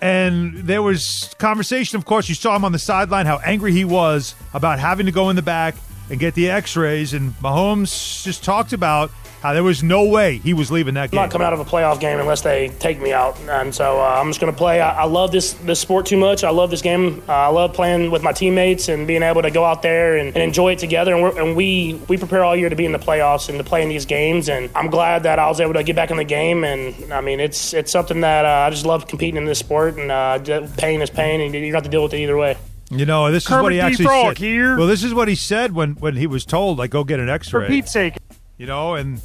And 0.00 0.54
there 0.58 0.82
was 0.82 1.34
conversation, 1.38 1.96
of 1.96 2.04
course. 2.04 2.28
You 2.28 2.34
saw 2.34 2.54
him 2.54 2.64
on 2.64 2.72
the 2.72 2.78
sideline, 2.78 3.26
how 3.26 3.38
angry 3.38 3.72
he 3.72 3.84
was 3.84 4.34
about 4.52 4.78
having 4.78 5.06
to 5.06 5.12
go 5.12 5.30
in 5.30 5.36
the 5.36 5.42
back 5.42 5.74
and 6.10 6.20
get 6.20 6.34
the 6.34 6.50
x 6.50 6.76
rays. 6.76 7.14
And 7.14 7.32
Mahomes 7.40 8.22
just 8.22 8.44
talked 8.44 8.72
about 8.72 9.10
how 9.46 9.52
there 9.52 9.62
was 9.62 9.82
no 9.82 10.04
way 10.04 10.38
he 10.38 10.52
was 10.54 10.70
leaving 10.70 10.94
that 10.94 11.10
game. 11.10 11.18
I'm 11.18 11.24
game. 11.24 11.28
not 11.28 11.32
coming 11.32 11.46
out 11.46 11.52
of 11.52 11.60
a 11.60 11.64
playoff 11.64 12.00
game 12.00 12.18
unless 12.18 12.42
they 12.42 12.68
take 12.80 13.00
me 13.00 13.12
out, 13.12 13.38
and 13.48 13.74
so 13.74 14.00
uh, 14.00 14.20
I'm 14.20 14.28
just 14.28 14.40
going 14.40 14.52
to 14.52 14.56
play. 14.56 14.80
I, 14.80 15.02
I 15.02 15.04
love 15.04 15.30
this 15.30 15.52
this 15.54 15.78
sport 15.78 16.06
too 16.06 16.16
much. 16.16 16.42
I 16.42 16.50
love 16.50 16.70
this 16.70 16.82
game. 16.82 17.22
Uh, 17.28 17.32
I 17.32 17.46
love 17.48 17.72
playing 17.72 18.10
with 18.10 18.22
my 18.22 18.32
teammates 18.32 18.88
and 18.88 19.06
being 19.06 19.22
able 19.22 19.42
to 19.42 19.50
go 19.50 19.64
out 19.64 19.82
there 19.82 20.16
and, 20.16 20.28
and 20.28 20.42
enjoy 20.42 20.72
it 20.72 20.78
together. 20.80 21.14
And, 21.14 21.22
we're, 21.22 21.40
and 21.40 21.56
we 21.56 22.00
we 22.08 22.16
prepare 22.16 22.44
all 22.44 22.56
year 22.56 22.68
to 22.68 22.76
be 22.76 22.84
in 22.84 22.92
the 22.92 22.98
playoffs 22.98 23.48
and 23.48 23.56
to 23.58 23.64
play 23.64 23.82
in 23.82 23.88
these 23.88 24.04
games. 24.04 24.48
And 24.48 24.68
I'm 24.74 24.88
glad 24.88 25.22
that 25.22 25.38
I 25.38 25.48
was 25.48 25.60
able 25.60 25.74
to 25.74 25.84
get 25.84 25.94
back 25.94 26.10
in 26.10 26.16
the 26.16 26.24
game. 26.24 26.64
And 26.64 27.12
I 27.12 27.20
mean, 27.20 27.38
it's 27.38 27.72
it's 27.72 27.92
something 27.92 28.20
that 28.22 28.44
uh, 28.44 28.66
I 28.66 28.70
just 28.70 28.84
love 28.84 29.06
competing 29.06 29.36
in 29.36 29.44
this 29.44 29.60
sport. 29.60 29.96
And 29.96 30.10
uh, 30.10 30.66
pain 30.76 31.00
is 31.02 31.10
pain, 31.10 31.40
and 31.40 31.54
you 31.54 31.72
have 31.74 31.84
to 31.84 31.88
deal 31.88 32.02
with 32.02 32.14
it 32.14 32.18
either 32.20 32.36
way. 32.36 32.56
You 32.90 33.04
know, 33.04 33.32
this 33.32 33.44
is 33.44 33.50
what 33.50 33.72
he 33.72 33.78
the 33.78 33.84
actually 33.84 34.04
Frog 34.04 34.36
said. 34.36 34.38
here. 34.38 34.76
Well, 34.76 34.86
this 34.86 35.02
is 35.02 35.12
what 35.12 35.28
he 35.28 35.34
said 35.34 35.72
when 35.72 35.94
when 35.94 36.16
he 36.16 36.26
was 36.26 36.44
told, 36.44 36.78
like, 36.78 36.90
go 36.90 37.04
get 37.04 37.18
an 37.20 37.28
X-ray. 37.28 37.64
For 37.64 37.68
Pete's 37.68 37.92
sake. 37.92 38.14
you 38.58 38.66
know, 38.66 38.94
and 38.94 39.20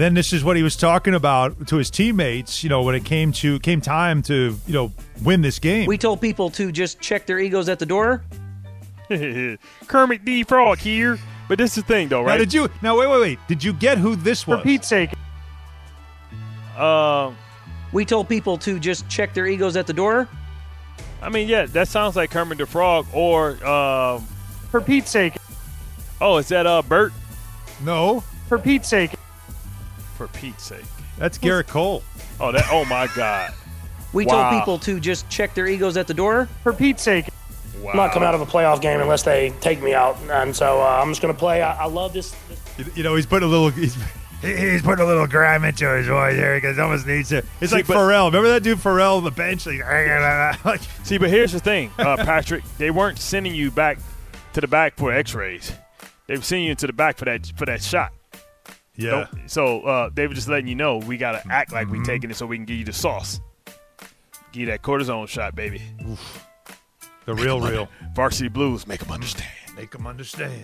then 0.00 0.14
this 0.14 0.32
is 0.32 0.42
what 0.44 0.56
he 0.56 0.62
was 0.62 0.76
talking 0.76 1.14
about 1.14 1.66
to 1.68 1.76
his 1.76 1.90
teammates. 1.90 2.62
You 2.64 2.68
know, 2.70 2.82
when 2.82 2.94
it 2.94 3.04
came 3.04 3.32
to 3.32 3.58
came 3.60 3.80
time 3.80 4.22
to 4.24 4.56
you 4.66 4.72
know 4.72 4.92
win 5.22 5.40
this 5.40 5.58
game. 5.58 5.86
We 5.86 5.96
told 5.98 6.20
people 6.20 6.50
to 6.50 6.70
just 6.72 7.00
check 7.00 7.26
their 7.26 7.38
egos 7.38 7.68
at 7.68 7.78
the 7.78 7.86
door. 7.86 8.24
Kermit 9.86 10.24
the 10.24 10.42
Frog 10.44 10.78
here. 10.78 11.18
But 11.46 11.58
this 11.58 11.76
is 11.76 11.84
the 11.84 11.88
thing, 11.88 12.08
though, 12.08 12.22
Now, 12.22 12.28
right? 12.28 12.38
did 12.38 12.54
you? 12.54 12.68
Now, 12.80 12.98
wait, 12.98 13.06
wait, 13.08 13.20
wait. 13.20 13.38
Did 13.48 13.62
you 13.62 13.74
get 13.74 13.98
who 13.98 14.16
this 14.16 14.46
was? 14.46 14.58
For 14.58 14.64
Pete's 14.64 14.88
sake. 14.88 15.10
Um, 16.78 17.36
We 17.92 18.04
told 18.04 18.28
people 18.28 18.56
to 18.58 18.80
just 18.80 19.08
check 19.08 19.34
their 19.34 19.46
egos 19.46 19.76
at 19.76 19.86
the 19.86 19.92
door. 19.92 20.26
I 21.22 21.28
mean, 21.28 21.48
yeah, 21.48 21.66
that 21.66 21.88
sounds 21.88 22.16
like 22.16 22.30
Kermit 22.30 22.58
the 22.58 22.66
Frog 22.66 23.06
or 23.12 23.64
um, 23.66 24.26
For 24.70 24.80
Pete's 24.80 25.10
sake. 25.10 25.34
oh, 26.20 26.38
is 26.38 26.48
that 26.48 26.66
uh 26.66 26.80
Bert? 26.82 27.12
No, 27.84 28.20
For 28.48 28.58
Pete's 28.58 28.88
sake. 28.88 29.10
For 30.16 30.28
Pete's 30.28 30.64
sake. 30.64 30.84
that's 31.18 31.38
Garrett 31.38 31.66
Cole. 31.66 32.02
Oh, 32.40 32.52
that. 32.52 32.66
Oh 32.70 32.84
my 32.84 33.08
God. 33.16 33.52
We 34.12 34.26
Wow. 34.26 34.50
told 34.50 34.60
people 34.60 34.78
to 34.94 35.00
just 35.00 35.28
check 35.28 35.54
their 35.54 35.66
egos 35.66 35.96
at 35.96 36.06
the 36.06 36.14
door. 36.14 36.48
For 36.62 36.72
Pete's 36.72 37.02
sake. 37.02 37.26
Wow. 37.80 37.90
I'm 37.90 37.96
not 37.96 38.12
coming 38.12 38.26
out 38.28 38.34
of 38.34 38.40
a 38.40 38.46
playoff 38.46 38.80
game 38.80 39.00
unless 39.00 39.24
they 39.24 39.52
take 39.60 39.82
me 39.82 39.92
out, 39.92 40.16
and 40.30 40.54
so 40.54 40.80
uh, 40.80 41.00
I'm 41.02 41.10
just 41.10 41.20
going 41.20 41.34
to 41.34 41.38
play. 41.38 41.60
I, 41.62 41.82
I 41.82 41.86
love 41.86 42.12
this. 42.12 42.34
this 42.48 42.60
You, 42.78 42.92
you 42.96 43.02
know, 43.02 43.14
he's 43.16 43.26
putting 43.26 43.46
a 43.48 43.50
little. 43.50 43.68
He's, 43.70 43.94
he's 44.40 44.82
putting 44.82 45.04
a 45.04 45.06
little 45.08 45.26
grime 45.26 45.64
into 45.64 45.88
his 45.96 46.06
voice 46.06 46.34
here 46.36 46.56
because 46.56 46.76
he 46.76 46.82
almost 46.82 47.06
needs 47.06 47.28
to. 47.30 47.38
It's 47.60 47.70
See, 47.72 47.76
like 47.78 47.86
but- 47.86 47.96
Pharrell. 47.96 48.26
Remember 48.26 48.48
that 48.50 48.62
dude 48.62 48.78
Pharrell 48.78 49.18
on 49.18 49.24
the 49.24 49.30
bench? 49.32 49.66
Like, 49.66 49.80
like, 50.64 50.80
See, 51.02 51.18
but 51.18 51.28
here's 51.28 51.52
the 51.52 51.60
thing, 51.60 51.90
uh, 51.98 52.16
Patrick. 52.18 52.62
they 52.78 52.90
weren't 52.90 53.18
sending 53.18 53.54
you 53.54 53.70
back 53.70 53.98
to 54.54 54.60
the 54.60 54.68
back 54.68 54.94
for 54.96 55.12
X-rays. 55.12 55.72
They 56.26 56.36
were 56.36 56.42
sending 56.42 56.66
you 56.66 56.70
into 56.70 56.86
the 56.86 56.92
back 56.94 57.18
for 57.18 57.24
that 57.26 57.52
for 57.56 57.66
that 57.66 57.82
shot. 57.82 58.12
Yeah. 58.96 59.10
Don't- 59.32 59.50
So 59.50 59.82
uh, 59.82 60.10
were 60.16 60.28
just 60.28 60.48
letting 60.48 60.66
you 60.68 60.74
know 60.74 60.98
we 60.98 61.16
gotta 61.16 61.42
act 61.50 61.72
like 61.72 61.86
Mm-hmm. 61.88 61.98
we 62.00 62.04
taking 62.04 62.30
it 62.30 62.36
so 62.36 62.46
we 62.46 62.56
can 62.56 62.64
give 62.64 62.76
you 62.78 62.84
the 62.84 62.92
sauce. 62.92 63.40
Give 64.52 64.60
you 64.62 64.66
that 64.66 64.82
cortisone 64.82 65.26
shot, 65.28 65.54
baby. 65.56 65.82
The 67.26 67.34
real, 67.34 67.60
real. 67.60 67.88
Varsity 68.14 68.48
Blues, 68.48 68.86
make 68.86 69.00
them 69.00 69.10
understand. 69.10 69.50
Make 69.76 69.90
them 69.90 70.06
understand. 70.06 70.62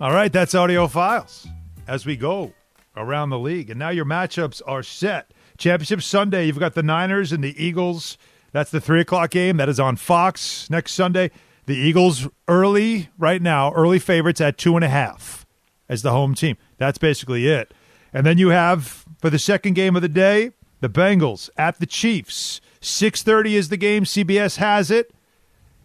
All 0.00 0.12
right, 0.12 0.32
that's 0.32 0.54
audio 0.54 0.86
files 0.86 1.46
as 1.86 2.06
we 2.06 2.16
go 2.16 2.52
around 2.96 3.30
the 3.30 3.38
league. 3.38 3.70
And 3.70 3.78
now 3.78 3.90
your 3.90 4.04
matchups 4.04 4.62
are 4.66 4.82
set. 4.82 5.32
Championship 5.58 6.02
Sunday, 6.02 6.46
you've 6.46 6.58
got 6.58 6.74
the 6.74 6.82
Niners 6.82 7.32
and 7.32 7.42
the 7.44 7.54
Eagles. 7.62 8.16
That's 8.52 8.70
the 8.70 8.80
three 8.80 9.00
o'clock 9.00 9.30
game. 9.30 9.56
That 9.56 9.68
is 9.68 9.78
on 9.80 9.96
Fox 9.96 10.68
next 10.70 10.92
Sunday. 10.94 11.30
The 11.66 11.74
Eagles 11.76 12.28
early 12.48 13.08
right 13.18 13.40
now, 13.42 13.72
early 13.72 13.98
favorites 13.98 14.40
at 14.40 14.56
two 14.58 14.76
and 14.76 14.84
a 14.84 14.88
half 14.88 15.43
as 15.88 16.02
the 16.02 16.10
home 16.10 16.34
team. 16.34 16.56
That's 16.78 16.98
basically 16.98 17.46
it. 17.46 17.72
And 18.12 18.24
then 18.24 18.38
you 18.38 18.48
have 18.48 19.04
for 19.20 19.30
the 19.30 19.38
second 19.38 19.74
game 19.74 19.96
of 19.96 20.02
the 20.02 20.08
day, 20.08 20.52
the 20.80 20.88
Bengals 20.88 21.50
at 21.56 21.78
the 21.80 21.86
Chiefs. 21.86 22.60
6:30 22.80 23.54
is 23.54 23.68
the 23.70 23.76
game. 23.76 24.04
CBS 24.04 24.56
has 24.58 24.90
it. 24.90 25.12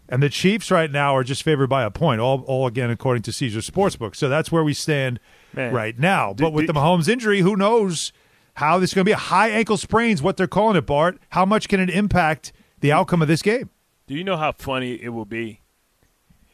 And 0.08 0.22
the 0.22 0.28
Chiefs 0.28 0.70
right 0.72 0.90
now 0.90 1.14
are 1.14 1.22
just 1.22 1.42
favored 1.44 1.68
by 1.68 1.84
a 1.84 1.90
point, 1.90 2.20
all, 2.20 2.40
all 2.42 2.66
again 2.66 2.90
according 2.90 3.22
to 3.22 3.32
Caesar 3.32 3.60
Sportsbook. 3.60 4.16
So 4.16 4.28
that's 4.28 4.50
where 4.50 4.64
we 4.64 4.74
stand 4.74 5.20
Man. 5.54 5.72
right 5.72 5.96
now. 5.98 6.32
Do- 6.32 6.44
but 6.44 6.52
with 6.52 6.66
do- 6.66 6.72
the 6.72 6.78
Mahomes 6.78 7.08
injury, 7.08 7.40
who 7.40 7.54
knows 7.56 8.12
how 8.54 8.78
this 8.80 8.90
is 8.90 8.94
going 8.94 9.04
to 9.04 9.08
be? 9.08 9.12
A 9.12 9.16
high 9.16 9.50
ankle 9.50 9.76
sprains, 9.76 10.20
what 10.20 10.36
they're 10.36 10.48
calling 10.48 10.76
it, 10.76 10.84
Bart. 10.86 11.18
How 11.30 11.44
much 11.46 11.68
can 11.68 11.78
it 11.78 11.88
impact 11.90 12.52
the 12.80 12.90
outcome 12.90 13.22
of 13.22 13.28
this 13.28 13.40
game? 13.40 13.70
Do 14.08 14.14
you 14.14 14.24
know 14.24 14.36
how 14.36 14.50
funny 14.52 15.00
it 15.00 15.10
will 15.10 15.24
be 15.24 15.60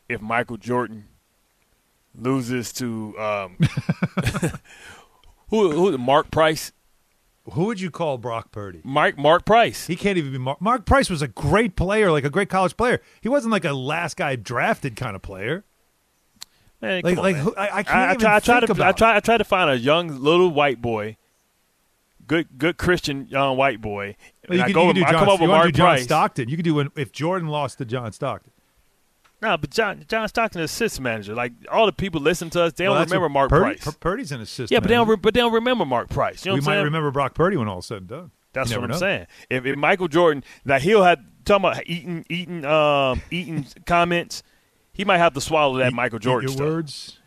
if 0.09 0.21
Michael 0.21 0.59
Jordan 0.59 1.07
loses 2.19 2.73
to 2.75 3.19
um, 3.19 3.57
who? 5.49 5.71
Who? 5.73 5.99
Mark 5.99 6.31
Price. 6.31 6.73
Who 7.53 7.67
would 7.67 7.81
you 7.81 7.93
call 7.93 8.19
Brock 8.19 8.51
Purdy? 8.51 8.81
Mike 8.83 9.17
Mark 9.17 9.45
Price. 9.45 9.87
He 9.87 9.95
can't 9.95 10.19
even 10.19 10.33
be 10.33 10.39
Mark. 10.39 10.61
Mark 10.61 10.85
Price 10.85 11.09
was 11.09 11.23
a 11.23 11.29
great 11.29 11.77
player, 11.77 12.11
like 12.11 12.25
a 12.25 12.31
great 12.31 12.49
college 12.49 12.77
player. 12.77 13.01
He 13.21 13.29
wasn't 13.29 13.53
like 13.53 13.65
a 13.65 13.73
last 13.73 14.17
guy 14.17 14.35
drafted 14.35 14.97
kind 14.97 15.15
of 15.15 15.23
player. 15.23 15.65
Man, 16.83 17.03
Like- 17.05 17.15
come 17.15 17.25
on, 17.25 17.33
like, 17.33 17.37
who- 17.37 17.55
I- 17.57 17.77
I 17.79 17.83
can't 17.85 17.97
I, 17.97 18.05
even 18.09 18.19
try, 18.21 18.37
I 18.37 18.41
try 18.41 18.61
think 18.61 18.77
to. 18.79 18.85
I 18.85 18.93
try. 18.93 19.17
I 19.17 19.21
try 19.21 19.37
to 19.39 19.45
find 19.45 19.71
a 19.71 19.79
young 19.79 20.09
little 20.21 20.51
white 20.51 20.83
boy, 20.83 21.17
good, 22.27 22.49
good 22.59 22.77
Christian 22.79 23.29
young 23.29 23.57
white 23.57 23.81
boy. 23.81 24.17
Well, 24.49 24.59
And 24.59 24.59
you 24.59 24.63
I 24.63 24.67
could, 24.67 24.75
go. 24.75 24.81
you 24.83 24.87
with- 24.89 24.97
could 24.97 25.01
do 25.03 25.07
I 25.17 25.19
come 25.21 25.29
up 25.29 25.41
with 25.41 25.49
Mark 25.49 25.73
John 25.73 25.87
Price. 25.87 26.03
Stockton. 26.05 26.49
You 26.49 26.57
could 26.57 26.65
do 26.65 26.75
when, 26.75 26.91
if 26.97 27.13
Jordan 27.13 27.49
lost 27.49 27.79
to 27.79 27.85
John 27.85 28.11
Stockton. 28.11 28.51
No, 29.43 29.57
but 29.57 29.71
John 29.71 30.05
John 30.09 30.27
Stockton 30.29 30.61
is 30.63 30.71
assistant 30.71 31.05
manager. 31.05 31.35
Like 31.35 31.53
all 31.71 31.85
the 31.87 31.93
people 31.93 32.21
listen 32.21 32.49
to 32.51 32.63
us, 32.63 32.73
they 32.73 32.89
Well, 32.89 32.99
don't 32.99 33.05
remember 33.11 33.29
Mark 33.29 33.51
Purdy, 33.51 33.79
Price. 33.79 33.95
Purdy's 34.01 34.33
an 34.33 34.41
assistant. 34.41 34.71
yeah, 34.71 34.81
but 34.81 34.89
they 34.89 34.95
don't. 34.95 35.09
Re- 35.09 35.17
but 35.17 35.35
they 35.35 35.41
don't 35.41 35.53
remember 35.53 35.85
Mark 35.85 36.09
Price. 36.09 36.45
You 36.45 36.51
know 36.51 36.55
we 36.55 36.61
what 36.61 36.67
might 36.67 36.73
saying? 36.75 36.85
remember 36.85 37.11
Brock 37.11 37.35
Purdy 37.35 37.57
when 37.57 37.69
all 37.69 37.83
said 37.83 37.99
and 37.99 38.09
done. 38.09 38.31
That's 38.55 38.71
what 38.75 38.85
I'm 38.85 38.91
know. 38.91 38.97
saying. 38.97 39.27
If, 39.51 39.67
if 39.67 39.77
Michael 39.77 40.09
Jordan, 40.09 40.43
now 40.65 40.79
he'll 40.79 41.03
have 41.05 41.19
talking 41.45 41.67
about 41.67 41.83
eating, 41.87 42.25
eating, 42.31 42.65
um, 42.65 43.21
eating 43.31 43.67
comments. 43.87 44.43
He 44.95 45.05
might 45.05 45.19
have 45.19 45.35
to 45.35 45.43
swallow 45.43 45.77
that 45.79 45.93
Michael 45.93 46.17
Eat 46.17 46.23
Jordan 46.23 46.49
your 46.49 46.57
stuff. 46.57 46.67
words. 46.67 47.19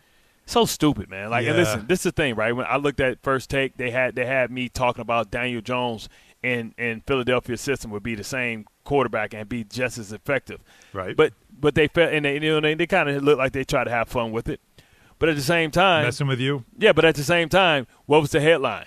So 0.46 0.64
stupid, 0.64 1.08
man. 1.08 1.30
Like, 1.30 1.46
and 1.46 1.54
Yeah. 1.56 1.62
listen, 1.62 1.86
this 1.86 2.00
is 2.00 2.02
the 2.04 2.10
thing, 2.12 2.34
right? 2.34 2.50
When 2.56 2.66
I 2.66 2.76
looked 2.78 2.98
at 2.98 3.22
first 3.22 3.48
take, 3.48 3.76
they 3.76 3.92
had 3.92 4.16
they 4.16 4.26
had 4.26 4.50
me 4.50 4.68
talking 4.68 5.02
about 5.02 5.30
Daniel 5.30 5.60
Jones 5.60 6.08
and 6.42 6.74
and 6.76 7.06
Philadelphia 7.06 7.56
system 7.56 7.92
would 7.92 8.02
be 8.02 8.16
the 8.16 8.24
same 8.24 8.66
quarterback 8.90 9.32
and 9.34 9.48
be 9.48 9.62
just 9.62 9.98
as 9.98 10.12
effective. 10.12 10.60
Right. 10.92 11.16
But 11.16 11.32
but 11.58 11.76
they 11.76 11.86
felt 11.86 12.12
and 12.12 12.24
they 12.24 12.34
you 12.34 12.40
know 12.40 12.60
they, 12.60 12.74
they 12.74 12.86
kind 12.88 13.08
of 13.08 13.22
looked 13.22 13.38
like 13.38 13.52
they 13.52 13.62
tried 13.62 13.84
to 13.84 13.90
have 13.90 14.08
fun 14.08 14.32
with 14.32 14.48
it. 14.48 14.60
But 15.20 15.28
at 15.28 15.36
the 15.36 15.42
same 15.42 15.70
time, 15.70 16.04
Messing 16.04 16.26
with 16.26 16.40
you. 16.40 16.64
yeah, 16.76 16.92
but 16.92 17.04
at 17.04 17.14
the 17.14 17.22
same 17.22 17.48
time, 17.48 17.86
what 18.06 18.20
was 18.20 18.32
the 18.32 18.40
headline? 18.40 18.86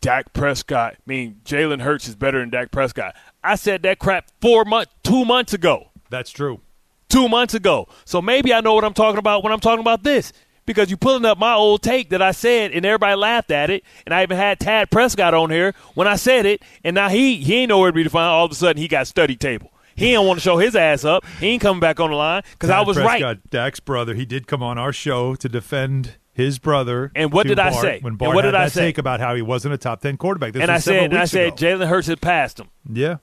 Dak 0.00 0.32
Prescott. 0.32 0.94
I 0.94 0.96
mean, 1.04 1.40
Jalen 1.44 1.82
Hurts 1.82 2.08
is 2.08 2.14
better 2.16 2.38
than 2.40 2.48
Dak 2.50 2.70
Prescott. 2.70 3.14
I 3.42 3.56
said 3.56 3.82
that 3.82 3.98
crap 3.98 4.30
four 4.40 4.64
months, 4.64 4.92
two 5.02 5.24
months 5.24 5.52
ago. 5.52 5.90
That's 6.10 6.30
true. 6.30 6.60
Two 7.08 7.28
months 7.28 7.54
ago. 7.54 7.86
So 8.04 8.22
maybe 8.22 8.54
I 8.54 8.60
know 8.60 8.74
what 8.74 8.84
I'm 8.84 8.94
talking 8.94 9.18
about 9.18 9.42
when 9.44 9.52
I'm 9.52 9.60
talking 9.60 9.80
about 9.80 10.02
this. 10.04 10.32
Because 10.66 10.88
you're 10.90 10.96
pulling 10.96 11.24
up 11.26 11.36
my 11.38 11.52
old 11.54 11.82
take 11.82 12.08
that 12.10 12.22
I 12.22 12.30
said 12.32 12.70
and 12.72 12.86
everybody 12.86 13.14
laughed 13.16 13.50
at 13.50 13.68
it, 13.70 13.84
and 14.06 14.14
I 14.14 14.22
even 14.22 14.36
had 14.36 14.58
Tad 14.60 14.90
Prescott 14.90 15.34
on 15.34 15.50
here 15.50 15.74
when 15.94 16.06
I 16.08 16.16
said 16.16 16.46
it, 16.46 16.62
and 16.82 16.94
now 16.94 17.08
he 17.10 17.36
he 17.36 17.56
ain't 17.56 17.68
nowhere 17.68 17.90
to 17.90 17.94
be 17.94 18.02
defined. 18.02 18.30
All 18.30 18.46
of 18.46 18.50
a 18.52 18.54
sudden 18.54 18.80
he 18.80 18.88
got 18.88 19.06
study 19.06 19.36
table. 19.36 19.70
He 19.96 20.12
don't 20.12 20.26
want 20.26 20.38
to 20.38 20.42
show 20.42 20.56
his 20.58 20.74
ass 20.74 21.04
up. 21.04 21.24
He 21.38 21.48
ain't 21.48 21.62
coming 21.62 21.80
back 21.80 22.00
on 22.00 22.10
the 22.10 22.16
line 22.16 22.42
because 22.52 22.70
I 22.70 22.80
was 22.80 22.96
Prescott, 22.96 23.22
right. 23.22 23.50
Dak's 23.50 23.78
brother. 23.78 24.14
He 24.14 24.24
did 24.24 24.46
come 24.46 24.62
on 24.62 24.76
our 24.78 24.92
show 24.92 25.34
to 25.36 25.48
defend 25.48 26.16
his 26.32 26.58
brother. 26.58 27.12
And 27.14 27.32
what 27.32 27.46
did 27.46 27.60
I 27.60 27.70
say? 27.70 28.00
When 28.00 28.12
And 28.12 28.18
Bart 28.18 28.34
what 28.34 28.44
had 28.44 28.50
did 28.52 28.56
I 28.56 28.64
that 28.64 28.72
say? 28.72 28.80
take 28.86 28.98
about 28.98 29.20
how 29.20 29.36
he 29.36 29.42
wasn't 29.42 29.74
a 29.74 29.78
top 29.78 30.00
ten 30.00 30.16
quarterback. 30.16 30.52
This 30.54 30.62
and 30.62 30.70
I 30.70 30.78
said 30.78 31.04
and 31.12 31.18
I 31.18 31.26
said. 31.26 31.52
Jalen 31.56 31.86
Hurts 31.86 32.08
had 32.08 32.20
passed 32.20 32.58
him. 32.58 32.70
yeah. 32.90 33.18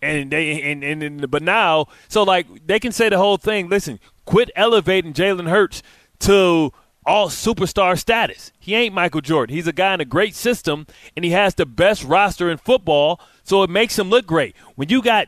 and 0.00 0.30
they 0.30 0.62
and, 0.62 0.82
and, 0.84 1.02
and 1.02 1.30
but 1.30 1.42
now 1.42 1.86
so 2.08 2.22
like 2.22 2.46
they 2.66 2.78
can 2.78 2.92
say 2.92 3.08
the 3.08 3.18
whole 3.18 3.36
thing 3.36 3.68
listen 3.68 3.98
quit 4.24 4.48
elevating 4.54 5.12
jalen 5.12 5.48
hurts 5.48 5.82
to 6.20 6.72
all 7.06 7.28
superstar 7.28 7.98
status 7.98 8.52
he 8.58 8.74
ain't 8.74 8.94
michael 8.94 9.20
jordan 9.20 9.54
he's 9.54 9.66
a 9.66 9.72
guy 9.72 9.94
in 9.94 10.00
a 10.00 10.04
great 10.04 10.34
system 10.34 10.86
and 11.16 11.24
he 11.24 11.30
has 11.30 11.54
the 11.54 11.64
best 11.64 12.04
roster 12.04 12.50
in 12.50 12.58
football 12.58 13.20
so 13.44 13.62
it 13.62 13.70
makes 13.70 13.98
him 13.98 14.10
look 14.10 14.26
great 14.26 14.54
when 14.74 14.88
you 14.88 15.00
got 15.00 15.26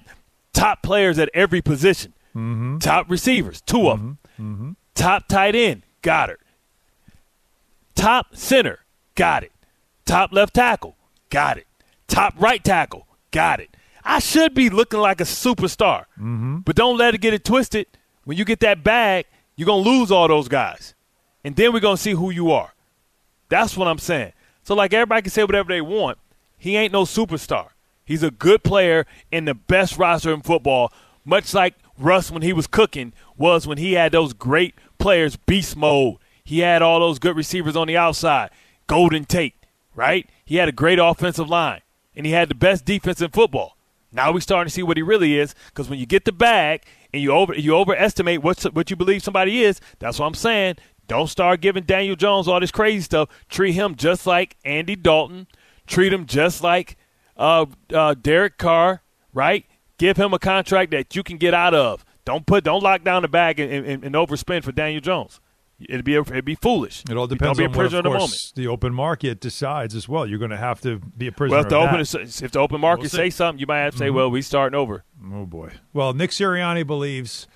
top 0.53 0.83
players 0.83 1.19
at 1.19 1.31
every 1.33 1.63
position 1.63 2.13
mm-hmm. 2.35 2.79
top 2.79 3.09
receivers 3.09 3.61
two 3.63 3.89
of 3.89 3.99
mm-hmm. 3.99 4.07
them 4.07 4.19
mm-hmm. 4.39 4.71
top 4.95 5.27
tight 5.29 5.55
end 5.55 5.83
got 6.03 6.29
it 6.29 6.39
top 7.95 8.37
center 8.37 8.81
got 9.15 9.43
it 9.43 9.53
top 10.05 10.33
left 10.33 10.55
tackle 10.55 10.97
got 11.31 11.57
it. 11.57 11.67
Top 12.09 12.35
right 12.39 12.63
tackle, 12.63 13.07
got 13.31 13.61
it. 13.61 13.75
I 14.05 14.19
should 14.19 14.55
be 14.55 14.69
looking 14.69 15.01
like 15.01 15.21
a 15.21 15.25
superstar. 15.25 16.05
Mm-hmm. 16.19 16.59
But 16.59 16.77
don't 16.77 16.99
let 16.99 17.15
it 17.15 17.21
get 17.21 17.33
it 17.33 17.45
twisted. 17.45 17.87
When 18.25 18.37
you 18.37 18.45
get 18.45 18.61
that 18.61 18.85
bag, 18.85 19.27
you're 19.57 19.67
going 19.67 19.85
to 19.85 19.91
lose 19.91 20.11
all 20.11 20.29
those 20.29 20.49
guys. 20.49 20.95
And 21.45 21.57
then 21.57 21.73
we're 21.73 21.81
going 21.81 21.97
to 21.97 22.03
see 22.03 22.13
who 22.13 22.31
you 22.31 22.51
are. 22.51 22.73
That's 23.49 23.77
what 23.77 23.89
I'm 23.89 23.99
saying. 23.99 24.33
So, 24.63 24.75
like, 24.75 24.93
everybody 24.93 25.23
can 25.23 25.31
say 25.31 25.45
whatever 25.45 25.69
they 25.69 25.81
want. 25.81 26.19
He 26.59 26.77
ain't 26.77 26.93
no 26.93 27.03
superstar. 27.05 27.69
He's 28.05 28.23
a 28.23 28.31
good 28.31 28.63
player 28.63 29.07
in 29.31 29.45
the 29.45 29.55
best 29.55 29.97
roster 29.97 30.33
in 30.33 30.43
football, 30.43 30.93
much 31.25 31.55
like 31.55 31.75
Russ 31.99 32.31
when 32.31 32.43
he 32.43 32.53
was 32.53 32.67
cooking 32.67 33.13
was 33.37 33.67
when 33.67 33.79
he 33.79 33.93
had 33.93 34.13
those 34.13 34.33
great 34.33 34.75
players, 34.99 35.37
beast 35.37 35.77
mode. 35.77 36.17
He 36.43 36.61
had 36.61 36.83
all 36.83 37.01
those 37.01 37.19
good 37.19 37.37
receivers 37.37 37.77
on 37.77 37.87
the 37.87 37.97
outside, 37.97 38.51
Golden 38.87 39.25
Tate, 39.25 39.55
right? 39.95 40.29
He 40.45 40.57
had 40.57 40.69
a 40.69 40.73
great 40.73 40.99
offensive 40.99 41.49
line, 41.49 41.81
and 42.17 42.27
he 42.27 42.33
had 42.33 42.49
the 42.49 42.55
best 42.55 42.85
defense 42.85 43.21
in 43.21 43.31
football. 43.31 43.77
Now 44.13 44.33
we're 44.33 44.41
starting 44.41 44.69
to 44.69 44.75
see 44.75 44.83
what 44.83 44.97
he 44.97 45.03
really 45.03 45.39
is 45.39 45.55
because 45.69 45.89
when 45.89 46.01
you 46.01 46.07
get 46.07 46.25
the 46.25 46.33
bag 46.33 46.83
and 47.13 47.23
you 47.23 47.33
over 47.33 47.55
you 47.55 47.75
overestimate 47.77 48.43
what 48.43 48.63
what 48.75 48.91
you 48.91 48.97
believe 48.97 49.23
somebody 49.23 49.63
is, 49.63 49.81
that's 49.99 50.19
what 50.19 50.27
I'm 50.27 50.35
saying. 50.35 50.77
Don't 51.07 51.29
start 51.29 51.61
giving 51.61 51.85
Daniel 51.85 52.15
Jones 52.15 52.47
all 52.47 52.61
this 52.61 52.71
crazy 52.71 53.01
stuff. 53.01 53.29
Treat 53.49 53.73
him 53.73 53.97
just 53.97 54.27
like 54.27 54.57
Andy 54.65 54.95
Dalton. 54.95 55.49
Treat 55.87 56.13
him 56.13 56.25
just 56.25 56.63
like 56.63 56.97
uh, 57.37 57.67
uh, 57.93 58.15
Derek 58.15 58.59
Carr, 58.59 59.03
right? 59.35 59.67
Give 59.99 60.17
him 60.17 60.33
a 60.33 60.39
contract 60.39 60.93
that 60.93 61.17
you 61.17 61.25
can 61.25 61.37
get 61.37 61.53
out 61.53 61.75
of. 61.75 62.05
Don't 62.25 62.47
put 62.47 62.63
don't 62.63 62.83
lock 62.83 63.03
down 63.03 63.23
the 63.23 63.29
bag 63.29 63.59
and, 63.59 63.73
and, 63.73 64.05
and 64.05 64.15
overspend 64.15 64.63
for 64.63 64.71
Daniel 64.71 65.01
Jones. 65.01 65.41
It'd 65.89 66.05
be 66.05 66.15
it'd 66.15 66.45
be 66.45 66.55
foolish. 66.55 67.03
It 67.09 67.17
all 67.17 67.27
Don't 67.27 67.39
depends 67.39 67.59
be 67.59 67.65
a 67.65 67.67
on 67.69 67.73
what, 67.73 67.79
prisoner 67.79 67.99
of 68.01 68.07
of 68.07 68.13
the 68.13 68.19
course, 68.19 68.53
the 68.55 68.67
open 68.69 68.93
market 68.93 69.41
decides 69.41 69.95
as 69.95 70.09
well. 70.09 70.27
You're 70.27 70.39
going 70.39 70.51
to 70.51 70.57
have 70.57 70.81
to 70.83 70.99
be 70.99 71.27
a 71.27 71.33
prisoner 71.33 71.57
Well, 71.57 71.63
if 71.65 71.69
the 71.71 71.77
of 71.79 71.83
open 71.89 71.99
that. 72.25 72.43
if 72.43 72.51
the 72.53 72.59
open 72.59 72.81
market 72.81 73.03
We'll 73.03 73.09
say 73.11 73.31
something, 73.31 73.59
you 73.61 73.67
might 73.67 73.79
have 73.81 73.93
to 73.95 73.99
say, 73.99 74.09
Mhm. 74.09 74.15
"Well, 74.15 74.31
we 74.31 74.43
starting 74.43 74.77
over." 74.79 75.05
Oh 75.33 75.47
boy. 75.47 75.71
Well, 75.95 76.13
Nick 76.13 76.31
Sirianni 76.31 76.87
believes 76.87 77.47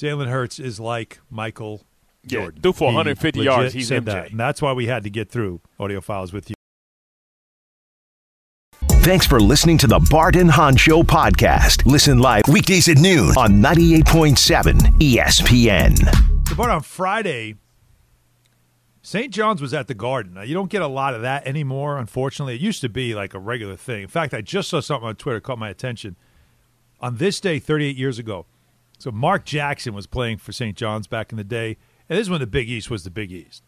Jalen 0.00 0.28
Hurts 0.28 0.58
is 0.58 0.80
like 0.80 1.20
Michael 1.30 1.82
Yeah, 2.24 2.40
Jordan. 2.40 2.62
threw 2.62 2.72
for 2.72 2.86
150 2.86 3.40
legit 3.40 3.52
yards. 3.52 3.74
He's 3.74 3.88
said 3.88 4.04
MJ. 4.04 4.12
that, 4.12 4.30
and 4.30 4.40
that's 4.40 4.62
why 4.62 4.72
we 4.72 4.86
had 4.86 5.02
to 5.04 5.10
get 5.10 5.30
through 5.30 5.60
audio 5.78 6.00
files 6.00 6.32
with 6.32 6.48
you. 6.48 6.54
Thanks 9.02 9.26
for 9.26 9.40
listening 9.40 9.76
to 9.78 9.86
the 9.86 9.98
Barton 10.10 10.42
and 10.42 10.50
Hahn 10.50 10.76
Show 10.76 11.02
podcast. 11.02 11.84
Listen 11.86 12.18
live 12.18 12.42
weekdays 12.48 12.88
at 12.88 12.98
noon 12.98 13.32
on 13.36 13.60
98.7 13.60 14.76
ESPN. 15.00 16.39
But 16.56 16.68
on 16.68 16.82
Friday, 16.82 17.54
St. 19.02 19.32
John's 19.32 19.62
was 19.62 19.72
at 19.72 19.86
the 19.86 19.94
Garden. 19.94 20.34
Now, 20.34 20.42
you 20.42 20.52
don't 20.52 20.70
get 20.70 20.82
a 20.82 20.86
lot 20.86 21.14
of 21.14 21.22
that 21.22 21.46
anymore, 21.46 21.96
unfortunately. 21.96 22.56
It 22.56 22.60
used 22.60 22.82
to 22.82 22.88
be 22.88 23.14
like 23.14 23.32
a 23.32 23.38
regular 23.38 23.76
thing. 23.76 24.02
In 24.02 24.08
fact, 24.08 24.34
I 24.34 24.42
just 24.42 24.68
saw 24.68 24.80
something 24.80 25.08
on 25.08 25.16
Twitter 25.16 25.40
caught 25.40 25.58
my 25.58 25.70
attention. 25.70 26.16
On 27.00 27.16
this 27.16 27.40
day, 27.40 27.58
38 27.58 27.96
years 27.96 28.18
ago, 28.18 28.44
so 28.98 29.10
Mark 29.10 29.46
Jackson 29.46 29.94
was 29.94 30.06
playing 30.06 30.36
for 30.36 30.52
St. 30.52 30.76
John's 30.76 31.06
back 31.06 31.32
in 31.32 31.38
the 31.38 31.44
day, 31.44 31.78
and 32.08 32.18
this 32.18 32.26
is 32.26 32.30
when 32.30 32.40
the 32.40 32.46
Big 32.46 32.68
East 32.68 32.90
was 32.90 33.04
the 33.04 33.10
Big 33.10 33.32
East. 33.32 33.62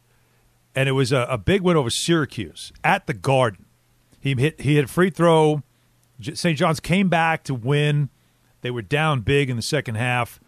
And 0.74 0.86
it 0.86 0.92
was 0.92 1.12
a, 1.12 1.26
a 1.30 1.38
big 1.38 1.62
win 1.62 1.78
over 1.78 1.88
Syracuse 1.88 2.72
at 2.84 3.06
the 3.06 3.14
Garden. 3.14 3.64
He 4.20 4.34
hit 4.34 4.60
he 4.60 4.74
hit 4.74 4.84
a 4.84 4.88
free 4.88 5.10
throw. 5.10 5.62
St. 6.20 6.58
John's 6.58 6.80
came 6.80 7.08
back 7.08 7.42
to 7.44 7.54
win. 7.54 8.10
They 8.60 8.70
were 8.70 8.82
down 8.82 9.20
big 9.20 9.48
in 9.48 9.56
the 9.56 9.62
second 9.62 9.94
half. 9.94 10.40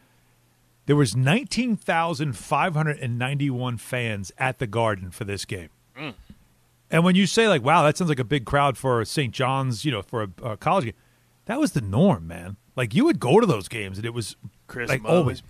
There 0.87 0.97
was 0.97 1.17
19,591 1.17 3.77
fans 3.79 4.33
at 4.37 4.59
the 4.59 4.67
Garden 4.67 5.11
for 5.11 5.25
this 5.25 5.45
game. 5.45 5.71
Mm. 5.99 6.15
And 6.91 7.05
when 7.05 7.15
you 7.15 7.27
say 7.27 7.49
like, 7.49 7.63
"Wow, 7.63 7.83
that 7.85 7.97
sounds 7.97 8.11
like 8.11 8.19
a 8.19 8.25
big 8.25 8.45
crowd 8.45 8.77
for 8.77 9.05
St. 9.05 9.33
John's," 9.33 9.85
you 9.85 9.93
know, 9.93 10.03
for 10.03 10.23
a, 10.23 10.29
a 10.43 10.57
college 10.57 10.85
game, 10.85 10.95
that 11.47 11.59
was 11.59 11.73
the 11.73 11.81
norm, 11.81 12.27
man. 12.27 12.57
Like 12.77 12.95
you 12.95 13.05
would 13.05 13.19
go 13.19 13.41
to 13.41 13.47
those 13.47 13.69
games, 13.69 13.97
and 13.97 14.07
it 14.07 14.15
was 14.15 14.37
Chris 14.67 14.91
like 14.91 15.05
always. 15.05 15.43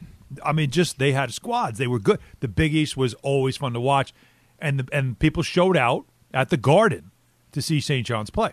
I 0.45 0.53
mean, 0.53 0.71
just 0.71 0.99
they 0.99 1.13
had 1.13 1.33
squads; 1.33 1.79
they 1.79 1.87
were 1.87 1.99
good. 1.99 2.19
The 2.41 2.49
Big 2.49 2.75
East 2.75 2.97
was 2.97 3.15
always 3.15 3.57
fun 3.57 3.73
to 3.73 3.81
watch, 3.81 4.13
and 4.59 4.81
the, 4.81 4.89
and 4.93 5.19
people 5.19 5.43
showed 5.43 5.77
out 5.77 6.07
at 6.33 6.51
the 6.51 6.57
Garden 6.57 7.11
to 7.53 7.63
see 7.63 7.81
St. 7.81 8.07
John's 8.07 8.31
play. 8.31 8.53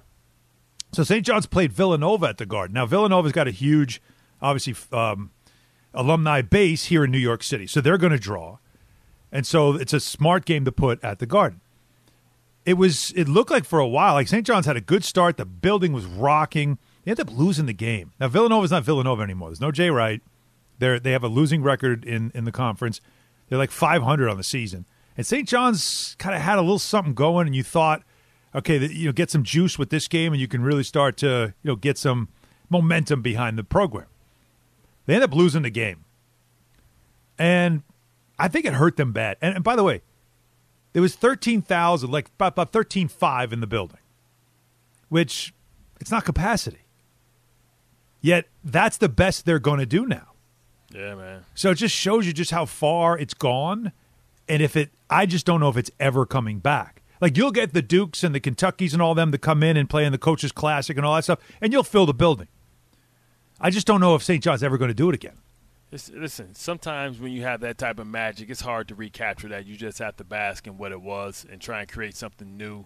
So 0.91 1.03
St. 1.03 1.25
John's 1.25 1.45
played 1.45 1.71
Villanova 1.71 2.27
at 2.27 2.37
the 2.37 2.45
Garden. 2.45 2.73
Now 2.73 2.85
Villanova's 2.85 3.31
got 3.31 3.47
a 3.47 3.51
huge, 3.51 4.01
obviously, 4.41 4.75
um, 4.97 5.31
alumni 5.93 6.41
base 6.41 6.85
here 6.85 7.03
in 7.03 7.11
New 7.11 7.17
York 7.17 7.43
City, 7.43 7.67
so 7.67 7.81
they're 7.81 7.97
going 7.97 8.11
to 8.11 8.19
draw, 8.19 8.57
and 9.31 9.45
so 9.45 9.73
it's 9.73 9.93
a 9.93 9.99
smart 9.99 10.45
game 10.45 10.65
to 10.65 10.71
put 10.71 11.03
at 11.03 11.19
the 11.19 11.25
Garden. 11.25 11.61
It 12.65 12.75
was. 12.75 13.11
It 13.15 13.27
looked 13.27 13.49
like 13.49 13.65
for 13.65 13.79
a 13.79 13.87
while, 13.87 14.13
like 14.13 14.27
St. 14.27 14.45
John's 14.45 14.67
had 14.67 14.77
a 14.77 14.81
good 14.81 15.03
start. 15.03 15.37
The 15.37 15.45
building 15.45 15.93
was 15.93 16.05
rocking. 16.05 16.77
They 17.03 17.11
ended 17.11 17.27
up 17.27 17.37
losing 17.37 17.65
the 17.65 17.73
game. 17.73 18.13
Now 18.19 18.27
Villanova's 18.27 18.69
not 18.69 18.83
Villanova 18.83 19.23
anymore. 19.23 19.49
There's 19.49 19.61
no 19.61 19.71
Jay 19.71 19.89
Wright. 19.89 20.21
They're 20.77 20.99
they 20.99 21.11
have 21.11 21.23
a 21.23 21.27
losing 21.27 21.63
record 21.63 22.05
in 22.05 22.31
in 22.35 22.45
the 22.45 22.51
conference. 22.51 23.01
They're 23.49 23.57
like 23.57 23.71
500 23.71 24.29
on 24.29 24.37
the 24.37 24.43
season. 24.43 24.85
And 25.17 25.25
St. 25.25 25.47
John's 25.47 26.15
kind 26.19 26.35
of 26.35 26.41
had 26.41 26.57
a 26.57 26.61
little 26.61 26.79
something 26.79 27.13
going, 27.13 27.47
and 27.47 27.55
you 27.55 27.63
thought, 27.63 28.03
okay, 28.55 28.77
you 28.77 29.07
know, 29.07 29.11
get 29.11 29.29
some 29.29 29.43
juice 29.43 29.77
with 29.77 29.89
this 29.89 30.07
game, 30.07 30.31
and 30.31 30.39
you 30.39 30.47
can 30.47 30.63
really 30.63 30.83
start 30.83 31.17
to 31.17 31.53
you 31.63 31.71
know 31.71 31.75
get 31.75 31.97
some 31.97 32.29
momentum 32.69 33.21
behind 33.21 33.57
the 33.57 33.63
program. 33.63 34.07
They 35.05 35.15
end 35.15 35.23
up 35.23 35.33
losing 35.33 35.63
the 35.63 35.69
game, 35.69 36.05
and 37.37 37.83
I 38.37 38.47
think 38.47 38.65
it 38.65 38.73
hurt 38.73 38.97
them 38.97 39.11
bad. 39.11 39.37
And, 39.41 39.55
and 39.55 39.63
by 39.63 39.75
the 39.75 39.83
way, 39.83 40.01
there 40.93 41.01
was 41.01 41.15
13,000, 41.15 42.09
like 42.09 42.27
about, 42.27 42.53
about 42.53 42.71
13.5 42.71 43.51
in 43.51 43.59
the 43.59 43.67
building, 43.67 43.99
which 45.09 45.53
it's 45.99 46.11
not 46.11 46.25
capacity. 46.25 46.85
Yet 48.21 48.47
that's 48.63 48.97
the 48.97 49.09
best 49.09 49.45
they're 49.45 49.59
going 49.59 49.79
to 49.79 49.85
do 49.85 50.05
now. 50.05 50.27
Yeah, 50.93 51.15
man. 51.15 51.45
So 51.55 51.71
it 51.71 51.75
just 51.75 51.95
shows 51.95 52.27
you 52.27 52.33
just 52.33 52.51
how 52.51 52.65
far 52.65 53.17
it's 53.17 53.33
gone. 53.33 53.91
And 54.47 54.61
if 54.61 54.75
it, 54.75 54.91
I 55.09 55.25
just 55.25 55.45
don't 55.45 55.59
know 55.59 55.69
if 55.69 55.77
it's 55.77 55.91
ever 55.99 56.25
coming 56.25 56.59
back. 56.59 57.01
Like 57.21 57.37
you'll 57.37 57.51
get 57.51 57.73
the 57.73 57.81
Dukes 57.81 58.23
and 58.23 58.35
the 58.35 58.39
Kentuckies 58.39 58.93
and 58.93 59.01
all 59.01 59.15
them 59.15 59.31
to 59.31 59.37
come 59.37 59.63
in 59.63 59.77
and 59.77 59.89
play 59.89 60.05
in 60.05 60.11
the 60.11 60.17
Coaches 60.17 60.51
Classic 60.51 60.97
and 60.97 61.05
all 61.05 61.15
that 61.15 61.23
stuff, 61.23 61.39
and 61.61 61.71
you'll 61.71 61.83
fill 61.83 62.05
the 62.05 62.13
building. 62.13 62.47
I 63.63 63.69
just 63.69 63.85
don't 63.85 64.01
know 64.01 64.15
if 64.15 64.23
St. 64.23 64.43
John's 64.43 64.63
ever 64.63 64.77
going 64.79 64.89
to 64.89 64.95
do 64.95 65.07
it 65.09 65.15
again. 65.15 65.37
Listen, 65.91 66.55
sometimes 66.55 67.19
when 67.19 67.31
you 67.31 67.43
have 67.43 67.59
that 67.61 67.77
type 67.77 67.99
of 67.99 68.07
magic, 68.07 68.49
it's 68.49 68.61
hard 68.61 68.87
to 68.87 68.95
recapture 68.95 69.49
that. 69.49 69.65
You 69.65 69.75
just 69.75 69.99
have 69.99 70.15
to 70.17 70.23
bask 70.23 70.65
in 70.65 70.77
what 70.77 70.91
it 70.91 71.01
was 71.01 71.45
and 71.49 71.61
try 71.61 71.81
and 71.81 71.91
create 71.91 72.15
something 72.15 72.57
new. 72.57 72.85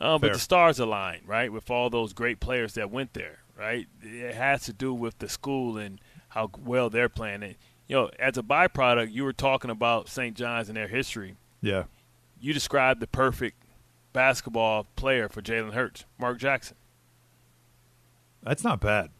Um, 0.00 0.20
but 0.20 0.34
the 0.34 0.38
stars 0.38 0.78
align, 0.78 1.20
right, 1.24 1.50
with 1.50 1.70
all 1.70 1.88
those 1.88 2.12
great 2.12 2.40
players 2.40 2.74
that 2.74 2.90
went 2.90 3.14
there, 3.14 3.38
right? 3.56 3.86
It 4.02 4.34
has 4.34 4.64
to 4.64 4.72
do 4.72 4.92
with 4.92 5.18
the 5.18 5.28
school 5.28 5.78
and 5.78 6.00
how 6.28 6.50
well 6.62 6.90
they're 6.90 7.08
playing 7.08 7.42
it. 7.42 7.56
You 7.88 7.96
know, 7.96 8.10
as 8.18 8.36
a 8.36 8.42
byproduct, 8.42 9.12
you 9.12 9.24
were 9.24 9.32
talking 9.32 9.70
about 9.70 10.08
St. 10.08 10.36
John's 10.36 10.68
and 10.68 10.76
their 10.76 10.88
history. 10.88 11.36
Yeah. 11.62 11.84
You 12.40 12.52
described 12.52 13.00
the 13.00 13.06
perfect 13.06 13.62
basketball 14.12 14.86
player 14.96 15.28
for 15.28 15.40
Jalen 15.40 15.72
Hurts, 15.72 16.04
Mark 16.18 16.38
Jackson. 16.38 16.76
That's 18.42 18.64
not 18.64 18.80
bad. 18.80 19.10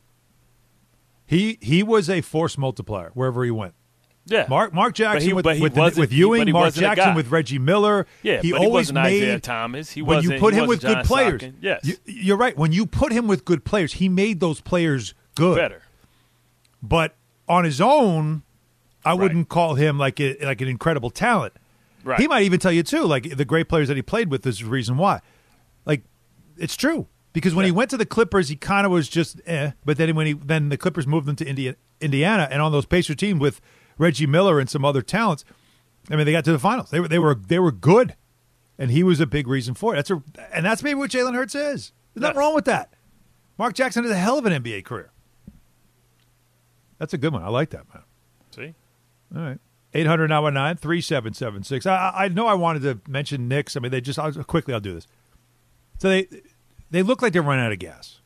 He 1.27 1.59
he 1.61 1.83
was 1.83 2.09
a 2.09 2.20
force 2.20 2.57
multiplier 2.57 3.11
wherever 3.14 3.45
he 3.45 3.51
went. 3.51 3.74
Yeah. 4.27 4.47
Mark 4.49 4.72
Mark 4.74 4.95
Jackson 4.95 5.29
he- 5.29 5.33
with, 5.33 5.45
but 5.45 5.57
he 5.57 5.62
with, 5.62 5.77
with 5.97 6.12
Ewing, 6.12 6.47
he 6.49 6.53
Mark 6.53 6.74
Jackson 6.74 7.14
with 7.14 7.31
Reggie 7.31 7.59
Miller. 7.59 8.07
Yeah, 8.22 8.43
he 8.43 8.53
but 8.53 8.61
he 8.61 8.66
always 8.66 8.93
wasn't 8.93 9.05
made 9.05 9.22
Isiah 9.22 9.41
Thomas. 9.41 9.91
He 9.91 10.03
when 10.03 10.22
you 10.22 10.39
put 10.39 10.53
he 10.53 10.61
him 10.61 10.66
with 10.66 10.83
wasn't 10.83 11.03
good 11.03 11.07
players. 11.07 11.43
Yes. 11.61 11.85
you, 11.85 11.95
you're 12.05 12.37
right. 12.37 12.57
When 12.57 12.72
you 12.72 12.87
put 12.87 13.12
him 13.12 13.29
with 13.29 13.45
good 13.45 13.64
players, 13.64 13.95
he 13.95 14.09
made 14.09 14.41
those 14.41 14.61
players 14.61 15.14
good. 15.37 15.57
Better. 15.57 15.83
But 16.83 17.14
on 17.49 17.64
his 17.64 17.81
own, 17.81 18.43
I 19.05 19.14
wouldn't 19.14 19.49
call 19.49 19.74
him 19.74 19.99
like 19.99 20.20
a, 20.20 20.37
like 20.45 20.61
an 20.61 20.68
incredible 20.68 21.11
talent. 21.11 21.55
Right. 22.03 22.20
He 22.20 22.29
might 22.29 22.43
even 22.43 22.59
tell 22.61 22.72
you 22.72 22.83
too, 22.83 23.05
like 23.05 23.37
the 23.37 23.45
great 23.45 23.68
players 23.68 23.89
that 23.89 23.97
he 23.97 24.03
played 24.03 24.31
with 24.31 24.47
is 24.47 24.59
the 24.61 24.66
reason 24.66 24.97
why. 24.97 25.20
Like 25.85 26.03
it's 26.57 26.77
true 26.77 27.07
because 27.37 27.55
when 27.55 27.66
he 27.66 27.70
went 27.70 27.91
to 27.91 27.99
the 27.99 28.07
Clippers, 28.07 28.49
he 28.49 28.57
kind 28.57 28.87
of 28.87 28.93
was 28.93 29.11
just 29.11 29.43
eh. 29.45 29.72
But 29.84 29.99
then 29.99 30.16
when 30.16 30.26
he 30.26 30.32
then 30.32 30.70
the 30.70 30.78
Clippers 30.78 31.07
moved 31.07 31.28
him 31.28 31.37
to 31.37 31.47
India, 31.47 31.76
Indiana, 32.01 32.49
and 32.51 32.62
on 32.62 32.72
those 32.72 32.87
Pacer 32.87 33.14
team 33.14 33.39
with 33.39 33.61
Reggie 33.99 34.26
Miller 34.26 34.59
and 34.59 34.70
some 34.70 34.87
other 34.87 35.03
talents, 35.03 35.45
I 36.11 36.16
mean 36.16 36.24
they 36.24 36.32
got 36.32 36.47
to 36.47 36.53
the 36.53 36.59
finals. 36.59 36.89
They 36.89 36.99
were 36.99 37.09
they 37.09 37.18
were 37.18 37.34
they 37.34 37.59
were 37.59 37.72
good, 37.72 38.16
and 38.78 38.91
he 38.91 39.03
was 39.03 39.20
a 39.20 39.26
big 39.26 39.49
reason 39.49 39.74
for 39.74 39.93
it. 39.93 39.97
That's 39.97 40.11
a 40.11 40.22
and 40.51 40.64
that's 40.64 40.82
maybe 40.82 40.95
what 40.95 41.11
Jalen 41.11 41.34
Hurts 41.34 41.55
is. 41.55 41.93
There's 42.14 42.22
nothing 42.22 42.39
wrong 42.39 42.55
with 42.55 42.64
that. 42.64 42.95
Mark 43.59 43.74
Jackson 43.74 44.05
has 44.05 44.12
a 44.12 44.16
hell 44.16 44.39
of 44.39 44.47
an 44.47 44.62
NBA 44.62 44.87
career. 44.87 45.11
That's 46.97 47.12
a 47.12 47.18
good 47.18 47.34
one. 47.34 47.43
I 47.43 47.51
like 47.51 47.68
that, 47.68 47.84
man. 47.93 48.03
See? 48.51 48.74
All 49.37 49.43
right. 49.43 49.59
800 49.93 50.28
919 50.28 50.78
3776. 50.78 51.84
I 51.84 52.12
I 52.14 52.28
know 52.28 52.47
I 52.47 52.55
wanted 52.55 52.80
to 52.84 53.11
mention 53.11 53.47
Knicks. 53.47 53.76
I 53.76 53.80
mean, 53.80 53.93
they 53.93 54.01
just, 54.01 54.18
I'll, 54.18 54.32
quickly, 54.32 54.72
I'll 54.72 54.80
do 54.80 54.95
this. 54.95 55.07
So 55.99 56.09
they 56.09 56.28
they 56.91 57.03
look 57.03 57.22
like 57.22 57.32
they're 57.32 57.43
running 57.43 57.64
out 57.64 57.72
of 57.72 57.78
gas. 57.78 58.20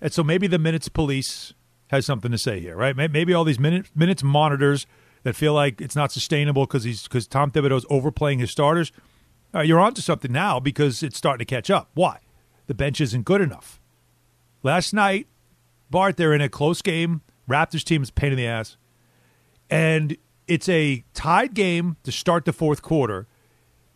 And 0.00 0.12
so 0.12 0.22
maybe 0.22 0.46
the 0.46 0.58
minutes 0.58 0.88
police 0.88 1.54
has 1.88 2.06
something 2.06 2.30
to 2.30 2.38
say 2.38 2.60
here, 2.60 2.76
right? 2.76 2.96
Maybe 2.96 3.34
all 3.34 3.44
these 3.44 3.58
minute, 3.58 3.86
minutes 3.94 4.22
monitors 4.22 4.86
that 5.24 5.34
feel 5.34 5.54
like 5.54 5.80
it's 5.80 5.96
not 5.96 6.12
sustainable 6.12 6.66
because 6.66 6.84
he's 6.84 7.04
because 7.04 7.26
Tom 7.26 7.50
Thibodeau's 7.50 7.86
overplaying 7.90 8.38
his 8.38 8.50
starters. 8.50 8.92
Uh, 9.54 9.60
you're 9.60 9.80
onto 9.80 10.00
something 10.00 10.30
now 10.30 10.60
because 10.60 11.02
it's 11.02 11.16
starting 11.16 11.44
to 11.44 11.54
catch 11.54 11.70
up. 11.70 11.90
Why? 11.94 12.20
the 12.68 12.74
bench 12.74 13.00
isn't 13.00 13.24
good 13.24 13.40
enough. 13.40 13.80
Last 14.62 14.94
night, 14.94 15.26
Bart, 15.90 16.16
they're 16.16 16.34
in 16.34 16.40
a 16.40 16.48
close 16.48 16.80
game. 16.82 17.22
Raptors 17.48 17.82
team 17.82 18.02
is 18.02 18.10
pain 18.10 18.30
in 18.30 18.36
the 18.36 18.46
ass. 18.46 18.76
And 19.68 20.16
it's 20.46 20.68
a 20.68 21.02
tied 21.14 21.54
game 21.54 21.96
to 22.04 22.12
start 22.12 22.44
the 22.44 22.52
fourth 22.52 22.82
quarter. 22.82 23.26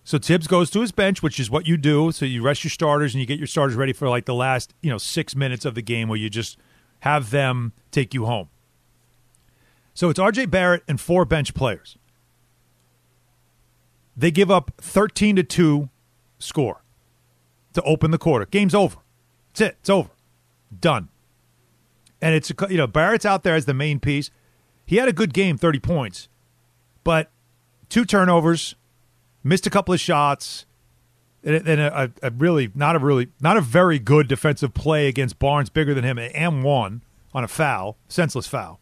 So 0.05 0.19
Thibs 0.19 0.47
goes 0.47 0.69
to 0.71 0.81
his 0.81 0.91
bench, 0.91 1.23
which 1.23 1.39
is 1.39 1.51
what 1.51 1.67
you 1.67 1.77
do. 1.77 2.11
So 2.13 2.25
you 2.25 2.43
rest 2.43 2.65
your 2.65 2.71
starters 2.71 3.15
and 3.15 3.21
you 3.21 3.27
get 3.27 3.39
your 3.39 3.47
starters 3.47 3.77
ready 3.77 3.93
for 3.93 4.09
like 4.09 4.25
the 4.25 4.35
last, 4.35 4.75
you 4.83 4.91
know, 4.91 4.99
six 4.99 5.37
minutes 5.37 5.65
of 5.65 5.75
the 5.75 5.83
game 5.83 6.09
where 6.09 6.19
you 6.19 6.29
just 6.29 6.59
have 7.01 7.31
them 7.31 7.73
take 7.91 8.13
you 8.13 8.27
home. 8.27 8.49
So 9.95 10.09
it's 10.09 10.19
RJ 10.19 10.51
Barrett 10.51 10.83
and 10.89 11.01
four 11.01 11.25
bench 11.25 11.55
players. 11.55 11.97
They 14.17 14.31
give 14.31 14.51
up 14.51 14.73
13 14.79 15.37
to 15.37 15.43
2 15.43 15.89
score 16.39 16.83
to 17.75 17.83
open 17.83 18.11
the 18.11 18.19
quarter. 18.19 18.47
Game's 18.47 18.75
over. 18.75 18.99
That's 19.49 19.61
it. 19.73 19.77
It's 19.81 19.91
over. 19.91 20.11
Done. 20.79 21.09
And 22.21 22.35
it's, 22.35 22.53
you 22.69 22.77
know, 22.77 22.87
Barrett's 22.87 23.27
out 23.27 23.43
there 23.43 23.55
as 23.55 23.67
the 23.67 23.75
main 23.75 24.01
piece. 24.01 24.31
He 24.85 24.97
had 24.97 25.09
a 25.09 25.13
good 25.13 25.33
game, 25.33 25.57
30 25.57 25.81
points, 25.81 26.29
but 27.05 27.31
two 27.89 28.05
turnovers, 28.05 28.75
missed 29.43 29.67
a 29.67 29.71
couple 29.71 29.93
of 29.93 30.01
shots, 30.01 30.67
and 31.45 31.67
a, 31.67 32.05
a, 32.05 32.11
a 32.23 32.31
really, 32.31 32.71
not 32.75 32.97
a 32.97 32.99
really, 32.99 33.29
not 33.41 33.57
a 33.57 33.61
very 33.61 33.99
good 33.99 34.29
defensive 34.29 34.75
play 34.75 35.09
against 35.09 35.39
Barnes, 35.39 35.71
bigger 35.71 35.95
than 35.95 36.05
him, 36.05 36.19
and 36.19 36.63
one 36.63 37.03
on 37.35 37.45
a 37.45 37.49
foul, 37.49 37.97
senseless 38.09 38.47
foul. 38.47 38.81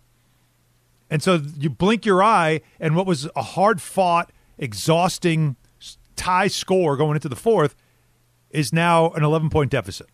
And 1.09 1.23
so 1.23 1.41
you 1.59 1.71
blink 1.71 2.07
your 2.07 2.23
eye, 2.23 2.61
and 2.79 2.95
what 2.95 3.07
was 3.07 3.29
a 3.35 3.43
hard 3.43 3.81
fought, 3.81 4.31
exhausting 4.59 5.57
tie 6.17 6.49
score 6.49 6.97
going 6.97 7.17
into 7.17 7.29
the 7.29 7.37
fourth 7.37 7.75
is 8.51 8.73
now 8.73 9.11
an 9.13 9.25
11 9.25 9.51
point 9.51 9.71
deficit. 9.71 10.07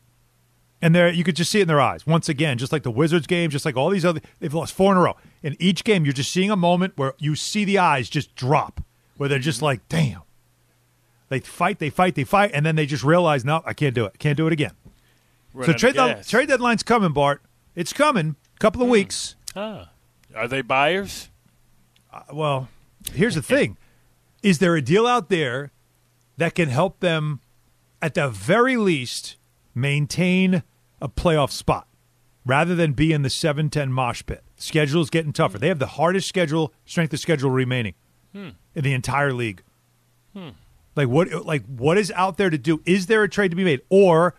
And 0.81 0.95
there, 0.95 1.11
you 1.11 1.25
could 1.25 1.37
just 1.37 1.51
see 1.51 1.59
it 1.59 1.63
in 1.63 1.69
their 1.69 1.81
eyes. 1.81 2.07
Once 2.07 2.29
again, 2.29 2.59
just 2.59 2.71
like 2.71 2.83
the 2.83 2.91
Wizards 2.91 3.27
game, 3.27 3.51
just 3.51 3.65
like 3.65 3.77
all 3.77 3.89
these 3.91 4.05
other, 4.05 4.21
they've 4.41 4.53
lost 4.53 4.75
four 4.75 4.93
in 4.93 4.99
a 4.99 5.01
row. 5.01 5.17
In 5.43 5.57
each 5.59 5.85
game, 5.85 6.05
you're 6.05 6.13
just 6.13 6.31
seeing 6.31 6.51
a 6.51 6.57
moment 6.57 6.93
where 6.97 7.15
you 7.19 7.35
see 7.35 7.65
the 7.65 7.79
eyes 7.79 8.09
just 8.09 8.35
drop, 8.35 8.83
where 9.17 9.29
they're 9.29 9.39
just 9.39 9.63
like, 9.63 9.89
damn. 9.89 10.23
They 11.29 11.41
fight, 11.41 11.79
they 11.81 11.91
fight, 11.91 12.15
they 12.15 12.25
fight, 12.25 12.51
and 12.55 12.65
then 12.65 12.77
they 12.77 12.87
just 12.87 13.03
realize, 13.03 13.45
no, 13.45 13.63
I 13.67 13.73
can't 13.73 13.95
do 13.95 14.05
it. 14.05 14.19
Can't 14.19 14.37
do 14.37 14.47
it 14.47 14.53
again. 14.53 14.73
Run 15.53 15.67
so 15.67 15.73
trade, 15.73 15.97
trade 16.27 16.49
deadline's 16.49 16.83
coming, 16.83 17.13
Bart. 17.13 17.43
It's 17.75 17.93
coming. 17.93 18.37
couple 18.59 18.83
of 18.83 18.89
weeks. 18.89 19.35
Ah. 19.55 19.91
Are 20.35 20.47
they 20.49 20.61
buyers? 20.63 21.31
Uh, 22.13 22.21
well, 22.33 22.69
here's 23.13 23.35
the 23.35 23.43
thing: 23.43 23.77
is 24.43 24.59
there 24.59 24.77
a 24.77 24.83
deal 24.83 25.07
out 25.07 25.29
there 25.31 25.73
that 26.37 26.55
can 26.55 26.69
help 26.69 27.01
them, 27.01 27.41
at 28.03 28.15
the 28.15 28.29
very 28.29 28.77
least, 28.77 29.37
maintain 29.75 30.63
a 31.01 31.09
playoff 31.09 31.51
spot, 31.51 31.87
rather 32.45 32.75
than 32.75 32.93
be 32.93 33.13
in 33.13 33.23
the 33.23 33.31
seven 33.31 33.71
ten 33.71 33.91
mosh 33.93 34.23
pit? 34.27 34.43
Schedule's 34.57 35.11
getting 35.11 35.33
tougher. 35.33 35.59
They 35.59 35.69
have 35.69 35.79
the 35.79 35.87
hardest 35.87 36.29
schedule, 36.29 36.73
strength 36.85 37.13
of 37.15 37.21
schedule 37.21 37.51
remaining 37.51 37.95
Hmm. 38.33 38.51
in 38.75 38.85
the 38.85 38.93
entire 38.93 39.33
league. 39.33 39.63
Hmm. 40.35 40.51
Like 40.97 41.09
what? 41.09 41.47
Like 41.47 41.65
what 41.67 41.99
is 41.99 42.11
out 42.17 42.37
there 42.39 42.51
to 42.51 42.59
do? 42.59 42.81
Is 42.87 43.07
there 43.07 43.23
a 43.23 43.29
trade 43.29 43.51
to 43.51 43.57
be 43.57 43.65
made, 43.65 43.83
or 43.91 44.35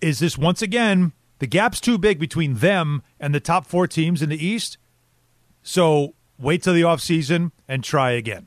is 0.00 0.18
this 0.18 0.36
once 0.36 0.60
again 0.60 1.12
the 1.38 1.46
gap's 1.46 1.80
too 1.80 1.96
big 1.96 2.18
between 2.18 2.54
them 2.54 3.02
and 3.20 3.34
the 3.34 3.40
top 3.40 3.66
four 3.66 3.86
teams 3.86 4.20
in 4.20 4.28
the 4.28 4.44
East? 4.44 4.76
So 5.62 6.14
wait 6.38 6.62
till 6.62 6.74
the 6.74 6.82
offseason 6.82 7.52
and 7.68 7.82
try 7.84 8.10
again. 8.10 8.46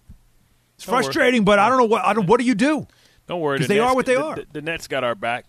It's 0.75 0.85
Don't 0.85 0.95
worry. 0.95 1.03
frustrating, 1.03 1.43
but 1.45 1.59
I 1.59 1.69
don't 1.69 1.77
know 1.77 1.85
what. 1.85 2.05
I 2.05 2.13
don't. 2.13 2.27
What 2.27 2.39
do 2.39 2.45
you 2.45 2.55
do? 2.55 2.87
Don't 3.27 3.41
worry. 3.41 3.59
the 3.59 3.67
they 3.67 3.77
Nets- 3.77 3.89
are 3.91 3.95
what 3.95 4.05
they 4.05 4.15
the- 4.15 4.23
are. 4.23 4.35
The, 4.35 4.45
the 4.53 4.61
Nets 4.61 4.87
got 4.87 5.03
our 5.03 5.15
back. 5.15 5.45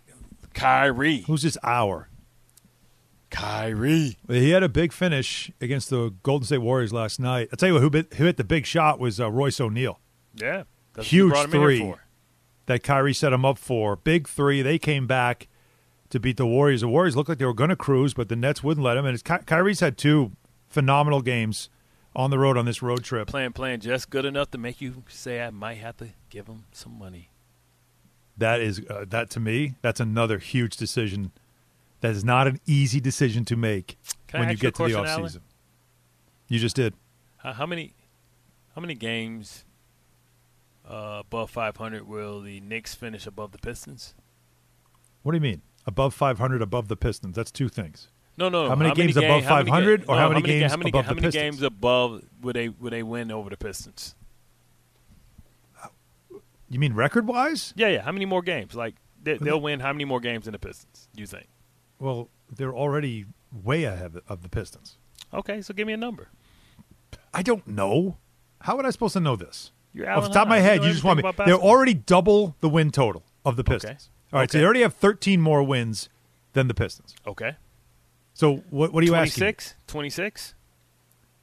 Kyrie. 0.54 1.22
Who's 1.26 1.42
this 1.42 1.56
hour? 1.62 2.08
Kyrie. 3.30 4.16
He 4.28 4.50
had 4.50 4.62
a 4.62 4.68
big 4.68 4.92
finish 4.92 5.50
against 5.60 5.88
the 5.90 6.12
Golden 6.22 6.46
State 6.46 6.58
Warriors 6.58 6.92
last 6.92 7.20
night. 7.20 7.48
I'll 7.52 7.56
tell 7.56 7.68
you 7.68 7.74
what, 7.74 7.82
who 7.82 7.90
hit, 7.90 8.14
who 8.14 8.24
hit 8.24 8.36
the 8.36 8.44
big 8.44 8.66
shot 8.66 8.98
was 8.98 9.20
uh, 9.20 9.30
Royce 9.30 9.60
O'Neale. 9.60 10.00
Yeah. 10.34 10.64
Huge 11.02 11.36
three 11.50 11.94
that 12.66 12.82
Kyrie 12.82 13.14
set 13.14 13.32
him 13.32 13.44
up 13.44 13.58
for. 13.58 13.96
Big 13.96 14.28
three. 14.28 14.62
They 14.62 14.78
came 14.78 15.06
back 15.06 15.48
to 16.10 16.20
beat 16.20 16.36
the 16.36 16.46
Warriors. 16.46 16.82
The 16.82 16.88
Warriors 16.88 17.16
looked 17.16 17.28
like 17.28 17.38
they 17.38 17.44
were 17.44 17.54
going 17.54 17.70
to 17.70 17.76
cruise, 17.76 18.14
but 18.14 18.28
the 18.28 18.36
Nets 18.36 18.62
wouldn't 18.62 18.84
let 18.84 18.94
them. 18.94 19.06
And 19.06 19.14
it's, 19.14 19.22
Ky- 19.22 19.44
Kyrie's 19.44 19.80
had 19.80 19.98
two 19.98 20.32
phenomenal 20.68 21.20
games 21.20 21.68
on 22.14 22.30
the 22.30 22.38
road 22.38 22.56
on 22.56 22.64
this 22.64 22.82
road 22.82 23.02
trip. 23.02 23.28
Playing, 23.28 23.52
playing 23.52 23.80
just 23.80 24.10
good 24.10 24.24
enough 24.24 24.50
to 24.52 24.58
make 24.58 24.80
you 24.80 25.02
say 25.08 25.42
I 25.42 25.50
might 25.50 25.78
have 25.78 25.96
to 25.98 26.08
give 26.28 26.46
him 26.46 26.64
some 26.72 26.98
money. 26.98 27.30
That 28.38 28.60
is 28.60 28.80
uh, 28.88 29.04
that 29.08 29.30
to 29.30 29.40
me. 29.40 29.74
That's 29.82 30.00
another 30.00 30.38
huge 30.38 30.76
decision. 30.76 31.32
That 32.00 32.12
is 32.12 32.24
not 32.24 32.46
an 32.46 32.58
easy 32.66 33.00
decision 33.00 33.44
to 33.46 33.56
make 33.56 33.98
Can 34.28 34.40
when 34.40 34.48
you 34.48 34.56
get 34.56 34.74
to 34.76 34.84
the 34.84 34.90
offseason. 34.92 35.40
You 36.48 36.58
just 36.58 36.76
did. 36.76 36.94
How, 37.38 37.52
how 37.52 37.66
many, 37.66 37.92
how 38.74 38.80
many 38.80 38.94
games 38.94 39.64
uh, 40.90 41.20
above 41.20 41.50
500 41.50 42.06
will 42.06 42.40
the 42.40 42.60
Knicks 42.60 42.94
finish 42.94 43.26
above 43.26 43.52
the 43.52 43.58
Pistons? 43.58 44.14
What 45.22 45.32
do 45.32 45.36
you 45.36 45.42
mean? 45.42 45.62
Above 45.86 46.14
500, 46.14 46.60
above 46.62 46.88
the 46.88 46.96
Pistons. 46.96 47.36
That's 47.36 47.50
two 47.50 47.68
things. 47.68 48.08
No, 48.36 48.48
no. 48.48 48.68
How 48.68 48.74
many 48.74 48.94
games 48.94 49.14
ga- 49.14 49.24
above 49.26 49.44
how 49.44 49.62
500 49.62 50.04
or 50.08 50.14
no, 50.14 50.20
how 50.20 50.28
many 50.30 50.42
ga- 50.42 50.60
games 50.60 50.72
how 50.72 50.78
many, 50.78 50.90
above 50.90 51.04
how 51.06 51.14
many 51.14 51.30
games 51.30 51.62
above 51.62 52.22
would 52.40 52.56
they 52.56 52.68
would 52.68 52.92
they 52.92 53.02
win 53.02 53.30
over 53.30 53.50
the 53.50 53.56
Pistons? 53.56 54.14
You 56.68 56.78
mean 56.78 56.94
record 56.94 57.26
wise? 57.26 57.74
Yeah, 57.76 57.88
yeah. 57.88 58.02
How 58.02 58.12
many 58.12 58.24
more 58.26 58.42
games? 58.42 58.74
Like 58.74 58.94
they, 59.22 59.36
they'll 59.36 59.60
win 59.60 59.80
how 59.80 59.92
many 59.92 60.04
more 60.04 60.20
games 60.20 60.44
than 60.44 60.52
the 60.52 60.58
Pistons? 60.58 61.08
You 61.14 61.26
think? 61.26 61.48
Well, 61.98 62.28
they're 62.50 62.74
already 62.74 63.26
way 63.52 63.84
ahead 63.84 64.16
of 64.28 64.42
the 64.42 64.48
Pistons. 64.48 64.96
Okay, 65.34 65.60
so 65.62 65.74
give 65.74 65.86
me 65.86 65.92
a 65.92 65.96
number. 65.98 66.28
I 67.34 67.42
don't 67.42 67.66
know. 67.66 68.18
How 68.62 68.76
would 68.76 68.86
I 68.86 68.90
supposed 68.90 69.14
to 69.14 69.20
know 69.20 69.36
this? 69.36 69.72
You're 69.92 70.08
Off 70.10 70.24
the 70.24 70.30
top 70.30 70.42
of 70.44 70.48
my 70.48 70.60
head, 70.60 70.84
you 70.84 70.90
just 70.90 71.02
want 71.04 71.22
me. 71.22 71.32
They're 71.44 71.54
already 71.54 71.94
double 71.94 72.54
the 72.60 72.68
win 72.68 72.90
total 72.90 73.24
of 73.44 73.56
the 73.56 73.64
Pistons. 73.64 74.10
All 74.32 74.38
right, 74.38 74.50
so 74.50 74.56
Okay. 74.56 74.60
they 74.60 74.64
already 74.64 74.80
have 74.82 74.94
13 74.94 75.40
more 75.40 75.62
wins 75.62 76.08
than 76.52 76.68
the 76.68 76.74
Pistons. 76.74 77.14
Okay. 77.26 77.56
So 78.34 78.58
what, 78.70 78.92
what 78.92 79.02
are 79.02 79.06
you 79.06 79.14
asking? 79.16 79.40
26? 79.42 79.74
26? 79.88 80.54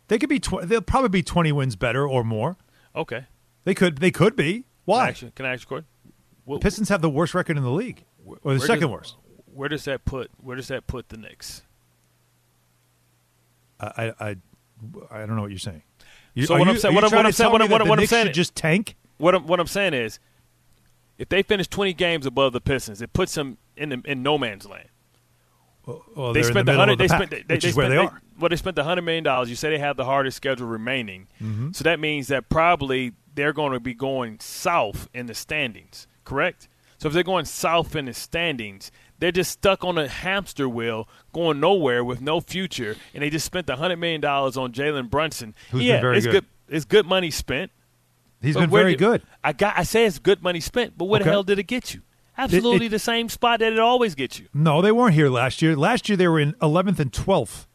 They 0.08 0.18
could 0.18 0.30
be. 0.30 0.39
Tw- 0.39 0.62
they'll 0.64 0.82
probably 0.82 1.10
be 1.10 1.22
20 1.24 1.52
wins 1.52 1.76
better 1.76 2.08
or 2.08 2.24
more. 2.24 2.56
Okay. 2.95 3.26
They 3.66 3.74
could. 3.74 3.98
They 3.98 4.12
could 4.12 4.38
be. 4.38 4.64
Why? 4.86 5.12
can 5.12 5.45
I 5.45 5.54
ask 5.54 5.70
you? 5.70 5.84
The 6.48 6.60
Pistons 6.60 6.88
have 6.88 7.02
the 7.02 7.10
worst 7.10 7.34
record 7.34 7.58
in 7.58 7.64
the 7.64 7.70
league, 7.72 8.06
or 8.41 8.54
the 8.54 8.60
second 8.62 8.84
does- 8.88 8.91
worst. 8.91 9.16
Where 9.54 9.68
does 9.68 9.84
that 9.84 10.06
put? 10.06 10.32
Where 10.38 10.56
does 10.56 10.70
that 10.70 10.88
put 10.88 11.10
the 11.10 11.18
Knicks? 11.18 11.64
I, 13.80 14.14
I, 14.20 14.36
I 15.12 15.20
don't 15.26 15.36
know 15.36 15.41
what 15.41 15.52
you're 15.52 15.60
saying. 15.60 15.84
You- 16.38 16.45
so 16.45 16.53
what 16.57 16.65
you- 16.65 16.71
I'm 16.73 16.77
saying, 16.79 16.95
what 16.95 17.03
I'm, 17.03 17.09
trying 17.09 17.17
what 17.19 17.23
to 17.23 17.27
I'm 17.27 17.33
saying, 17.33 17.51
what, 17.51 17.59
me 17.59 17.63
I'm- 17.63 17.69
that 17.69 17.79
what, 17.79 17.89
what 17.89 17.99
I'm 17.99 18.05
saying, 18.07 18.25
should 18.27 18.33
just 18.35 18.55
tank. 18.55 18.95
What 19.17 19.33
I'm, 19.35 19.47
what 19.47 19.59
I'm 19.59 19.67
saying 19.67 19.93
is, 19.93 20.19
if 21.17 21.29
they 21.29 21.41
finish 21.41 21.67
20 21.67 21.93
games 21.93 22.25
above 22.25 22.53
the 22.53 22.61
Pistons, 22.61 23.01
it 23.01 23.11
puts 23.13 23.33
them 23.33 23.57
in 23.75 23.89
the, 23.89 24.01
in 24.05 24.21
no 24.23 24.38
man's 24.38 24.65
land. 24.67 24.88
Well, 25.85 26.33
they 26.33 26.41
they're 26.41 26.51
spent 26.51 26.65
the 26.65 26.73
middle 26.73 26.79
hundred. 26.79 26.97
the 26.99 27.03
They 27.03 27.07
pack, 27.07 27.17
spent. 27.27 27.47
They, 27.47 27.57
they 27.59 27.71
where 27.71 27.71
spent, 27.71 27.89
they 27.91 27.97
are. 27.97 28.21
Well, 28.39 28.49
they 28.49 28.55
spent 28.57 28.75
the 28.75 28.83
hundred 28.83 29.03
million 29.03 29.23
dollars. 29.23 29.49
You 29.49 29.55
say 29.55 29.69
they 29.69 29.79
have 29.79 29.95
the 29.95 30.03
hardest 30.05 30.35
schedule 30.38 30.67
remaining, 30.67 31.27
Mhm. 31.41 31.73
so 31.75 31.83
that 31.85 31.99
means 31.99 32.27
that 32.27 32.49
probably 32.49 33.13
they're 33.35 33.53
going 33.53 33.71
to 33.71 33.79
be 33.79 33.93
going 33.93 34.39
south 34.41 35.07
in 35.13 35.27
the 35.27 35.33
standings. 35.33 36.05
Correct. 36.25 36.67
So 36.97 37.07
if 37.07 37.13
they're 37.13 37.23
going 37.23 37.45
south 37.45 37.95
in 37.95 38.05
the 38.05 38.13
standings, 38.13 38.91
they're 39.20 39.32
just 39.32 39.51
stuck 39.51 39.84
on 39.84 39.97
a 39.97 40.07
hamster 40.07 40.68
wheel, 40.70 41.07
going 41.34 41.59
nowhere 41.59 42.03
with 42.03 42.22
no 42.22 42.39
future, 42.39 42.95
and 43.13 43.24
they 43.24 43.30
just 43.30 43.45
spent 43.45 43.68
the 43.68 43.76
hundred 43.78 43.97
million 43.97 44.22
dollars 44.22 44.57
on 44.57 44.72
Jalen 44.72 45.09
Brunson. 45.09 45.55
Who's 45.72 45.80
been 45.80 45.88
yeah, 45.88 46.01
very 46.01 46.18
it's 46.18 46.28
good. 46.28 46.45
It's 46.70 46.86
good 46.86 47.05
money 47.05 47.32
spent. 47.32 47.72
He's 48.41 48.55
been 48.55 48.70
very 48.70 48.91
did- 48.91 48.99
good. 48.99 49.22
I 49.43 49.53
got. 49.53 49.78
I 49.78 49.84
say 49.84 50.05
it's 50.05 50.20
good 50.20 50.43
money 50.43 50.59
spent, 50.59 50.97
but 50.97 51.05
where 51.05 51.20
Okay. 51.20 51.26
the 51.30 51.32
hell 51.32 51.43
did 51.43 51.57
it 51.59 51.63
get 51.63 51.93
you? 51.93 52.01
Absolutely 52.38 52.86
it- 52.86 52.89
the 52.89 52.99
same 52.99 53.30
spot 53.30 53.59
that 53.61 53.74
it 53.74 53.80
always 53.80 54.13
gets 54.13 54.38
you. 54.39 54.47
No, 54.53 54.82
they 54.82 54.91
weren't 54.91 55.15
here 55.15 55.30
last 55.30 55.61
year. 55.61 55.76
Last 55.76 56.07
year 56.07 56.15
they 56.18 56.28
were 56.28 56.39
in 56.39 56.53
11th 56.61 56.99
and 56.99 57.11
12th. 57.11 57.65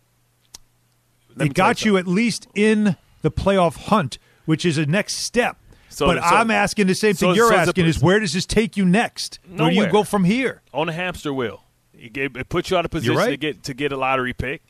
Let 1.31 1.39
me 1.39 1.45
It 1.47 1.55
tell 1.55 1.67
you 1.67 1.71
got 1.75 1.85
you 1.85 1.97
at 1.97 2.07
least 2.07 2.47
in 2.55 2.97
the 3.23 3.31
playoff 3.31 3.87
hunt, 3.87 4.19
which 4.45 4.65
is 4.65 4.79
a 4.79 4.87
next 4.87 5.15
step. 5.17 5.57
So- 5.93 6.07
but 6.07 6.19
so- 6.19 6.37
I'm 6.37 6.51
asking 6.51 6.87
the 6.87 6.95
same 6.95 7.15
so- 7.15 7.29
thing 7.29 7.37
you're 7.37 7.53
asking: 7.53 7.87
is 7.87 8.01
where 8.01 8.19
does 8.21 8.33
this 8.33 8.47
take 8.47 8.77
you 8.77 8.85
next? 8.85 9.39
Where 9.47 9.71
do 9.71 9.77
you 9.77 9.89
go 9.89 10.03
from 10.05 10.25
here? 10.25 10.63
on 10.73 10.89
a 10.89 10.93
hamster 10.93 11.33
wheel. 11.33 11.65
It, 11.95 12.17
it 12.17 12.49
puts 12.49 12.71
you 12.71 12.77
out 12.77 12.85
of 12.85 12.91
position 12.91 13.17
right. 13.17 13.31
to 13.31 13.37
get 13.37 13.63
to 13.65 13.75
get 13.75 13.93
a 13.93 13.97
lottery 13.97 14.33
pick. 14.33 14.63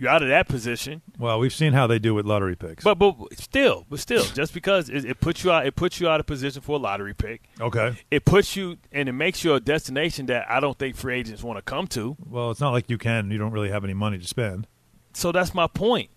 You're 0.00 0.08
out 0.08 0.22
of 0.22 0.28
that 0.30 0.48
position, 0.48 1.02
Well, 1.18 1.38
we've 1.38 1.52
seen 1.52 1.74
how 1.74 1.86
they 1.86 1.98
do 1.98 2.14
with 2.14 2.24
lottery 2.24 2.56
picks. 2.56 2.82
but 2.82 2.94
but 2.94 3.16
still, 3.34 3.84
but 3.90 4.00
still, 4.00 4.24
just 4.24 4.54
because 4.54 4.88
it, 4.88 5.04
it 5.04 5.20
puts 5.20 5.44
you 5.44 5.52
out, 5.52 5.66
it 5.66 5.76
puts 5.76 6.00
you 6.00 6.08
out 6.08 6.20
of 6.20 6.24
position 6.26 6.62
for 6.62 6.76
a 6.76 6.78
lottery 6.78 7.12
pick. 7.12 7.42
Okay. 7.60 7.94
It 8.10 8.24
puts 8.24 8.56
you 8.56 8.78
and 8.92 9.10
it 9.10 9.12
makes 9.12 9.44
you 9.44 9.52
a 9.52 9.60
destination 9.60 10.24
that 10.26 10.50
I 10.50 10.58
don't 10.58 10.78
think 10.78 10.96
free 10.96 11.18
agents 11.18 11.42
want 11.42 11.58
to 11.58 11.62
come 11.62 11.86
to. 11.88 12.16
Well, 12.26 12.50
it's 12.50 12.60
not 12.60 12.70
like 12.70 12.88
you 12.88 12.96
can. 12.96 13.30
You 13.30 13.36
don't 13.36 13.52
really 13.52 13.68
have 13.68 13.84
any 13.84 13.92
money 13.92 14.16
to 14.16 14.26
spend. 14.26 14.66
So 15.12 15.32
that's 15.32 15.52
my 15.52 15.66
point. 15.66 16.08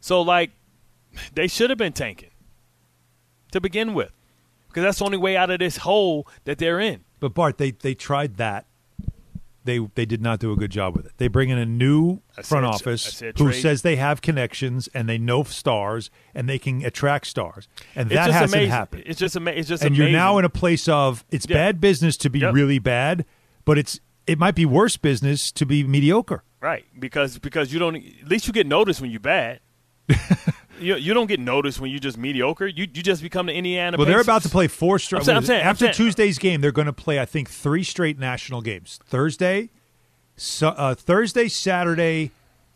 So 0.00 0.22
like, 0.22 0.50
they 1.32 1.46
should 1.46 1.70
have 1.70 1.78
been 1.78 1.92
tanking 1.92 2.30
to 3.50 3.60
begin 3.60 3.94
with, 3.94 4.12
because 4.68 4.82
that's 4.84 4.98
the 4.98 5.04
only 5.04 5.18
way 5.18 5.36
out 5.36 5.50
of 5.50 5.58
this 5.58 5.78
hole 5.78 6.26
that 6.44 6.58
they're 6.58 6.80
in. 6.80 7.04
But 7.18 7.34
Bart, 7.34 7.58
they 7.58 7.70
they 7.72 7.94
tried 7.94 8.36
that. 8.38 8.66
they 9.64 9.78
they 9.94 10.06
did 10.06 10.22
not 10.22 10.40
do 10.40 10.52
a 10.52 10.56
good 10.56 10.70
job 10.70 10.96
with 10.96 11.04
it. 11.06 11.12
They 11.18 11.28
bring 11.28 11.50
in 11.50 11.58
a 11.58 11.66
new 11.66 12.20
I 12.36 12.42
front 12.42 12.64
said- 12.64 12.74
office 12.88 13.22
who 13.38 13.52
says 13.52 13.82
they 13.82 13.96
have 13.96 14.22
connections 14.22 14.88
and 14.94 15.06
they 15.08 15.18
know 15.18 15.42
stars 15.44 16.10
and 16.34 16.48
they 16.48 16.58
can 16.58 16.82
attract 16.84 17.26
stars, 17.26 17.68
and 17.94 18.06
It's 18.10 18.14
that 18.14 18.30
hasn't 18.30 18.54
amazing. 18.54 18.70
happened. 18.70 19.02
It's 19.06 19.20
just 19.20 19.36
ama- 19.36 19.50
It's 19.50 19.68
just 19.68 19.84
and 19.84 19.94
you're 19.96 20.08
now 20.10 20.38
in 20.38 20.44
a 20.46 20.48
place 20.50 20.88
of 20.88 21.24
it's 21.30 21.46
Yeah. 21.48 21.56
bad 21.56 21.80
business 21.80 22.16
to 22.18 22.30
be 22.30 22.38
Yep. 22.40 22.54
really 22.54 22.78
bad, 22.78 23.26
but 23.66 23.76
it's 23.76 24.00
it 24.26 24.38
might 24.38 24.54
be 24.54 24.64
worse 24.64 24.96
business 24.96 25.50
to 25.52 25.66
be 25.66 25.82
mediocre. 25.84 26.42
Right, 26.62 26.84
because 26.98 27.38
because 27.38 27.70
you 27.72 27.78
don't 27.78 27.96
at 27.96 28.28
least 28.28 28.46
you 28.46 28.52
get 28.54 28.66
noticed 28.66 29.00
when 29.02 29.10
you're 29.10 29.20
bad. 29.20 29.60
you 30.80 30.96
you 30.96 31.14
don't 31.14 31.26
get 31.26 31.40
noticed 31.40 31.80
when 31.80 31.90
you're 31.90 32.00
just 32.00 32.18
mediocre. 32.18 32.66
You 32.66 32.82
you 32.92 33.02
just 33.02 33.22
become 33.22 33.46
the 33.46 33.52
Indiana. 33.54 33.96
Well, 33.96 34.06
they're 34.06 34.20
about 34.20 34.42
to 34.42 34.48
play 34.48 34.68
four 34.68 34.98
straight. 34.98 35.18
I'm 35.20 35.24
saying- 35.24 35.36
I'm 35.38 35.44
saying- 35.44 35.60
I'm 35.62 35.66
after 35.68 35.84
saying- 35.86 35.94
Tuesday's 35.94 36.38
game, 36.38 36.60
they're 36.60 36.72
going 36.72 36.86
to 36.86 36.92
play. 36.92 37.20
I 37.20 37.24
think 37.24 37.50
three 37.50 37.82
straight 37.84 38.18
national 38.18 38.60
games: 38.62 38.98
Thursday, 39.04 39.70
so, 40.36 40.68
uh, 40.68 40.94
Thursday, 40.94 41.48
Saturday, 41.48 42.30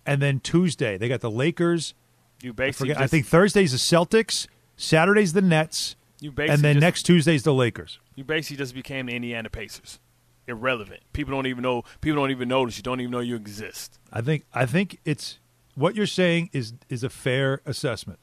and 0.06 0.20
then 0.20 0.40
Tuesday. 0.40 0.96
They 0.98 1.08
got 1.08 1.20
the 1.20 1.30
Lakers. 1.30 1.94
You 2.42 2.50
I, 2.50 2.52
basically 2.52 2.88
forget, 2.90 3.02
I 3.02 3.06
think 3.06 3.26
Thursday's 3.26 3.72
the 3.72 3.78
Celtics, 3.78 4.46
Saturday's 4.76 5.32
the 5.32 5.40
Nets, 5.42 5.96
You 6.20 6.30
and 6.36 6.60
then 6.62 6.74
just- 6.74 6.80
next 6.80 7.02
Tuesday's 7.04 7.42
the 7.42 7.54
Lakers. 7.54 7.98
You 8.16 8.24
basically 8.24 8.58
just 8.58 8.74
became 8.74 9.06
the 9.06 9.14
Indiana 9.14 9.48
Pacers. 9.50 9.98
Irrelevant. 10.46 11.00
People 11.14 11.32
don't 11.32 11.46
even 11.46 11.62
know. 11.62 11.84
People 12.02 12.20
don't 12.20 12.30
even 12.30 12.48
notice. 12.48 12.76
You 12.76 12.82
don't 12.82 13.00
even 13.00 13.10
know 13.10 13.20
you 13.20 13.34
exist. 13.34 13.98
I 14.12 14.20
think. 14.20 14.44
I 14.52 14.66
think 14.66 14.98
it's 15.06 15.38
what 15.74 15.94
you're 15.94 16.06
saying 16.06 16.50
is 16.52 16.74
is 16.88 17.04
a 17.04 17.10
fair 17.10 17.60
assessment. 17.66 18.18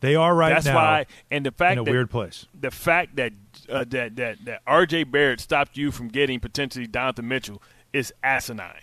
They 0.00 0.14
are 0.14 0.34
right 0.34 0.50
That's 0.50 0.66
now. 0.66 0.76
why. 0.76 1.06
And 1.30 1.44
the 1.44 1.50
fact 1.50 1.72
in 1.72 1.78
a 1.80 1.84
that 1.84 1.90
weird 1.90 2.10
place. 2.10 2.46
the 2.58 2.70
fact 2.70 3.16
that 3.16 3.32
uh, 3.68 3.84
that 3.88 4.16
that 4.16 4.44
that 4.44 4.62
R.J. 4.66 5.04
Barrett 5.04 5.40
stopped 5.40 5.76
you 5.76 5.90
from 5.90 6.08
getting 6.08 6.40
potentially 6.40 6.86
Donovan 6.86 7.28
Mitchell 7.28 7.62
is 7.92 8.12
asinine. 8.22 8.80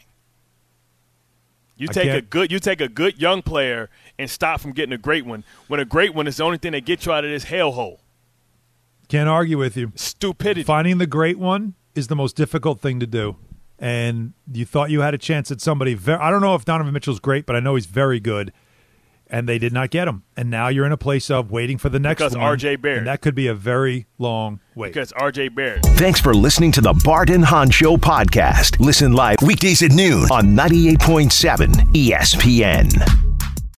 You 1.75 1.87
take 1.87 2.09
a 2.09 2.21
good 2.21 2.51
you 2.51 2.59
take 2.59 2.81
a 2.81 2.87
good 2.87 3.21
young 3.21 3.41
player 3.43 3.89
and 4.17 4.29
stop 4.29 4.61
from 4.61 4.71
getting 4.71 4.93
a 4.93 4.97
great 4.97 5.25
one 5.25 5.43
when 5.67 5.79
a 5.79 5.85
great 5.85 6.15
one 6.15 6.27
is 6.27 6.37
the 6.37 6.43
only 6.43 6.57
thing 6.57 6.71
that 6.71 6.85
gets 6.85 7.05
you 7.05 7.11
out 7.11 7.23
of 7.23 7.29
this 7.29 7.45
hellhole. 7.45 7.99
Can't 9.07 9.29
argue 9.29 9.57
with 9.57 9.77
you. 9.77 9.91
Stupidity. 9.95 10.63
Finding 10.63 10.97
the 10.97 11.07
great 11.07 11.39
one 11.39 11.75
is 11.95 12.07
the 12.07 12.15
most 12.15 12.35
difficult 12.35 12.81
thing 12.81 12.99
to 12.99 13.07
do. 13.07 13.37
And 13.79 14.33
you 14.51 14.65
thought 14.65 14.89
you 14.89 15.01
had 15.01 15.13
a 15.13 15.17
chance 15.17 15.51
at 15.51 15.61
somebody. 15.61 15.93
Very, 15.93 16.19
I 16.19 16.31
don't 16.31 16.41
know 16.41 16.55
if 16.55 16.65
Donovan 16.65 16.93
Mitchell's 16.93 17.19
great, 17.19 17.45
but 17.45 17.55
I 17.55 17.59
know 17.59 17.75
he's 17.75 17.85
very 17.85 18.19
good. 18.19 18.51
And 19.29 19.47
they 19.47 19.59
did 19.59 19.73
not 19.73 19.89
get 19.89 20.07
him. 20.07 20.23
And 20.37 20.49
now 20.49 20.69
you're 20.69 20.85
in 20.85 20.93
a 20.93 20.97
place 20.97 21.29
of 21.29 21.51
waiting 21.51 21.77
for 21.77 21.89
the 21.89 21.99
next 21.99 22.19
Because 22.19 22.33
one. 22.33 22.43
R.J. 22.43 22.77
Barrett. 22.77 22.99
And 22.99 23.07
that 23.07 23.19
could 23.19 23.35
be 23.35 23.47
a 23.47 23.53
very 23.53 24.07
long 24.17 24.61
wait. 24.73 24.93
Because 24.93 25.11
R.J. 25.11 25.49
Barrett. 25.49 25.83
Thanks 25.83 26.21
for 26.21 26.33
listening 26.33 26.71
to 26.71 26.81
the 26.81 26.93
Bart 27.03 27.29
and 27.29 27.43
Hahn 27.43 27.69
Show 27.69 27.97
podcast. 27.97 28.79
Listen 28.79 29.11
live 29.11 29.37
weekdays 29.41 29.83
at 29.83 29.91
noon 29.91 30.23
on 30.31 30.55
98.7 30.55 31.67
ESPN. 31.91 33.36